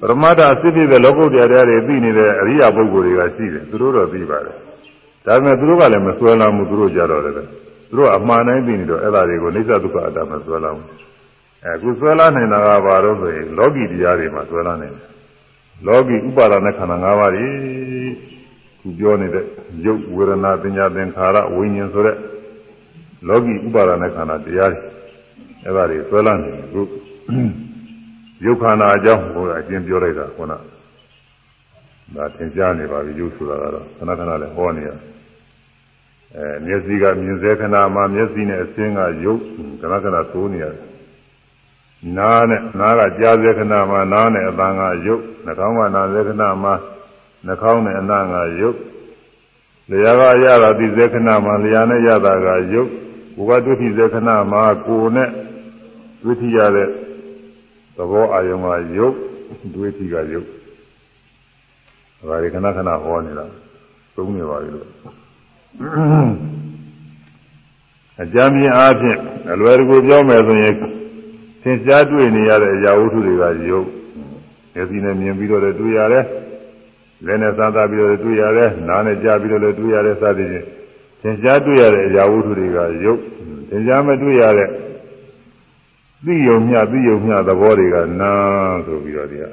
[0.00, 4.56] ပရမတ္ထအစစ်ဖြစ်တဲ့လောကုတ္တရာတရားတွေသိနေတဲ့အရိယာပုဂ္ဂိုလ်တွေကရှိတယ်သူတို့တော့သိပါတယ်
[5.26, 7.42] ဒါပေမဲ့သူတို့ကလည်းမဆွဲလာမှုသူတို့ကြတော့တယ်သူ
[7.98, 10.86] တို့အမှန်တိုင်းသိနေတော့အဲ့ဒါတွေကိုအိစ္ဆဒုက္ခအတ္တမဆွဲလာဘူး
[11.66, 15.08] အခုဆွဲလာနိုင်တာကဘာလို့ဆိုရင်လောကီတရားတွေမှာဆွဲလာနိုင်တယ်
[15.86, 17.46] လောကီဥပါဒနာခန္ဓာ၅ပါးတွေ
[18.80, 19.44] ခုပြောနေတဲ့
[19.86, 22.16] ရုပ်ဝေဒနာပညာသင်္ခါရဝိညာဉ်ဆိုတဲ့
[23.28, 24.87] လောကီဥပါဒနာခန္ဓာတရားတွေ
[25.63, 26.81] အဲ့ဒါတွေဆွဲလာနေတယ်ခု
[28.45, 30.53] ရုပ်ခန္ဓာအကြောင်းကိုအကျဉ်းပြောလိုက်တာခုန
[32.15, 34.89] ဒါသင်ကြားနေပါပြီရုပ်ဆိုတာကတော့ခဏခဏလည်းဟောနေရ
[36.35, 39.41] အဲမျက်စိကမြင်စေခဏမှာမျက်စိနဲ့အစင်းကရုပ်
[39.81, 40.89] ခဏခဏသိုးနေရတယ်
[42.17, 46.73] နားနဲ့နားကကြားစေခဏမှာနားနဲ့အသံကရုပ်နှာခေါင်းကနားစေခဏမှာ
[47.45, 48.77] နှာခေါင်းနဲ့အနားကရုပ်
[49.89, 52.89] လျာကရတာဒီစေခဏမှာလျာနဲ့ရတာကရုပ်
[53.35, 55.29] ကိုယ်ကတွေ့ထိစေခဏမှာကိုယ်နဲ့
[56.23, 56.87] တွေ့ထိရတဲ့
[57.95, 58.65] သဘောအာယုံက
[58.97, 59.13] ယုတ်
[59.73, 60.47] တွေးကြည့်ကရုပ်
[62.29, 63.45] ဒါရီခဏခဏဟောနေတာ
[64.15, 64.87] သုံးနေပါပြီလို့
[68.21, 69.19] အကြမ်းပြင်းအားဖြင့်
[69.51, 70.75] အလွယ်တကူပြောမယ်ဆိုရင်
[71.63, 73.87] သင်ကြားတွေ့နေရတဲ့အရာဝတ္ထုတွေကရုပ်
[74.73, 76.25] မျက်စိနဲ့မြင်ပြီးတော့လည်းတွေ့ရတယ်
[77.25, 80.65] လက်နဲ့စားသားပြီးတော့လည်းတွေ့ရတယ်နားနဲ့ကြားပြီးတော့လည်းတွေ့ရတယ်စသဖြင့်
[81.21, 83.19] သင်ကြားတွေ့ရတဲ့အရာဝတ္ထုတွေကရုပ်
[83.69, 84.69] သင်ကြားမတွေ့ရတဲ့
[86.25, 88.31] သိယုံမြသိယုံမြသဘောတွေကနာ
[88.85, 89.45] ဆိုပြီးတော့ဒီက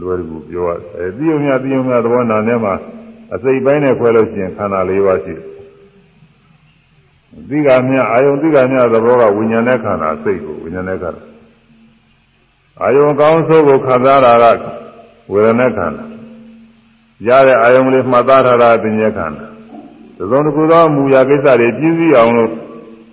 [0.00, 2.74] လွယ်ကူပြောရအဲသိယုံမြသိယုံမြသဘောနာထဲမှာ
[3.34, 5.48] အစိတ်ပိုင်းနဲ့ခွဲလို့ရှိရင်ခန္ဓာ၄ပါးရှိတယ်
[7.48, 11.22] သိကမြအာယုံသိကမြသဘောကဝိညာဉ်နဲ့ခန္ဓာစိတ်ကိုဝိညာဉ်နဲ့ခန္ဓာ
[12.82, 14.62] အာယုံကောင်းဆိုးကိုခံစားတာက
[15.32, 16.04] ဝေဒနာခန္ဓာ
[17.26, 19.46] ရတဲ့အာယုံလေးမှတ်သားထားတာပညာခန္ဓာ
[20.30, 22.52] သုံးတစ်ခုသောမူရာကိစ္စတွေပြည့်စည်အောင်လို့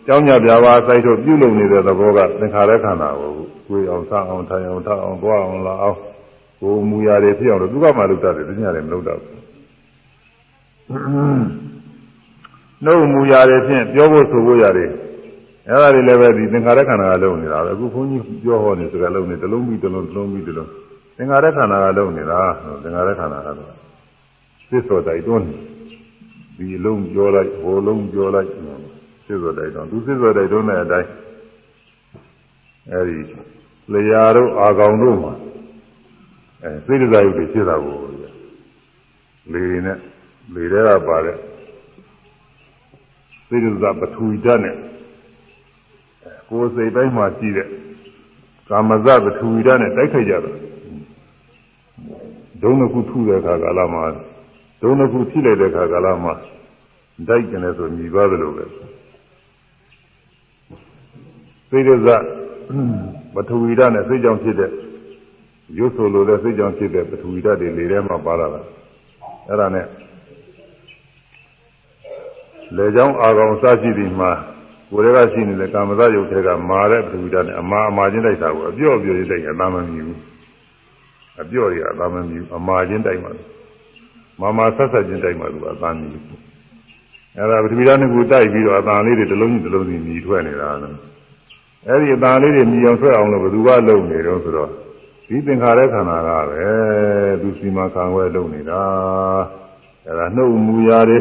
[0.08, 3.32] ကျောင်းညပြပါစိုက်ထုတ်ပြုလုပ်နေတဲ့သဘောကသင်္ခါရခန္ဓာကို
[3.68, 5.98] ကိုယ်အောင်စားအောင်ထိုင်အောင်ထားအောင်သွားအောင်လာအောင်
[6.62, 9.32] ကိုယ်မူရာတွေဖြစ်အောင်လို့သူကမှလုပ်တတ်တယ်သူညလည်းမလုပ်တတ်ဘူး
[12.84, 14.92] နှုတ်မူရာတွေဖြင့်ပြောဖို့ဆိုဖို့ရတယ်
[15.70, 20.70] အဲ့ဒါတွေလည်းပဲဒီသင်္ခါရခန္ဓာကလုံးနေတာပဲအခုခွန်ကြီးပြောဟောနေစကားလုံးနေတစ်လုံးပြီးတစ်လုံးတစ်လုံးပြီးတစ်လုံး
[21.18, 22.42] သင်္ခါရခန္ဓာကလုံးနေတာ
[22.84, 23.72] သင်္ခါရခန္ဓာကတော့
[24.70, 25.48] သစ္စောတိုက်တွန်း
[26.58, 28.50] ဒီလုံးပြောလိုက်ဟိုလုံးပြောလိုက်
[29.26, 31.10] သစ္စောတိုက်တွန်းသူသစ္စောတိုက်တွန်းတဲ့အတိုင်း
[32.92, 33.18] အဲဒီ
[33.94, 35.34] လျာတို့အာကောင်တို့မှာ
[36.64, 37.96] အဲစိတ်ဒဇာယုတွေဖြစ်တာကို
[39.52, 39.98] လေနဲ့
[40.54, 41.38] လေထဲကပါတဲ့
[43.48, 44.76] စိတ်ဒဇပထူဓာတ်နဲ့
[46.50, 47.68] ကိုယ်စိတ်တိုင်းမှာရှိတဲ့
[48.70, 50.52] ကာမဇပထူဓာတ်နဲ့တိုက်ခိုက်ကြတာ
[52.62, 54.04] ဒုံနှစ်ခုထုတဲ့အခါကာလမှာ
[54.82, 56.34] ဒုံနှစ်ခုထိလိုက်တဲ့အခါကာလမှာ
[57.28, 58.66] တိုက်ကျင်တယ်ဆိုညီသွားတယ်လို့ပဲ
[61.76, 62.10] စိတ်ဒဇ
[63.36, 64.72] ပထဝီဓာတ်နဲ့စိတ်ကြောင့်ဖြစ်တဲ့
[65.78, 68.62] ရုပ်ဆိုလိုတဲ့စိတ်ကြောင့်ဖြစ်တဲ့ပထဝီဓာတ်တွေလေထဲမှာပါလာတာ
[69.48, 69.86] အဲ့ဒါနဲ့
[72.78, 74.32] လေကြောင်းအာကောင်စရှိသည်မှာ
[74.92, 80.20] ကိုယ်တည်းကရှိနေတဲ့ကာမဇယုတ်ထဲကမာတဲ့ပထဝီဓာတ်နဲ့အမာအမာချင်းတိုက်တာကိုအပြော့အပြော့ချင်းတိုက်ရင်အသာမမြည်ဘူး
[81.42, 83.30] အပြော့တွေကအသာမမြည်ဘူးအမာချင်းတိုက်မှ
[84.42, 86.40] မာမာဆက်ဆက်ချင်းတိုက်မှသူအသာမြည်ဘူး
[87.38, 90.96] အဲ့ဒါပထဝီဓာတ်နဲ့ကိုတိုက်ပြီးတော့အသာလေးတွေတစ်လုံးချင်းတစ်လုံးစီမြည်ထွက်နေတာလို့
[91.88, 94.70] အဲ့ဒီအသာလေးတွေမြည်အောင်ဆွဲအောင်လို့ဘယ်သူကလုပ်နေတော့ဆိုတော့
[95.28, 96.70] ဒီသင်္ခါရခန္ဓာကပဲ
[97.42, 98.84] သူစီမခံဝဲလုပ်နေတာ
[100.06, 101.20] အဲ့ဒါနှုတ်မူရာတွေ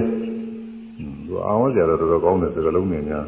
[1.26, 3.26] သူအောင်ဝကြတော့တော်တော်ကောင်းတဲ့စကားလုံးတွေများ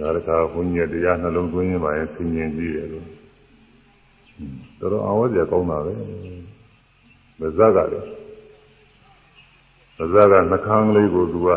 [0.00, 3.06] ဒါကတခါဘုန်းကြီးတရားနှလုံးသွင်းရင်ပါရင်ဆင်ញင်ကြည့်တယ်လို့
[4.80, 5.92] တော်တော်အောင်ဝကြကောင်းတာပဲ
[7.38, 8.08] မဇက်ကလည်း
[9.98, 11.48] မဇက်ကနှခမ်းလေးကိုသူက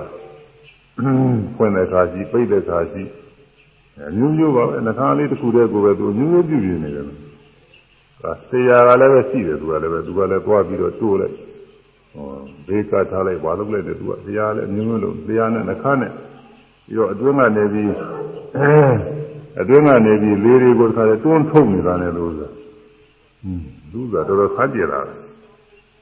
[1.55, 3.03] ဖွင့်တဲ့ခါရှိပိတ်တဲ့ခါရှိ
[4.03, 7.05] အမျိုးမျိုးပါပဲနှခမ်းလေးတစ်ခုတည်းကိုပဲသူအမျိုးမျိုးပြုပြနေတယ်
[8.49, 11.35] ဆရာကလည်းပဲရှိတယ်သူကလည်းပဲသူကလည်းသွားပြီးတော့တိုးလိုက်
[12.13, 12.25] ဟော
[12.67, 16.11] ဘေးကထားလိုက်ဘာလုပ်လိုက်တယ်သူကဆရာလည်းအမျိုးမျိုးလုံးဆရာနဲ့နှခမ်းနဲ့
[16.85, 17.91] ပြီးတော့အတွင်းကနေပြီး
[19.61, 22.49] အတွင်းကနေပြီးလေးတွေကိုတစ်ခါလဲတွန်းထုတ်နေတာနဲ့လို့ဆို
[23.91, 24.99] သူကတော်တော်ခါကြရတာ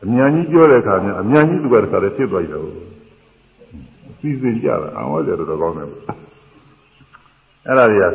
[0.04, 2.74] အမြန်ကြီးပြောတဲ့အခါကျအမြန်ကြီးသူကတစ်ခါလဲဖြစ်သွားကြတယ်
[4.20, 5.90] စီစဉ်ကြတာအောင်ရတော်တော်ကောင်းတယ်
[7.68, 8.06] အဲ့ဒါတွေက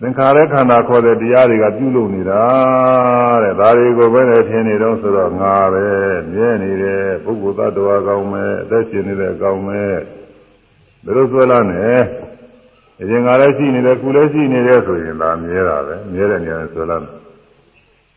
[0.00, 2.42] သင်္ခါရခန္ဓာခေါ်တဲ့တရားတွေကပြုလုပ်နေတာ
[3.42, 5.86] တဲ့ဒါတွေကိုပဲနဲ့ထင်နေတော့ဆိုတော့ငါပဲ
[6.32, 9.96] မြဲနေတယ်ပုဂ္ဂိုလ်သတ္တဝါကောင်းမယ်အသက်ရှင်နေတယ်ကောင်းမယ်
[11.04, 11.84] ဒါလို့ဆိုလာနေ
[13.00, 16.96] အရင်ကလည်းရှိနေတယ်ခုလည်းရှိနေတယ်ဆိုရင်ဒါမြဲတာပဲမြဲတဲ့နေရာဆိုလာ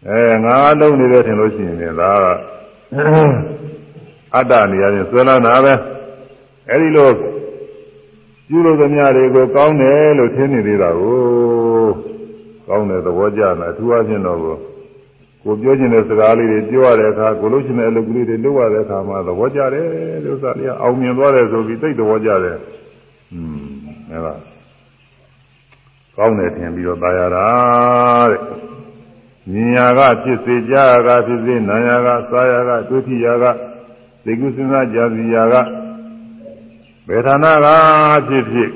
[0.08, 2.12] အဲငါလုံးနေတယ်ထင်လို့ရှိရင်ဒါ
[4.36, 5.74] အတ္တနေရာချင်းဆွဲလာတာပဲ
[6.70, 7.10] အဲဒီလို
[8.49, 11.19] ပြုလို့သမျှတွေကိုကောင်းတယ်လို့ထင်နေသေးတာကို
[12.69, 14.57] ကောင်းတဲ့သဘောကျတာအထူးအချင်းတော့ကို
[15.45, 19.87] ကိုပြောချင်တဲ့စကားလေးတွေပြောရတဲ့အခါကိုလို့ချင်တဲ့အလုပ်ကလေးတွေလုပ်ရတဲ့အခါမှာသဘောကျတယ်
[20.25, 22.59] လို့ဆိုတာလေးအောင်မြင်သွားတယ်ဆိုပြီးသိသဘောကျတယ်
[23.33, 23.66] อืม
[24.11, 24.35] အဲဒါ
[26.16, 27.47] ကောင်းတယ်ထင်ပြီးတော့ตายရတာ
[28.31, 28.41] တဲ့
[29.55, 33.45] ဉာဏ်ကဖြစ်စေကြားရကဖြစ်စေနာယကစားရကဒုတိယက
[34.25, 35.66] သိကုစဉ်းစားကြစီရကဘယ်
[37.26, 37.68] ဌာနက
[38.28, 38.70] ဖြစ်ဖြစ်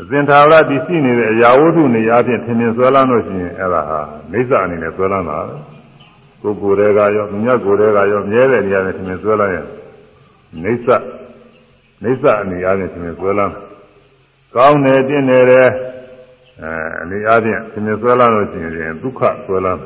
[0.00, 4.00] အစဉ်သာဝရတည်ရှိနေတဲ့အရာဝတ္ထုနေရာဖြင့်ထင်မြင်ဆွဲလန်းလို့ရှိရင်အဲ့ဒါဟာ
[4.30, 5.38] မိစ္ဆာအနေနဲ့ဆွဲလန်းတာ
[6.42, 9.66] ကိုယ်ကိုယ်တွေကရောမြတ်ကိုယ်တွေကရောမြဲတဲ့နေရာနဲ့ထင်မြင်ဆွဲလန်းရင်
[10.62, 10.96] မိစ္ဆာ
[12.02, 13.52] မိစ္ဆာအနေအားဖြင့်ထင်မြင်ဆွဲလန်း
[14.56, 15.62] ကောင်းတယ်တင်းတယ်အဲ
[17.02, 19.80] အနေအားဖြင့်ထင်မြင်ဆွဲလန်းလို့ရှိရင်ဒုက္ခဆွဲလန်း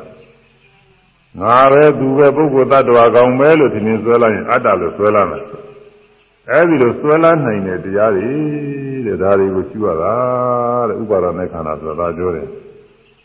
[1.40, 5.44] ငါပဲသူပဲပုဂ္ဂိုလ်တ attva ကောင်းပဲလို့ထင်မြင်ဆွဲလန်းရင်အတ္တလို့ဆွဲလန်းတယ်
[6.50, 8.30] အဲဒီလိုဆွဲလန်းနိုင်တဲ့တရားတွေ
[9.06, 10.14] တဲ့ဒါတွေကိုရှုရတာ
[10.88, 12.48] တဲ့ဥပါဒနဲ့ခန္ဓာဆိုတာပြောတယ်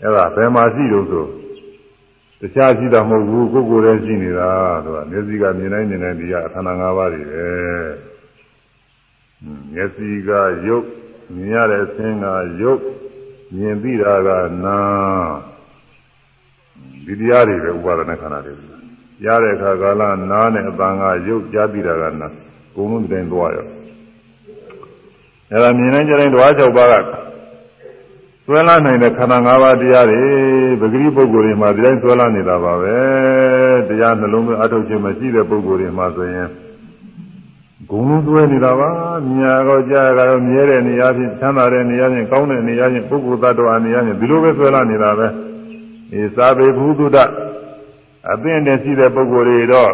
[0.04, 1.26] အဲဒါဘယ်မှာရှိတုံးဆို
[2.40, 4.50] တခြားရှိတာမဟုတ်ဘူးကိုယ်ကိုယ်တည်းရှိနေတာ
[4.84, 7.48] ဆိုတာမျက်စိကမြင်နိုင်မြင်နိုင်တရားခန္ဓာ၅ပါးတွေပဲ
[9.74, 10.30] မျက်စိက
[10.68, 10.88] ရုပ်
[11.36, 12.26] မြင်ရတဲ့အသင်းက
[12.62, 12.82] ရုပ်
[13.56, 14.30] မြင်သိတာက
[14.66, 14.78] နာ
[17.06, 18.54] ဒီတရားတွေပဲဥပါဒနဲ့ခန္ဓာတွေ
[19.26, 20.02] ရတဲ့အခါကာလ
[20.32, 22.34] နားနဲ့အပံကရုပ်ကြားသိတာကနား
[22.76, 23.68] ဘုံလုံးတိုင်းသွားရော
[25.52, 26.96] အဲဒါမြင်တိုင်းကြတိုင်းဓဝါ၆ပါးက
[28.46, 30.24] ဆွဲလာနိုင်တဲ့ခန္ဓာ၅ပါးတရားတွေ
[30.82, 32.96] ပဂရိပုဂ္ဂိုလ်တွေမှာဒီတိုင်းဆွဲလာနေတာပါပဲ
[33.90, 36.48] တရားနှလုံးသွင်းအထုတ်ခြင်းမရှိတဲ့ပုဂ္ဂိုလ်တွေမှာဆိုရင်
[37.90, 38.90] ဂုံလုံးသွဲနေတာပါ
[39.38, 45.28] ညာကောကြားကတော့မြဲတဲ့နေရာချင်းချမ်းသာတဲ့နေရာချင်းကောင်းတဲ့နေရာချင်းပုဂ္ဂိုလ်သတ္တဝါနေရာချင်းဒီလိုပဲဆွဲလာနေတာပဲ
[46.12, 47.18] ဒီသာဘေဘုဒ္ဓ
[48.32, 49.94] အသင့်တည်းရှိတဲ့ပုဂ္ဂိုလ်တွေတော့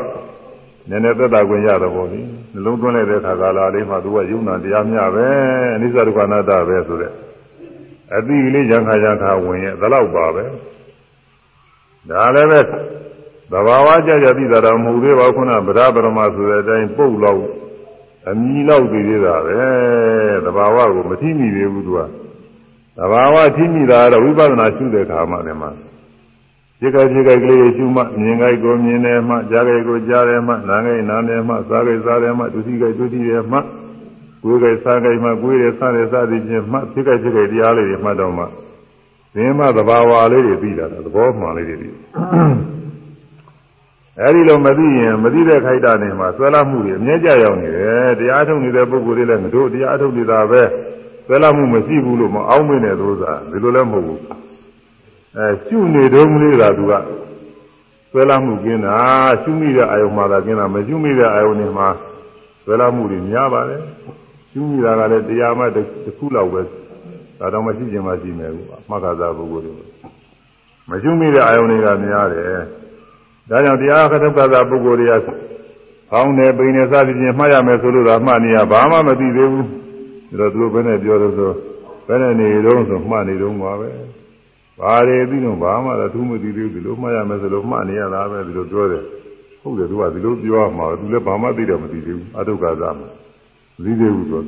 [0.89, 2.21] နည်းနည်းသက်သာခွင့်ရတော့ဗောလေ
[2.53, 5.27] နှလုံးသွင်းလိုက်တဲ့အခါကာလလေးမှာသူကယုံနာတရားမျှပဲ
[5.75, 7.11] အနိစ္စဒုက္ခအနတ္တပဲဆိုတဲ့
[8.15, 10.45] အတိလေးရံခါရံခါဝင်ရဲ့ဒါတော့ပါပဲ
[12.09, 12.61] ဒါလည်းပဲ
[13.51, 17.43] သဘာဝကြကြသိတာတော့မဟုတ်သေးပါဘူးခုနဗဒဗရမဆိုတဲ့အတိုင်းပုတ်လောက်
[18.29, 19.59] အမီလောက်သိသေးတာပဲ
[20.45, 21.99] သဘာဝကိုမထိမိသေးဘူးသူက
[22.97, 25.71] သဘာဝထိမိတာကတော့ဝိပဿနာရှုတဲ့အခါမှလည်းမှာ
[26.79, 33.59] ခြေကခြေကကလေးရှုမှမြင်ကြိုက်ကိုမြင်တယ်မှကြားကြိုက်ကိုကြားတယ်မှနားကြိုက်နားတယ်မှစားကြိုက်စားတယ်မှဒုတိယကြိုက်ဒုတိယမှ
[34.43, 38.43] ကိုယ်ကြိုက်စားကြိုက်မှကိုယ်ရစားတယ်စားသည်ဖြင့်မှခြေကခြေကတရားလေးတွေမှတ်တော့မှ
[39.35, 41.95] သင်္မသဘာဝလေးတွေပြီးတာသဘောမှန်လေးတွေပြီး
[44.21, 50.61] အဲဒီလိုမသိရင်မသိတဲ့ခိုက်တာနေမှာဆွဲလာမှုတွေအမြဲကြရောက်နေတယ်တရားထုတ်နေတဲ့ပုဂ္ဂိုလ်တွေလည်းမတို့တရားထုတ်နေတာပဲ
[51.27, 54.46] ဆွဲလာမှုမရှိဘူးလို့မအောင်မင်းတဲ့သို့သာဒီလိုလည်းမဟုတ်ဘူး
[55.37, 56.93] အဲရှုနေတုံးလေးသာသူက
[58.11, 58.95] ဆွဲလာမှုကင်းတာ
[59.41, 61.87] ရှုမိတဲ့အာယုံမှာသာကင်းတာမရှုမိတဲ့အာယုံတွေမှာ
[62.63, 63.81] ဆွဲလာမှုတွေများပါတယ်
[64.51, 65.85] ရှုမိတာကလည်းတရားမှတစ်
[66.17, 66.61] ခုလောက်ပဲ
[67.39, 69.73] ဒါတော့မရှိခြင်းမရှိမယ်ဘူးအမှတ်ကစားပုဂ္ဂိုလ်တွေ
[70.89, 72.45] မရှုမိတဲ့အာယုံတွေကများတယ်
[73.49, 75.27] ဒါကြောင့်တရားခတုကသာပုဂ္ဂိုလ်တွေက
[76.09, 79.67] ဖောင်းတယ်ပိန်တယ်စသဖြင့်မှတ်ရမယ်ဆိုလို့တော့မှတ်နေရဘာမှမသိသေးဘူး
[80.39, 81.51] ဒါတော့သူတို့ဘယ်နဲ့ပြောလို့ဆို
[82.07, 83.89] ဘယ်နဲ့နေတော့ဆိုမှတ်နေတော့ပါပဲ
[84.79, 89.03] ဘာတွေပြီးတော့ဘာမှတော့သူမသိသေးဘူးဒီလိုမှတ်ရမယ်ဆိုလို့မှတ်နေရတာပဲဒီလိုပြောတယ်
[89.61, 93.01] ဟုတ်တယ်သူကဒီလိုပြောမှာသူလည်းဘာမှသိတော့မသိသေးဘူးအတုကသာမ
[93.83, 94.41] သိသေးဘူးဆို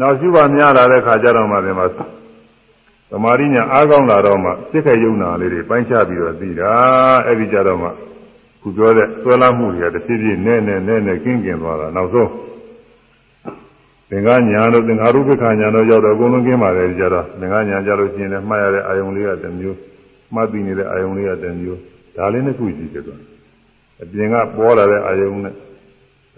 [0.00, 1.86] နောက်ရှိပါများလာတဲ့ခါကျတော့မှဒီမှာ
[3.10, 6.72] သမာဓိညာအားကောင်းလာတော့မှစိတ်ခယုံနာလေးတွေပိုင်းခြားပြီးတော့သိတာ
[7.26, 7.88] အဲ့ဒီကြတော့မှ
[8.62, 12.30] ခုပြောတဲ့ဆွဲလာမှုတွေကတစ်ဖြည်းဖြည်းနဲ့နဲ့နဲ့နဲ့ကင်းကင်သွားတာနောက်ဆုံး
[14.10, 19.78] သင်္ကညာတို့သင်္ခါရုပ္ပခညာတို့ရောက်တော့အကုန်လုံးကင်းပါတယ်ကြတော့သင်္ကညာကြလို့ရှိရင်လည်းမှားရတဲ့အာယုံလေးကတစ်မျိုး
[20.34, 21.80] မှတ်ပြီးနေတဲ့အာယုံလေးကတစ်မျိုး
[22.16, 23.16] ဒါလေးနှစ်ခုရှိတယ်ကွာ
[24.02, 25.54] အပြင်ကပေါ်လာတဲ့အာယုံနဲ့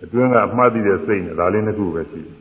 [0.03, 2.37] အတွင်းကမှတ်ပြီးတဲ့စိတ်နဲ့ဒါလေးနှစ်ခုပဲရှိတယ်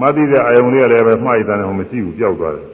[0.00, 2.68] မှတ်ပြီးတဲ့အာယုံလေးကလည်းပဲမှားရတဲ့ဟိုမရှိဘူးပျောက်သွားတယ်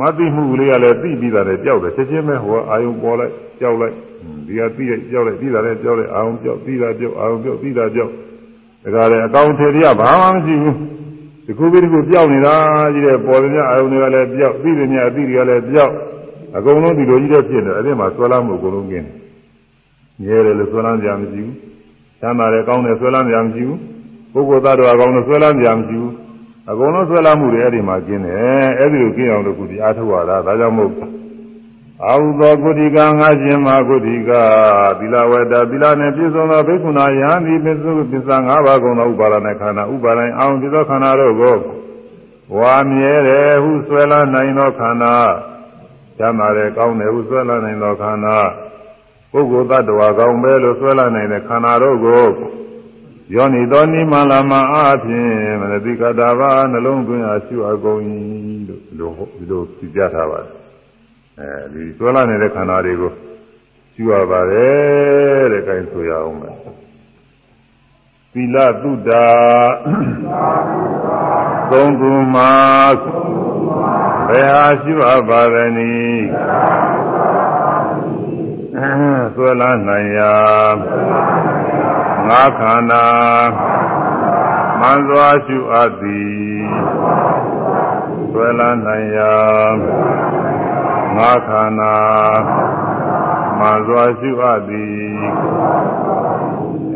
[0.00, 3.94] မသိမှုလေးကလည်းသိပြီးတာလည်းကြောက်တယ်ချက်ချင်းပဲဟိုအာယုံပေါ်လိုက်ကြောက်လိုက်
[4.46, 8.12] ဒီကသိရကြောက်လိုက်ပြီးတာလည်းကြောက်လိုက်အာယုံကြောက်ပြီးတာကြောက်အာယုံကြောက်ပြီးတာကြောက်
[8.82, 10.76] ဒါကြလည်းအကောင့်ထေရဘာမှမရှိဘူး
[11.46, 12.54] ဒီခုပြီးဒီခုပြောက်နေတာ
[12.94, 15.92] ကြီးတဲ့ပေါ်တဲ့အာယုံတွေကလည်းပြောက်ပြီးတဲ့ညအသိတွေကလည်းပြောက်
[16.56, 19.22] အကုန်လုံးဒီလိုကြီးတဲ့ဖြစ်နေအဲ့ဒီမှာဆွဲလာမှုအကုန်လုံးကင်းတယ်
[20.22, 21.54] ငြဲတယ်လို့ဆွဲလန်းကြမရှိဘူး
[22.20, 23.78] ချမ်းသာတယ်ကောင်းတယ်ဆွဲလန်းကြမရှိဘူး
[24.32, 26.12] ပုဂ္ဂိုလ်သားတော်အကောင်းလို့ဆွဲလန်းကြမရှိဘူး
[26.70, 30.90] အကုန်လုံးဆွဲလာမှုတွေအဲ့ဒီမှာကျင်းတယ်အဲ့ဒီလိုကျင်းအောင်လို့ကုသအားထုတ်ရတာဒါကြောင့်မို့
[32.06, 34.30] အာဟုသောကုတိကငါရှင်မကုတိက
[34.98, 41.56] သီလဝတ္တသီလနဲ့ပြည့်စုံသောဘိက္ခုနာယံဒီပစ္စုပစ္စာ၅ပါးကုန်သောဥပါဒနာခန္ဓာဥပါဒိုင်အောင်ဒီသောခန္ဓာတို့ကို
[42.58, 45.14] ဝါမြဲတယ်ဟုဆွဲလာနိုင်သောခန္ဓာ
[46.18, 48.36] ကျမ်းပါတယ်ကောင်းတယ်ဟုဆွဲလာနိုင်သောခန္ဓာ
[49.32, 52.24] ပုဂ္ဂိုလ်တ attva ကောင်းပဲလို့ဆွဲလာနိုင်တဲ့ခန္ဓာတို့ကို
[53.34, 58.00] ယောနိသောနိမလာမအားဖြင့်မနတိကတာဘာနှလုံးသွင်းအားရှုအပ်ကုန်၏
[58.68, 59.62] လို့ဒီလိုဒီလို
[59.94, 60.61] ပြထားပါတယ်
[61.40, 63.12] အဲဒီသွလာနေတဲ့ခန္ဓာတွေကို
[63.94, 66.56] ရှုရပါတယ်တဲ့အဲဒါဆိုရအောင်မယ်
[68.32, 69.26] သီလတုဒ္ဒါ
[71.70, 72.52] သုံးခုမှာ
[74.28, 76.26] ဘယ်ဟာရှုအပ်ပါသနည်း
[79.36, 80.34] သွလာနိုင်ရာ
[82.28, 83.06] ငါခန္ဓာ
[84.80, 86.32] မှန်စွာရှုအပ်သည်
[88.32, 89.32] ဆွဲလန်းနိုင်ရာ
[91.18, 91.94] ငါခန္ဓာ
[93.58, 94.92] မှန်စွာရှုအပ်သည်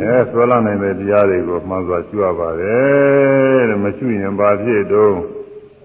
[0.00, 5.14] အဲဆွဲလန်းနိုင်တဲ့တရားတွေကိုမှန်စွာရှုရပါတယ်တဲ့မရှုရင်ဘာဖြစ်တော့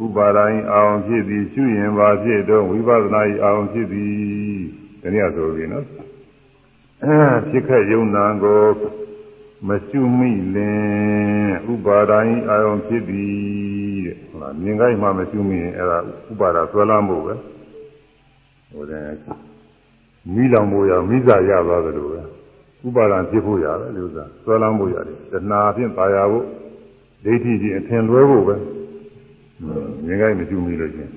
[0.05, 4.15] ဥပါဒိုင်းအောင်ဖြစ်သည်ရှုရင်ဘာဖြစ်တော့ဝိပဿနာဤအောင်ဖြစ်သည်
[5.01, 5.85] တနည်းဆိုပြီးနော်
[7.03, 7.17] အဲ
[7.49, 8.65] ဖြစ်ခဲ့ယုံနာကို
[9.67, 15.99] မရှုမိလင်ဥပါဒာယအာယုံဖြစ်သည်တဲ့ဟုတ်လားမြင်ကြိုက်မှမရှုမိရင်အဲ့ဒါ
[16.31, 17.33] ဥပါဒါဆွဲလမ်းဖို့ပဲ
[18.71, 19.05] ဟိုတဲ့
[20.33, 22.21] မိလောင်ဖို့ရမိစာရသွားတယ်လို့ပဲ
[22.85, 26.45] ဥပါဒံဖြစ်ဖို့ရတယ်လို့သာဆွဲလမ်းဖို့ရတယ်တဏှာဖြင့်ပါရဖို့
[27.23, 28.55] ဒိဋ္ဌိဖြင့်အထင်လွဲဖို့ပဲ
[30.05, 31.11] မြင်ကြိုက်မကျူးမိလို့ချင်း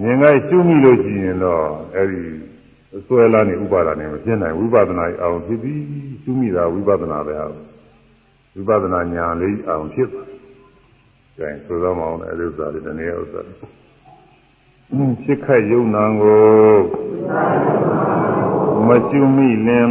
[0.00, 1.64] မြင်ကြိုက်ကျူးမိလို့ရှိရင်တော့
[1.96, 2.20] အဲဒီ
[3.06, 5.82] ဆွဲလမ်းနေဥပါဒံနဲ့မဖြစ်နိုင်ဝိပဿနာအောင်ဖြစ်ပြီး
[6.24, 7.46] ကျူးမိတာဝိပဿနာပဲဟာ
[8.54, 10.22] ဝိပဿနာညာလေးအောင်ဖြစ်ပါ
[11.36, 13.52] ကျရင်ဆိုတော့မအောင်လည်းအဲဒီဥစ္စာလေးတနည်းဥစ္စာဖြ
[15.32, 16.76] စ်ခတ်ယုံနာကို
[18.86, 19.90] မကျွမိလင်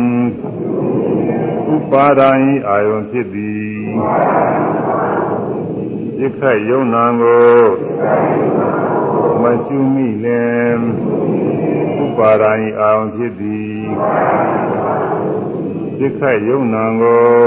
[1.74, 3.86] ဥပါဒာဤအာယုံဖြစ်သည်
[6.18, 7.54] ဖြစ်ခတ်ယုံနာကို
[9.41, 10.78] မကျွမိလင်
[12.04, 13.80] ဥပါဒာဤအာယုံဖြစ်သည်
[15.98, 17.45] ဖြစ်ခတ်ယုံနာကို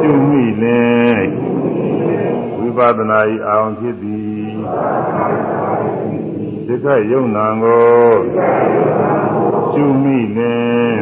[0.00, 1.20] ကျွမိလင်
[2.58, 4.13] ဝိပဿနာဤအာယုံဖြစ်သည်
[6.84, 7.84] စိတ်ယုံနာကို
[9.72, 10.96] ကျူမိလင်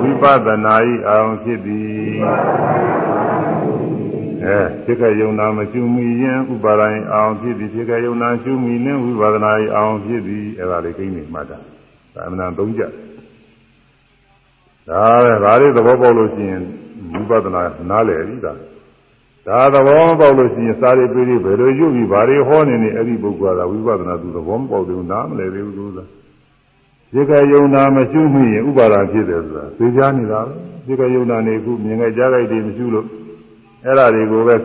[0.00, 2.16] ဝိပဿနာဤအောင်ဖြစ်သည်
[4.44, 11.58] အဲစိတ်ယုံနာမကျူမိရင်ဥပါဒိုင်အောင်ဖြစ်သည်စိတ်ယုံနာကျူမိလင်ဝိပဿနာဤအောင်ဖြစ်သည်အဲဒါလေးကိန်းနေမှတ်တာ
[12.14, 12.82] သာမဏေသုံးကြ
[14.88, 16.62] ဒါပဲဒါလေးသဘောပေါက်လို့ရှိရင်
[17.12, 18.52] ဝိပဿနာနားလည်ပြီဒါ
[19.46, 25.98] ဒါသဘောမပေါက်လို့ရှိရင်စာရိပိရိဘယ်လိုယူပြီးဘာတွေဟောနေနေအဲ့ဒီပုဂ္ဂိုလ်ကဝိပဿနာသူသဘောမပေါက်သေးဘူးနားမလည်သေးဘူးသူက
[27.12, 30.52] ဒီကယုံနာမရှိမိရင်ဥပါဒာဖြစ်တယ်ဆိုတာသိကြနေတာပဲ
[30.86, 33.06] ဒီကယုံနာနေခုမြင်ကြကြားလိုက်တယ်မရှိလို့
[33.84, 34.56] အဲ့ဒါတွေကိုပဲ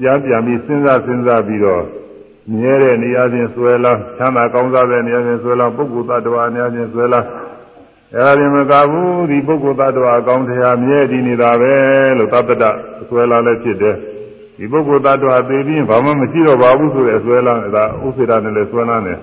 [0.00, 1.82] ပြန်ပြန်ပြီးစဉ်းစားစဉ်းစားပြီးတော့
[2.52, 7.45] မြဲတဲ့နေရာချင်းဆွဲလာချမ်းသာကောင်းစားတဲ့နေရာချင်းဆွဲလာပုဂ္ဂိုလ်တ attva နေရာချင်းဆွဲလာအဲ့
[8.14, 11.74] ဒါရင်မကဘူးဒီပုဂ္ဂိုလ်သတ္တဝါအကောင်းတရားမြဲတည်နေတာပဲ
[12.18, 12.64] လို့သတ္တတ
[13.02, 13.96] အစွဲလာလည်းဖြစ်တယ်
[14.58, 19.18] ဒီပုဂ္ဂိုလ်သတ္တဝါသိပြီးဘာမှမရှိတော့ပါဘူးဆိုတဲ့အစွဲလာဒါဥစ္စေတာနဲ့လည်းစွဲလာတယ်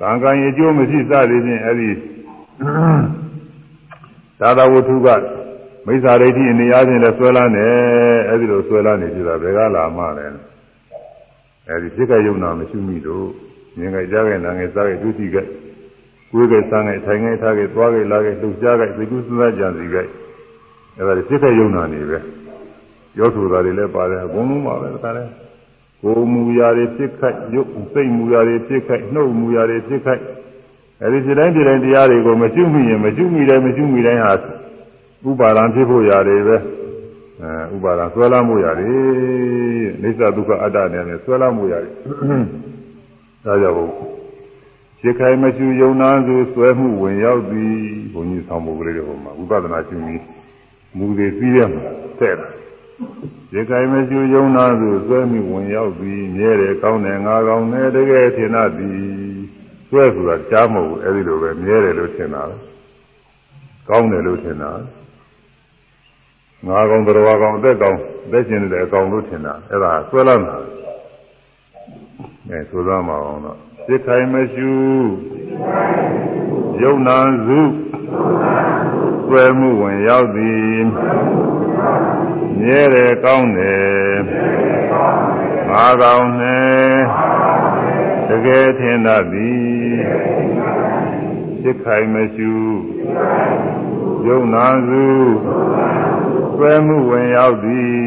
[0.00, 1.90] ကံကံရဲ့အကျိုးမရှိစသည်ဖြင့်အဲ့ဒီ
[4.40, 5.08] သာသဝတ္ထုက
[5.86, 7.66] မိစ္ဆာဒိဋ္ဌိအနေအားဖြင့်လည်းဆွဲလာနေ
[8.28, 10.26] အဲ့ဒီလိုဆွဲလာနေကြတာဘယ်ကလာမှလဲ
[11.68, 13.26] အဲ့ဒီစိတ်ကယုံနာမရှိမိတော့
[13.78, 15.36] မြင်ကြကြားကြနာငယ်စားကြဒုတိယ
[16.32, 20.06] ကိုယ်ကစမ်းခဲ့ထိုင်ခဲ့ထားခဲ့သွားခဲ့လာခဲ့လှုပ်ရှားခဲ့သိကုသနာကြံစီခဲ့
[20.98, 22.18] အဲဒါစိတ်ခဲ့ယုံနာနေပဲ
[23.18, 25.30] ရောဆိုတာတွေလည်းပါတယ်အကုန်လုံးပါပဲဒါလည်း
[26.02, 30.22] ကိုယ်မူရာတွေဖြစ်ခိုက်ရုပ်စိတ်မူရာတွေဖြစ်ခိုက်နှုတ်မူရာတွေဖြစ်ခိုက်
[31.02, 34.32] အဲဒီစိတ်တိုင်းစိတ်တိုင်းတရားတွေကိုမကျွမိရင်မကျွမိတိုင်းမကျွမိတိုင်းဟာ
[35.28, 36.56] ဥပါဒံဖြစ်ဖို့ရတယ်ပဲ
[37.42, 38.90] အဲဥပါဒံဆွဲလာမှုရတယ်
[40.02, 41.92] အိစ္ဆဒုက္ခအတ္တနဲ့ဆွဲလာမှုရတယ်
[43.44, 44.19] ဒါကြောင့်
[45.02, 47.74] ရှစ်ခိုင်မရှိယုံနာစုဆွဲမှုဝင်ရောက်သည်
[48.12, 50.22] ဘုန်းကြီးဆောင်ဖို့ကလေးတွေဟိုမှာဝိပဿနာရှင်းပြီး
[50.96, 51.82] မူတွေပြီးရမှာ
[52.20, 52.48] တဲ့တာ
[53.52, 58.98] ရှစ်ခိုင်မရှိယုံနာစုဆွဲမှုဝင်ရောက်သည်မြဲတယ်ကောင်းတယ်ငါကောင်းတယ်တကယ်ထင်တတ်သည်
[59.88, 62.42] ဆွဲဆိုတာကြားမဟုတ်ဘူးအဲဒီလိုပဲမြဲတယ်လို့ထင်တာ
[63.88, 64.72] ကောင်းတယ်လို့ထင်တာ
[66.66, 70.56] ငါကောင်းတော်ကောင်းအသက်ကောင်းအသက်ရှင်နေတဲ့အကောင်လို့ထင်တာအဲ့ဒါဆွဲလာတာ
[72.48, 74.72] အဲဆိုသားမအောင်တော့ စိတ်ခိုင်မရှိ
[76.82, 77.60] ယုံနာစု
[79.26, 80.80] ဆွဲမှုဝင်ရောက်သည်
[82.60, 84.18] မြဲတယ်ကောင်းတယ်
[85.70, 86.98] ငါကောင်းတယ်
[88.28, 89.98] တကယ်ထင်တတ်သည်
[91.60, 92.52] စိတ်ခိုင်မရှိ
[94.26, 95.06] ယုံနာစု
[96.56, 97.98] ဆွဲမှုဝင်ရောက်သည်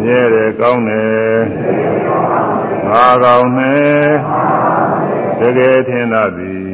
[0.00, 1.38] မြဲတယ်ကောင်းတယ်
[2.94, 4.14] ငါကောင်းနဲ့
[5.40, 6.64] တကယ်ထင်တတ်သည်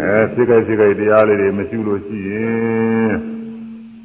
[0.00, 3.12] အဲစိတ်ကြိုက်စိတ်ကြိုက်တရားလေးတွေမရှိလို့ရှိရင်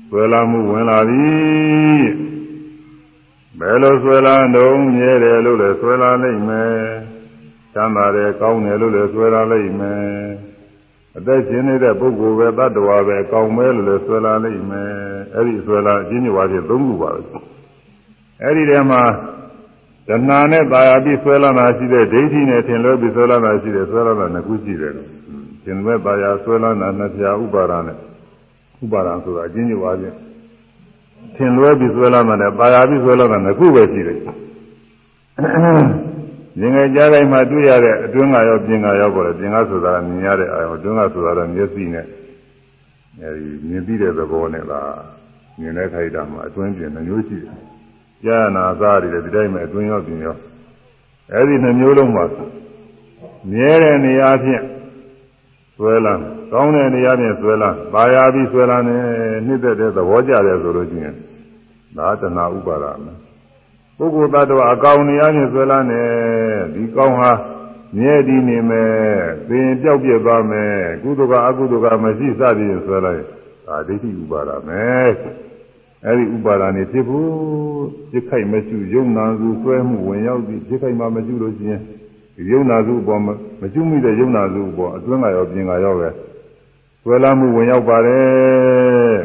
[0.10, 2.04] ဆွဲလာမှုဝင်လာသည်
[3.60, 6.76] ဘယ်လိုဆွဲလာတော့မြဲတယ်လို့လည်းဆွဲလာနိုင်မယ်
[7.74, 10.10] ချမ်းသာတယ်ကောင်းတယ်လို့လည်းဆွဲလာနိုင်မယ်
[11.18, 14.92] အသက်ရှင်နေတဲ့ပုဂ္ဂိုလ်ပဲတ attva ပဲကောင်းမဲလို့လည်းဆွဲလာနိုင်မယ်
[15.34, 17.22] အဲ့ဒီဆွဲလာအချင်းချင်းဝါဖြင့်သုံးခုပါပဲ
[18.42, 19.02] အဲ့ဒီထဲမှာ
[20.09, 24.93] တဏှာနဲ့ตายအပြီးဆွဲလာတာရှိတဲ့ဒိဋ္ဌိနဲ့ထင်လွဲပြီးဆွဲလာတာရှိတယ်ဆွဲလာတာနှစ်ခုရှိတယ်
[25.65, 27.97] ထင်လွဲตายဆွဲလာတာနှစ်ဖြာဥပါဒာနဲ့
[28.83, 30.17] ဥပါဒာဆိုတာအချင်းချင်းပါချင်း
[31.37, 34.19] ထင်လွဲပြီးဆွဲလာတာနဲ့ตายပြီးဆွဲလာတာနှစ်ခုပဲရှိတယ်
[36.59, 42.07] ရင်ငယ်ကြားတိုင်းမှာတွေ့ရတဲ့အတွင်းကရောပြင်ကရောပေါ့လေပြင်ကဆိုတာမြင်ရတဲ့အာရုံအတွင်းကဆိုတာတော့မျက်စိနဲ့
[43.21, 44.93] အဲဒီမြင်ပြီးတဲ့သဘောနဲ့လား
[45.61, 47.55] မြင်တဲ့ခိုက်တာမှာအတွင်းပြင်နှမျိုးရှိတယ်
[48.24, 50.36] ကြာနာစားရတယ်ဒီတိုင်းမှာအတွင်းရောပြင်ရော
[51.34, 52.26] အဲဒီနှမျိုးလုံးမှာ
[53.52, 54.64] မြဲတဲ့နေရာဖြင့်
[55.78, 56.14] ဆွဲလာ
[56.52, 58.98] ကောင်းတဲ့နေရာဖြင့်ဆွဲလာပါရပြီးဆွဲလာနေ
[59.46, 61.16] နှစ်သက်တဲ့သဘောကြတယ်ဆိုလို့ချင်း
[61.98, 63.18] ဒါတဏှာဥပါဒာမယ်
[63.98, 66.04] ပုဂ္ဂိုလ်သတ္တဝါအကောင်နေရာဖြင့်ဆွဲလာနေ
[66.74, 67.32] ဒီကောင်းဟာ
[67.98, 68.94] မြဲတည်နေမယ်
[69.50, 73.24] သင်ပြောက်ပြက်သွားမယ်ကုသကအကုသကမရှိစသည်ဆွဲလိုက်
[73.68, 75.10] ဒါဒိဋ္ဌိဥပါဒမယ်
[76.06, 77.30] အဲ့ဒီဥပါဒာနေဖြစ်ဖို့
[78.12, 81.82] ပြစ်ခိုက်မရှိယုံနာစုဆွဲမှုဝင်ရောက်ပြီးပြစ်ခိုက်မှမရှိလို့ရှိရင်
[82.52, 83.28] ယုံနာစုအပေါ်မ
[83.74, 86.10] ကျွမိတဲ့ယုံနာစုအပေါ်အတွင်းကရောပြင်ကရောပဲ
[87.02, 89.16] ဆွဲလာမှုဝင်ရောက်ပါတယ်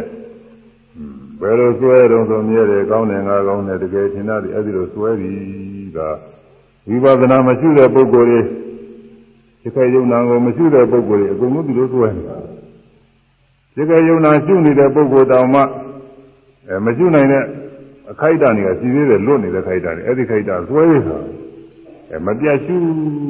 [1.41, 6.09] ဘယ်လိုဆွဲတော့ဆိုမြဲတယ်ကောင်းတယ်ငါကောင်းတယ်တကယ်ထင်တာဒီအဲ့ဒီလိုဆွဲပြီးဒါ
[6.89, 12.37] ဝိပဿနာမရှိတဲ့ပုဂ္ဂိုလ်တွေဒီခေယုံနာကိုမရှိတဲ့ပုဂ္ဂိုလ်တွေအကုန်လုံးဒီလိုဆွဲနေတာ
[13.75, 15.63] ဒီခေယုံနာရှုနေတဲ့ပုဂ္ဂိုလ်တောင်မှ
[16.71, 17.45] အဲမရှိနိုင်တဲ့
[18.11, 21.19] အခိုက်အတန့်တွေကစီသေးတယ်လွတ်နေတဲ့ခိုက်အတန့်တွေအဲ့ဒီခိုက်အတန့်ဆွဲနေတာ
[22.11, 22.75] အဲမပြတ်ရှု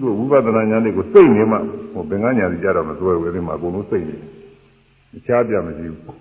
[0.02, 1.58] လို့ဝိပဿနာဉာဏ်တွေကိုစိတ်နေမှ
[1.92, 6.18] ဟိုဘင်္ဂညာစီကြတော့မဆွဲဘူးအဲဒီမှာအကုန်လုံးစိတ်နေတခြားပြမရှိဘူး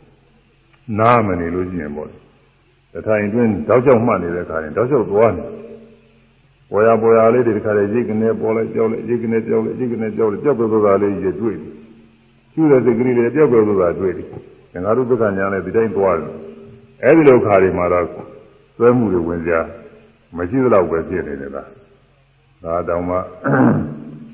[1.00, 2.10] နားမနေလို့ရှိရင်ပေါ့
[2.94, 5.44] တထိုင်တွင်းတောက်ချောက်မှတ်နေတဲ့ခါရင်တောက်ချောက်သွားနေ
[6.72, 11.72] ပေါ်ရပေါ်ရလေးတွေတခါလေရိတ်ကနေပေါ်လိုက်ကြောက်လိုက်ရိတ်ကနေကြောက်လိုက်ရိတ်ကနေကြောက်လိုက်ကြောက်ပြောသွားလေးကြီးတွေ့တယ်
[12.54, 16.49] ကျူတဲ့စိတ်ကလေးတွေကြောက်ပြောသွားတွေ့တယ်ငါတို့ဘက်ကညာလဲဒီတိုင်းသွားတယ်
[17.04, 18.06] အဲဒီလိုခါတွေမှာတော့
[18.78, 19.54] သွဲမှုတွေဝင်ကြ
[20.36, 21.70] မရှိသလောက်ပဲဖြစ်နေတယ်လား
[22.64, 23.16] ဒါတောင်မှ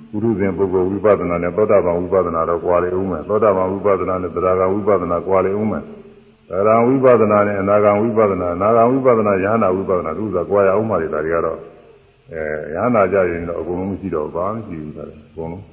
[0.10, 5.84] ပုရုဇဉ်ပုဂ္ဂိုလ်ဝိပဿနာနဲ့သောတာပန်ဝိပဿနာတော့ကွာလေဦးမယ်သောတာပန်ဝိပဿနာနဲ့သရဂံဝိပဿနာကွာလေဦးမယ်
[6.50, 11.60] သရံဝိပဿနာနဲ့အနာဂံဝိပဿနာအနာဂံဝိပဿနာယဟနာဝိပဿနာသူကကွာရအောင်ပါလေဒါတွေကတော့
[12.32, 12.42] အဲ
[12.76, 15.64] ယဟနာကြရင်တော့အကုန်လုံးမရှိတော့ဘာမှမရှိဘူးဒါအကုန်လုံး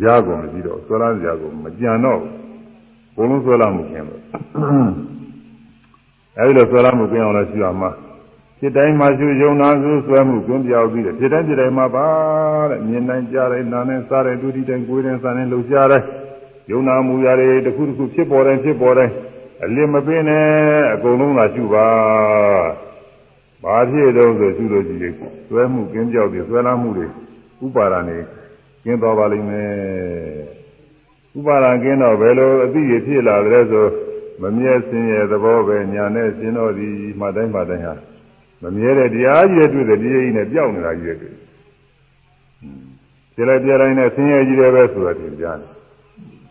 [0.00, 2.30] ကြားကုန်မရှိတော့ဆွဲလန်းကြားကုန်မကြံတော့ဘူး
[3.12, 4.20] အကုန်လုံးဆွဲလန်းမှုခင်လို့
[6.38, 7.90] အဲဒီလိုဆွဲလန်းမှုကင်းအောင်လည်းရှိရမှာ
[8.58, 12.08] ဖြစ်တိုင်းမှာရှုယုံနာစုဆွဲမှုကင်းပြောက်ပြီးတယ်ဖြစ်တိုင်းဖြစ်တိုင်းမှာပါ
[12.70, 16.06] တဲ့မြင်တိုင်းကြားတိုင်းနားတိုင်းစားတိုင်းဒုတိတိုင်းကိုယ်တိုင်းစားတိုင်းလှုပ်ရှားတိုင်း
[16.70, 19.14] ယုံနာမှုရာတွေတစ်ခုတစ်ခုဖြစ်ပေါ်တိုင်းဖြစ်ပေါ်တိုင်း
[19.64, 20.46] အလင်းမပင်းနဲ့
[20.94, 21.86] အကုန်လုံးသာရှုပါ
[23.62, 25.14] ဘာဖြစ်တော့ဆိုရှုလို့ကြည့်ရင်
[25.48, 27.06] ဆွဲမှုကင်းပြောက်ပြီးဆွဲလာမှုတွေ
[27.64, 28.18] ဥပါဒာနေ
[28.84, 29.70] ကင်းတော်ပါလိမ့်မယ်
[31.38, 33.86] ဥပါဒာကင်းတော့ဘယ်လိုအသိရဖြစ်လာတယ်ဆို
[34.40, 36.88] မမြဲစင်ရဲ့သဘောပဲညာနဲ့ရှင်းတော့ဒီ
[37.20, 37.94] မှတိုင်းမှတိုင်းဟာ
[38.62, 41.34] မမြဲတဲ့တရားကြီးရဲ့တွေ့တဲ့တရားကြီးနဲ့ပြောင်းနေတာကြီးရဲ့တွေ့
[43.34, 45.70] ဒီလိုပြတိုင်းနဲ့ဆင်းရဲကြီးတယ်ပဲဆိုတာသင်ကြားတယ်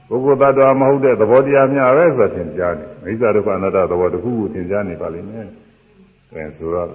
[0.08, 5.48] ပုဂ္ဂိုလ်တ attva မဟုတ်တဲ့သဘောတရားများပဲဆိုတာသင်ကြားတယ်မိစ္ဆာဒုက္ခအနတ္တသဘောတစ်ခုခုသင်ကြားနေပါလိမ့်မယ်
[6.34, 6.90] အဲဆိုတော့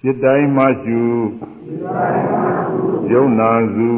[0.00, 1.00] ဖြစ်တိုင်းမှရှု
[3.12, 3.90] ယုံနာစု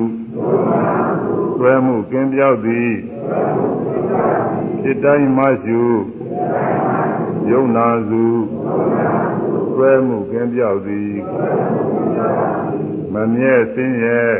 [1.59, 2.91] သွဲမှုကင်းပြောက်သည်
[3.24, 3.86] သွဲမှု
[4.95, 5.82] ตတိုင်းမှရှု
[7.51, 8.24] ယုံနာစု
[9.72, 11.12] ဆွဲမှုကင်းပြောက်သည်
[13.12, 14.34] မမြဲစင်းရဲ့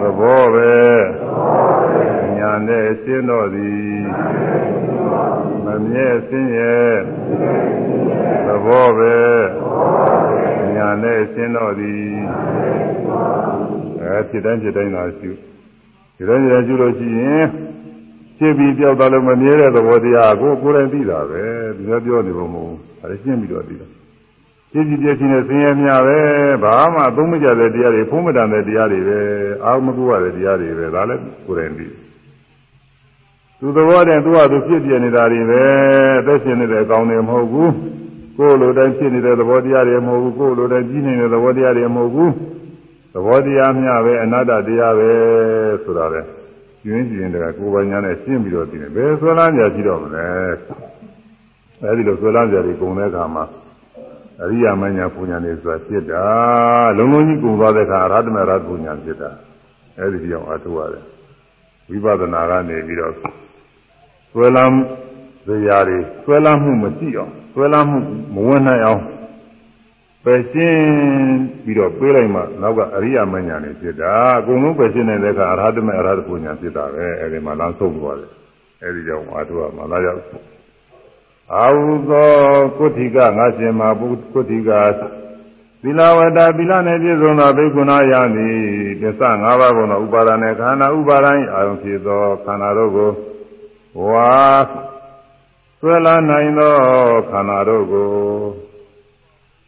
[0.00, 0.76] သဘောပဲ
[2.38, 3.98] ညာနဲ့ရှင်းတော့သည်
[5.64, 6.92] မမြဲစင်းရဲ့
[8.46, 9.18] သဘောပဲ
[10.76, 12.12] ညာနဲ့ရှင်းတော့သည်
[14.02, 15.30] အဲဖြစ်တိုင်းဖြစ်တိုင်းသာရှု
[16.16, 17.67] ဒီတိုင်းကြရှုလို့ရှိရင်
[18.38, 21.42] ဖြစ်ပြီးပြောက်သွားလို့မမြဲတဲ့သဘောတရားကိုကိုယ်တိုင်သိတာပဲ
[21.76, 23.86] ဒီလိုပြောနေဖို့မဟုတ်ဘူးအဲရှင်းပြီးတော့သိတာ
[24.72, 26.18] ဖြစ်စီပြချင်းနဲ့ဆင်းရဲများပဲ
[26.64, 29.18] ဘာမှသုံးမကြတဲ့တရားတွေဖုံးမတန်တဲ့တရားတွေပဲ
[29.64, 31.86] အာမကူရတဲ့တရားတွေပဲဒါလည်းကိုယ်တိုင်သိ
[33.60, 35.62] သူသဘောတည်းသူကသူဖြစ်ပြနေတာတွေပဲ
[36.20, 37.72] အသက်ရှင်နေတဲ့အကောင်တွေမဟုတ်ဘူး
[38.38, 42.32] ကိုယ်လိုတိုင်းဖြစ်နေတဲ့သဘောတရားတွေမဟုတ်ဘူးကိုယ်လိုတိုင်းကြီးနေတဲ့သဘောတရားတွေမဟုတ်ဘူး
[43.14, 45.10] သဘောတရားများပဲအနတ္တတရားပဲ
[45.84, 46.22] ဆိုတာလေ
[46.84, 50.26] ကျင်းကျင်တကကိုယ်ပိုင်ညာနဲ့ရှင်းပြီးတော့သိတယ်ဘယ်ဆွဲလန်းကြရှိတော့မလဲ
[51.82, 53.44] အဲဒီလိုဆွဲလန်းကြတွေကုန်တဲ့အခါမှာ
[54.42, 56.24] အရိယာမညာပူညာနေဆိုတာဖြစ်တာ
[56.96, 59.30] လုံးလုံးကြီးကုန်သွားတဲ့အခါအရဟတမရပူညာဖြစ်တာ
[59.98, 61.04] အဲဒီပြောင်းအထုရတယ်
[61.88, 63.12] ဝိပဿနာကနေပြီးတော့
[64.32, 64.74] ဆွဲလန်း
[65.46, 67.98] ဇရာတွေဆွဲလန်းမှုမရှိအောင်ဆွဲလန်းမှု
[68.34, 69.02] မဝင်နိုင်အောင်
[70.28, 70.82] ပယ်ရှင်း
[71.64, 78.30] ပြီးတော့ပြေးလိုက်မှနောက်ကအရိယာမညာနေဖြစ်တာအကုန်လုံးပယ်ရှင်းနေတဲ့အခါအရဟတမအရဟတပူညာဖြစ်တာပဲအဲဒီမှာလမ်းဆုံးသွားတယ်
[78.82, 80.22] အဲဒီကြောင့်အထုရမှာလာရောက်
[81.54, 82.30] အာဟုသော
[82.78, 84.08] ကုဋ္ဌိကငါရှင်မှာကု
[84.40, 84.70] ဋ္ဌိက
[85.82, 88.56] သီလဝတ္တသီလနဲ့ပြည့်စုံသောဘိက္ခုနာယသည်
[89.00, 93.10] ပစ္စ၅ပါးကုန်သောဥပါဒနဲ့ခန္ဓာဥပါဒ၌အာရုံဖြစ်သောခန္ဓာတို့ကို
[94.08, 94.32] ဝါ
[95.80, 96.74] ဆွဲလာနိုင်သော
[97.30, 98.08] ခန္ဓာတို့ကို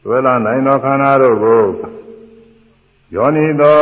[0.02, 1.64] ဆွဲလာနိုင်သောခန္ဓာတို့ကို
[3.14, 3.81] ယောနိသော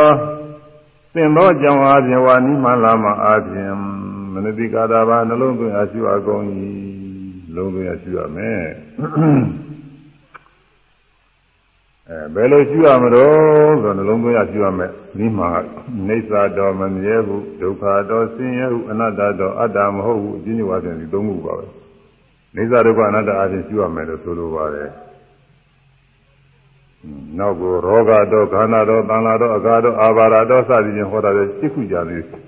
[1.13, 3.73] သင်သောကြောင့်အားဖြင့်ဝါနိမလာမအားဖြင့်
[4.33, 6.43] မနတိကာတာဘာနှလုံးသွင်းအရှိအကုန်၏
[7.55, 8.63] လုံးသွင်းရရှိရမယ်
[12.09, 15.49] အဲဘယ်လိုရှိရမလို့ဆိုတော့နှလုံးသွင်းရရှိရမယ်ဒီမှာ
[16.07, 21.65] နေသာတော်မမြဲဘူးဒုက္ခတော်ဆင်းရဲဘူးအနတ္တတော်အတ္တမဟုတ်ဘူးအချင်းချင်းဝါပြန်ဒီသုံးခုပါပဲ
[22.55, 24.89] နေသာဒုက္ခအနတ္တအချင်းရှိရမယ်လို့ဆိုလိုပါတယ်
[27.37, 32.41] နောက်ကိုရောဂတော့ခန္ဓာတော့သံလာတော့အကာတော့အာဘာရတော့စသည်ဖြင့်ဟောတာတဲ့စိတ်ခုကြသေးတယ်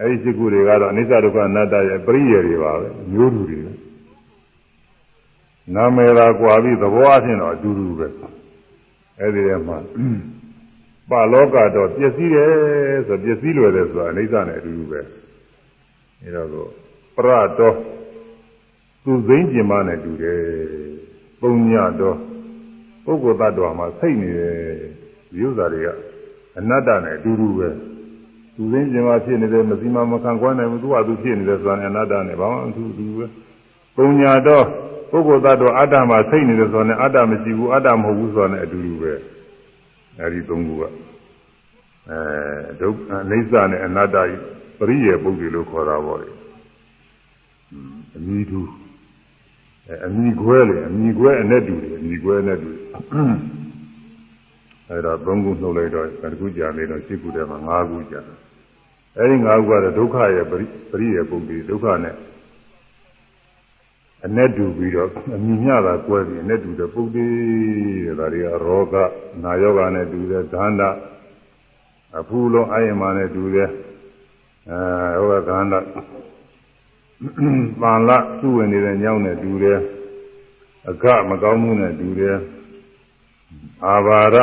[0.00, 3.60] အဲဒီစိတ်ခုတွေကတော့အနိစ္စဒုက္ခအနတ္တရဲ့ပရိယေတွေပါပဲမျိုးတူတွေ
[5.74, 8.06] နာမည်သာကွာပြီးသဘောအချင်းတော့အတူတူပဲ
[9.20, 9.78] အဲဒီထဲမှာ
[11.10, 12.50] ပါလောကတော့ပျက်စီးတယ်
[13.06, 15.00] ဆိုပျက်စီးလွယ်တယ်ဆိုတာအနိစ္စနဲ့အတူတူပဲ
[16.22, 16.48] အဲတော့
[17.16, 17.76] ပရတော့
[19.04, 20.40] သူစိမ့်ကျင်မနဲ့တူတယ်
[21.40, 22.16] ပုံညတော့
[23.06, 24.54] ပုဂ္ဂိုလ်တ attva မှာစိတ်နေတယ်
[25.32, 25.88] ဒီဥစ္စာတွေက
[26.58, 27.68] အနတ္တနဲ့အတူတူပဲ
[28.54, 33.26] သူစိမ့်ကျင်မဖြစ်နေတယ်မစီမမခံကွမ်းနိုင်ဘူးသူကသူဖြစ်နေတယ်ဆိုတာအနတ္တနဲ့ဘာမှအတူတူပဲ
[33.96, 34.64] ပုံညာတော့
[35.10, 39.12] ပုဂ္ဂိုလ်တ attva အတ္တမှာစိတ်နေတယ်ဆိုတာနဲ့အတ္တမရှိဘူးအတ္တမဟုတ်ဘူးဆိုတာနဲ့အတူတူပဲ
[40.20, 40.90] အဲဒီသုံးခုကအဲ
[42.80, 44.16] ဒုက္ခအိဋ္ဌနဲ့အနတ္တ
[44.78, 46.28] ပရိယေပုဂ္ဂိုလ်လို့ခေါ်တာပေါ့လေ
[48.16, 48.60] အမိတူ
[50.05, 52.69] အမိခွဲလေအမိခွဲအနဲ့တူတယ်အမိခွဲနဲ့တူ
[54.89, 58.21] အဲဒါသုံးခုနှုတ်လိုက်တော့တခုကြာနေတော့ရှစ်ခုတည်းမှာ၅ခုကြာ
[59.17, 60.53] အဲဒီ၅ခုကတော့ဒုက္ခရဲ့ပ
[60.99, 62.15] ရိယေပုဂ္ဂိုလ်ဒုက္ခနဲ့
[64.25, 67.35] အနဲ့တူပြီးတော့အမိမျှတာကွဲပြီးအနဲ့တူတဲ့ပုဂ္ဂိုလ်
[68.05, 68.95] တဲ့ဒါတွေကရောဂ
[69.43, 70.81] နာယောဂနဲ့တူတဲ့ဒန္တ
[72.19, 73.69] အဖူလုံးအာယမနဲ့တူတဲ့
[74.69, 75.73] အဲဟောကဒန္တ
[77.80, 78.10] ပန်လ
[78.40, 79.80] သူ့ဝင်နေတဲ့ညောင်းနဲ့တူတယ်
[80.90, 82.36] အကမကောင်းမှုနဲ့တူတယ်
[83.84, 84.36] အာဘာရ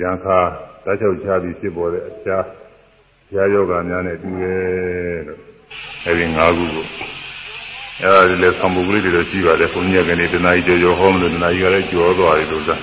[0.00, 0.38] ရံခါ
[0.84, 2.44] တတ်ချုပ်ချပြီးဖြစ်ပေါ်တဲ့အချား
[3.28, 5.40] ဆရာယောဂများနဲ့တူတယ်လို့
[6.06, 6.86] အဲဒီ၅ခုကို
[8.02, 12.76] အဲဒီလေသံပုဂ္ဂလိတွေတော့ရှိပါတယ်ဘုန်းကြီးကနေတဏှာကြီးကြော်ဟောမလို့တဏှာကြီးကလည်းကြော်သွားတယ်လို့သာ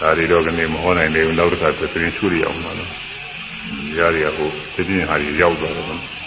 [0.00, 2.90] ဒါတွေတော့ကနေမဟောနိုင်သေးဘူးနောက်တစ်ခါသတင်းချူရအောင်ပါလို့
[3.98, 6.21] ရရဟိုသိချင်းဟာကြီးရောက်သွားတယ်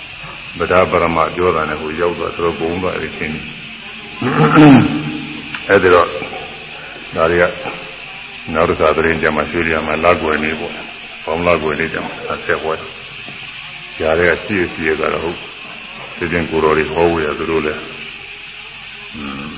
[0.59, 3.33] ဗဒပရမပြောတာနဲ့ကိုရောက်သွားတော့ဘုံတော့အဲ့ဒီချင်း
[5.67, 6.07] အဲ့ဒီတော့
[7.15, 7.45] ဒါတွေက
[8.53, 10.73] နောက်တစ်ခါသတင်းကြမှာရွှေရမှာလာကွယ်နေပေါ့
[11.23, 12.13] ဘောင်းလာကွယ်လေးကြမှာ
[12.45, 12.75] ဆက်ပွဲ
[13.97, 15.39] ကြားရဲရှိရှိရတာဟုတ်
[16.17, 17.81] သိချင်းကိုတော်တွေဟောဝေရသူတို့လည်း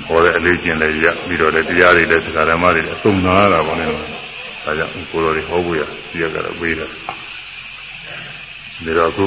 [0.06, 4.02] ဟောတဲ့အလေးကျင့်လည်းရပြီးတော့လည်းတရားတွေလည်းသက္ကရာမတွေလည်းအစုံနာတာပေါ့လေဒါ
[4.78, 9.24] ကြောင့်ကိုတော်တွေဟောဝေရရှိရကြတော့ပေးတယ်ဒါတော့ခု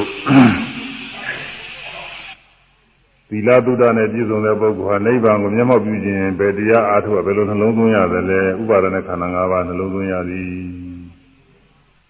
[3.30, 10.50] သီလသုဒ္ဓနဲ့ပြည့်စုံတဲ့ပုဂ္ဂိုလ်ဟာနိဗ္ဗာန်ကိုမျက်မှောက်ပြုခြင်းဘယ်တရားအားထုတ်ဘယ်လိုနှလုံးသွင်းရသလဲဥပါဒณะခန္ဓာ၅ပါးနှလုံးသွင်းရသည်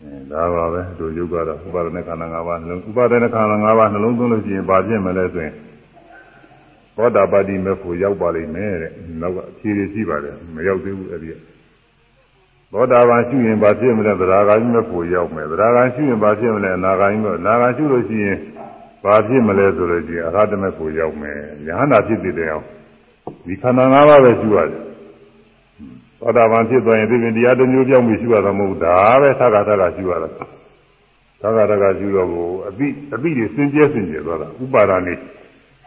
[0.03, 5.55] အဲဒါပါပဲတို့ယုတ်ကတော့ဥပါဒณะခန္ဓာ၅ပါးနှလုံးဥပါဒณะခန္ဓာ၅ပါးနှလုံးသွင်းလို့ရှိရင်ဘာဖြစ်မလဲဆိုရင်
[6.97, 11.29] သောတာပတိမေဖို့ရောက်ပါလိမ့်မယ်တဲ့နောက်ကဖြေရရှိပါတယ်မရောက်သေးဘူးအဲ့ဒီ
[12.73, 18.39] သောတာပန်ရှိရင်ဘာဖြစ်မလဲသရဂါကြီးမေဖို့ရောက်မယ်သရဂါရှိရင်ဘာဖြစ်မလဲအနာဂါကြီးမေအနာဂါရှိလို့ရှိရင်
[19.04, 21.38] ဘာဖြစ်မလဲဆိုလို့ရှိရင်အရဟတမေကိုရောက်မယ်
[21.68, 22.66] ယဟန္တာဖြစ်တဲ့အောင်
[23.46, 24.82] ဒီခန္ဓာ၅ပါးပဲရှိရတယ်
[26.20, 35.14] သောတာပန်ဖြစ်သွားရင်ဒီပြင်တရားတစ်မျိုးပြောင်းပြီးရှိရတာမဟုတ်ဒါပဲသက္ကာသက္ကာရှိရတာသက္ကာသက္ကာရှိတော့ကိုအပိအပိတွေစင်ကြဲစင်ကြဲသွားတာဥပါဒာနေ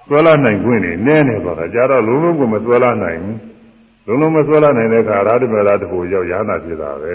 [0.08, 3.38] သွဲလာနိုင်ခွင့်နေနည်းနေသွားတာကြာတော့လုံးလုံးကိုမသွဲလာနိုင်ဘူး
[4.06, 7.14] လုံးလုံးမသွဲလာနိုင်တဲ့အခါအရဟတမေလာတဖို့ရောက်ယဟန္တာဖြစ်တာပဲ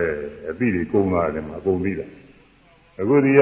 [0.49, 2.05] အပိတွေကုန်းလာတယ်မှာအကုန်ပြီးတာ
[3.01, 3.41] အခုဒီက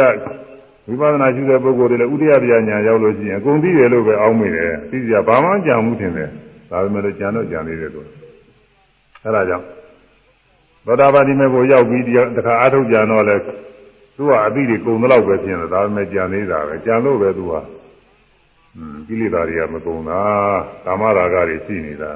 [0.87, 6.29] ဝိပဿနာရှိတဲ့ပုဂ္ဂိုလ်တွေလည်းဥဒိယပြညာရောက်လို့ရှိရင်အကုန်သိတယ်လို့ပဲအောင်းမိတယ်သိကြဘာမှကြံမှုထင်တယ်
[6.69, 8.01] ဒါပေမဲ့လည်းကြံတော့ကြံနေတယ်သူ
[9.23, 9.65] အဲဒါကြောင့်
[10.85, 12.03] သောတာပတိမေကိုရောက်ပြီး
[12.37, 13.35] တခါအာထုတ်ကြတော့လဲ
[14.15, 17.53] သူကအတိတွေကုန်တော့ပဲဖြစ်နေတယ်ဒါပေမဲ့ကြံနေတာပဲကြံလို့ပဲသူက
[18.75, 20.19] อืมကိလေသာတွေကမကုန်တာ
[20.85, 22.11] ကာမရာဂတွေရှိနေတာ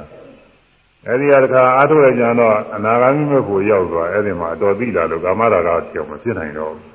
[1.07, 6.90] အဲဒီကတခါအာထုတ်ရကြတော့အနာဂါမိမေကိုရောက်သွားအဲ့ဒီမှာအတော်သိလာလို့ကာမရာဂကြောင့်မဖြစ်နိုင်တော့ဘူး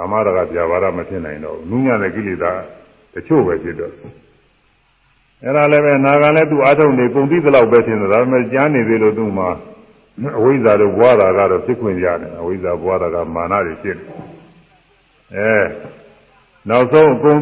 [0.00, 2.52] ကာမရာဂပြဘာရမဖြစ်နိုင်တော့ဘူးနုညံ့တဲ့ကိလေသာ
[3.14, 3.92] တချို့ပဲဖြစ်တော့
[5.42, 9.48] အဲ့ဒါလည်းပဲနာဂံလည်းသူ့အာထုံနေကုန်ပြီးသလောက်ပဲဖြစ်နေတာဒါပေမဲ့ကြားနေသေးလို့သူ့မှာ
[10.38, 14.06] အဝိဇ္ဇာတို့ဘွားတာကတော့ဖြစ်ခွင့်ရတယ်အဝိဇ္ဇာဘွားတာကမာနတွေဖြစ်တယ်
[15.36, 15.58] အဲ
[16.68, 17.40] နောက်ဆုံးအကုန်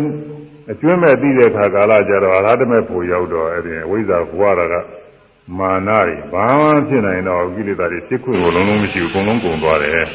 [0.71, 4.75] အကျွမ်းမဲ့ပြီးတဲ့အခါကာလကျတော့အရဟတမေဖို့ရောက်တော့အဲ့ဒီအဝိဇ္ဇာဘွားတာက
[5.59, 10.07] မာနတွေဘာမှဖြစ်နိုင်တော့ကိလေသာတွေဖြစ်ခွင့်ကိုလုံးလုံးမရှိဘူးအကုန်လုံးကုန်သွားတယ်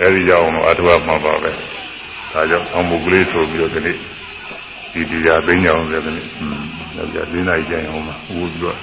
[0.00, 1.50] အဲဒီရောက်အောင်အထုအမှာပါပဲ
[2.32, 3.96] ဒါကြောင့်အောင်မုကလေးဆိုပြီးတော့ဒီနေ့
[4.92, 6.56] ဒီတရားသိညာအောင်လည်းဒီနေ့อืม
[6.96, 8.76] တော့ကြာ၄နာရီကျရင်အောင်မှာဦးပြီးတော့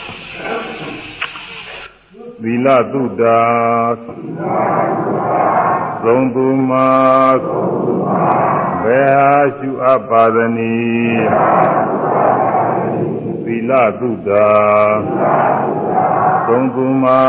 [2.42, 3.24] သီလသုဒ္ဓ
[6.04, 6.90] သုံးသူမှာ
[8.84, 11.26] ဘယ်ဟာရှုအပ်ပါသနည်း
[13.46, 14.30] သီလသုဒ္ဓ
[16.48, 17.22] သုံးသူမှာ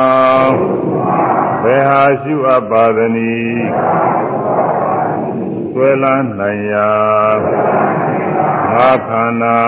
[1.63, 3.67] ဘယ်ဟာရှုအပ်ပါသနည်း
[5.73, 6.91] ဆွဲလန်းနိုင်ရာ
[8.75, 9.59] ငါခန္ဓာ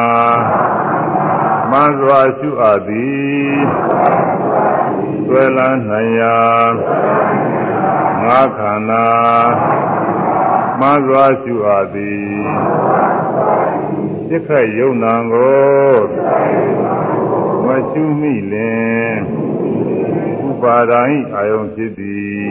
[1.71, 3.63] မှန်စွာရှုအပ်သည်
[5.27, 6.37] ဆွဲလန်းနိုင်ရာ
[8.25, 9.07] ငါခန္ဓာ
[10.81, 12.35] မှန်စွာရှုအပ်သည်
[14.29, 15.97] စိတ်ခတ်ယုံနာကို
[17.65, 19.15] မရှုမိလင်
[19.53, 19.54] ဥ
[20.65, 22.45] ပါဒာဤအာယုံဖြစ်သည်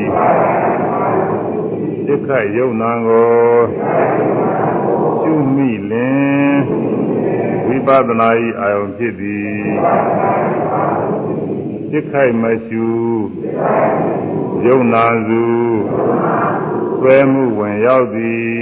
[2.05, 3.31] စိတ်ခတ်ယုံနာကို
[5.21, 6.57] ရှုမိလင်
[7.67, 9.55] ဝိပဿနာဤအာယုံဖြစ်သည်
[11.89, 12.87] စိတ်ခိုက်မရှု
[14.65, 15.43] ယုံနာစု
[16.99, 18.57] ဆွဲမှုဝင်ရောက်သည်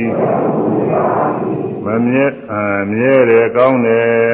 [1.85, 2.53] မမြဲအ
[2.91, 4.31] မြဲတယ်ကောင်းတယ်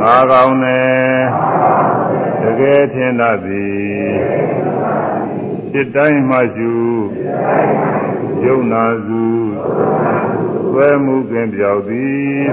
[0.00, 1.24] ငါကောင်းတယ်
[2.12, 2.13] တ
[2.58, 4.14] ကယ်ထင်တတ်သည်
[5.70, 6.72] စိတ်တိုင်းမှရှု
[8.44, 9.24] ယုံနာစု
[10.70, 12.44] ဆွဲမှုကင်ပြောက်သည်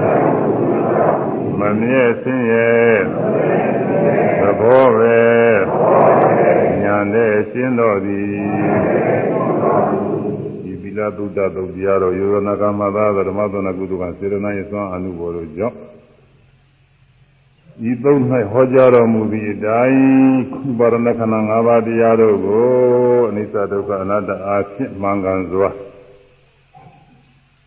[1.58, 2.72] မမြဲဆင်းရဲ
[4.40, 5.20] သဘောပဲ
[6.82, 8.26] ညာနဲ့ရှင်းတော်သည်
[10.62, 15.76] ဒီပိလာသုဒ္ဓသုတ်တရားတော်ယောနာကမသာဓမ္မသနာကုသကစေရနာယသွမ်းအနုဘော်တို့ကြောင့်
[17.90, 18.20] ဤသုံး၌
[18.50, 20.02] ဟောကြားတော်မူသည့်အတိုင်း
[20.78, 22.66] ပါရဏခဏ၅ပါးတရားတို့ကို
[23.30, 25.70] အနိစ္စဒုက္ခအနတ္တအားဖြင့်မှန်ကန်စွာ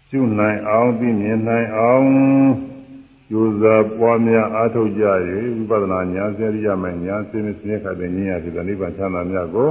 [0.10, 2.08] ကျွနိုင်အောင်သိမြင်နိုင်အောင်
[3.30, 5.04] ကျိုးစားပွားများအားထုတ်ကြ၍
[5.70, 9.70] ဝိပဿနာဉာဏ်စေရိယမဲ့ဉာဏ်စေမစင်းခတဲ့ဉာဏ်ရဖြစ်တဲ့နိဗ္ဗာန်ချမ်းသာမြတ်ကို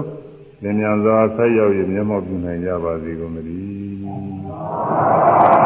[0.62, 5.63] သင်ညာစွာဆက်ရောက်ရမျက်မှောက်ပြုနိုင်ကြပါစေကုန်သတည်း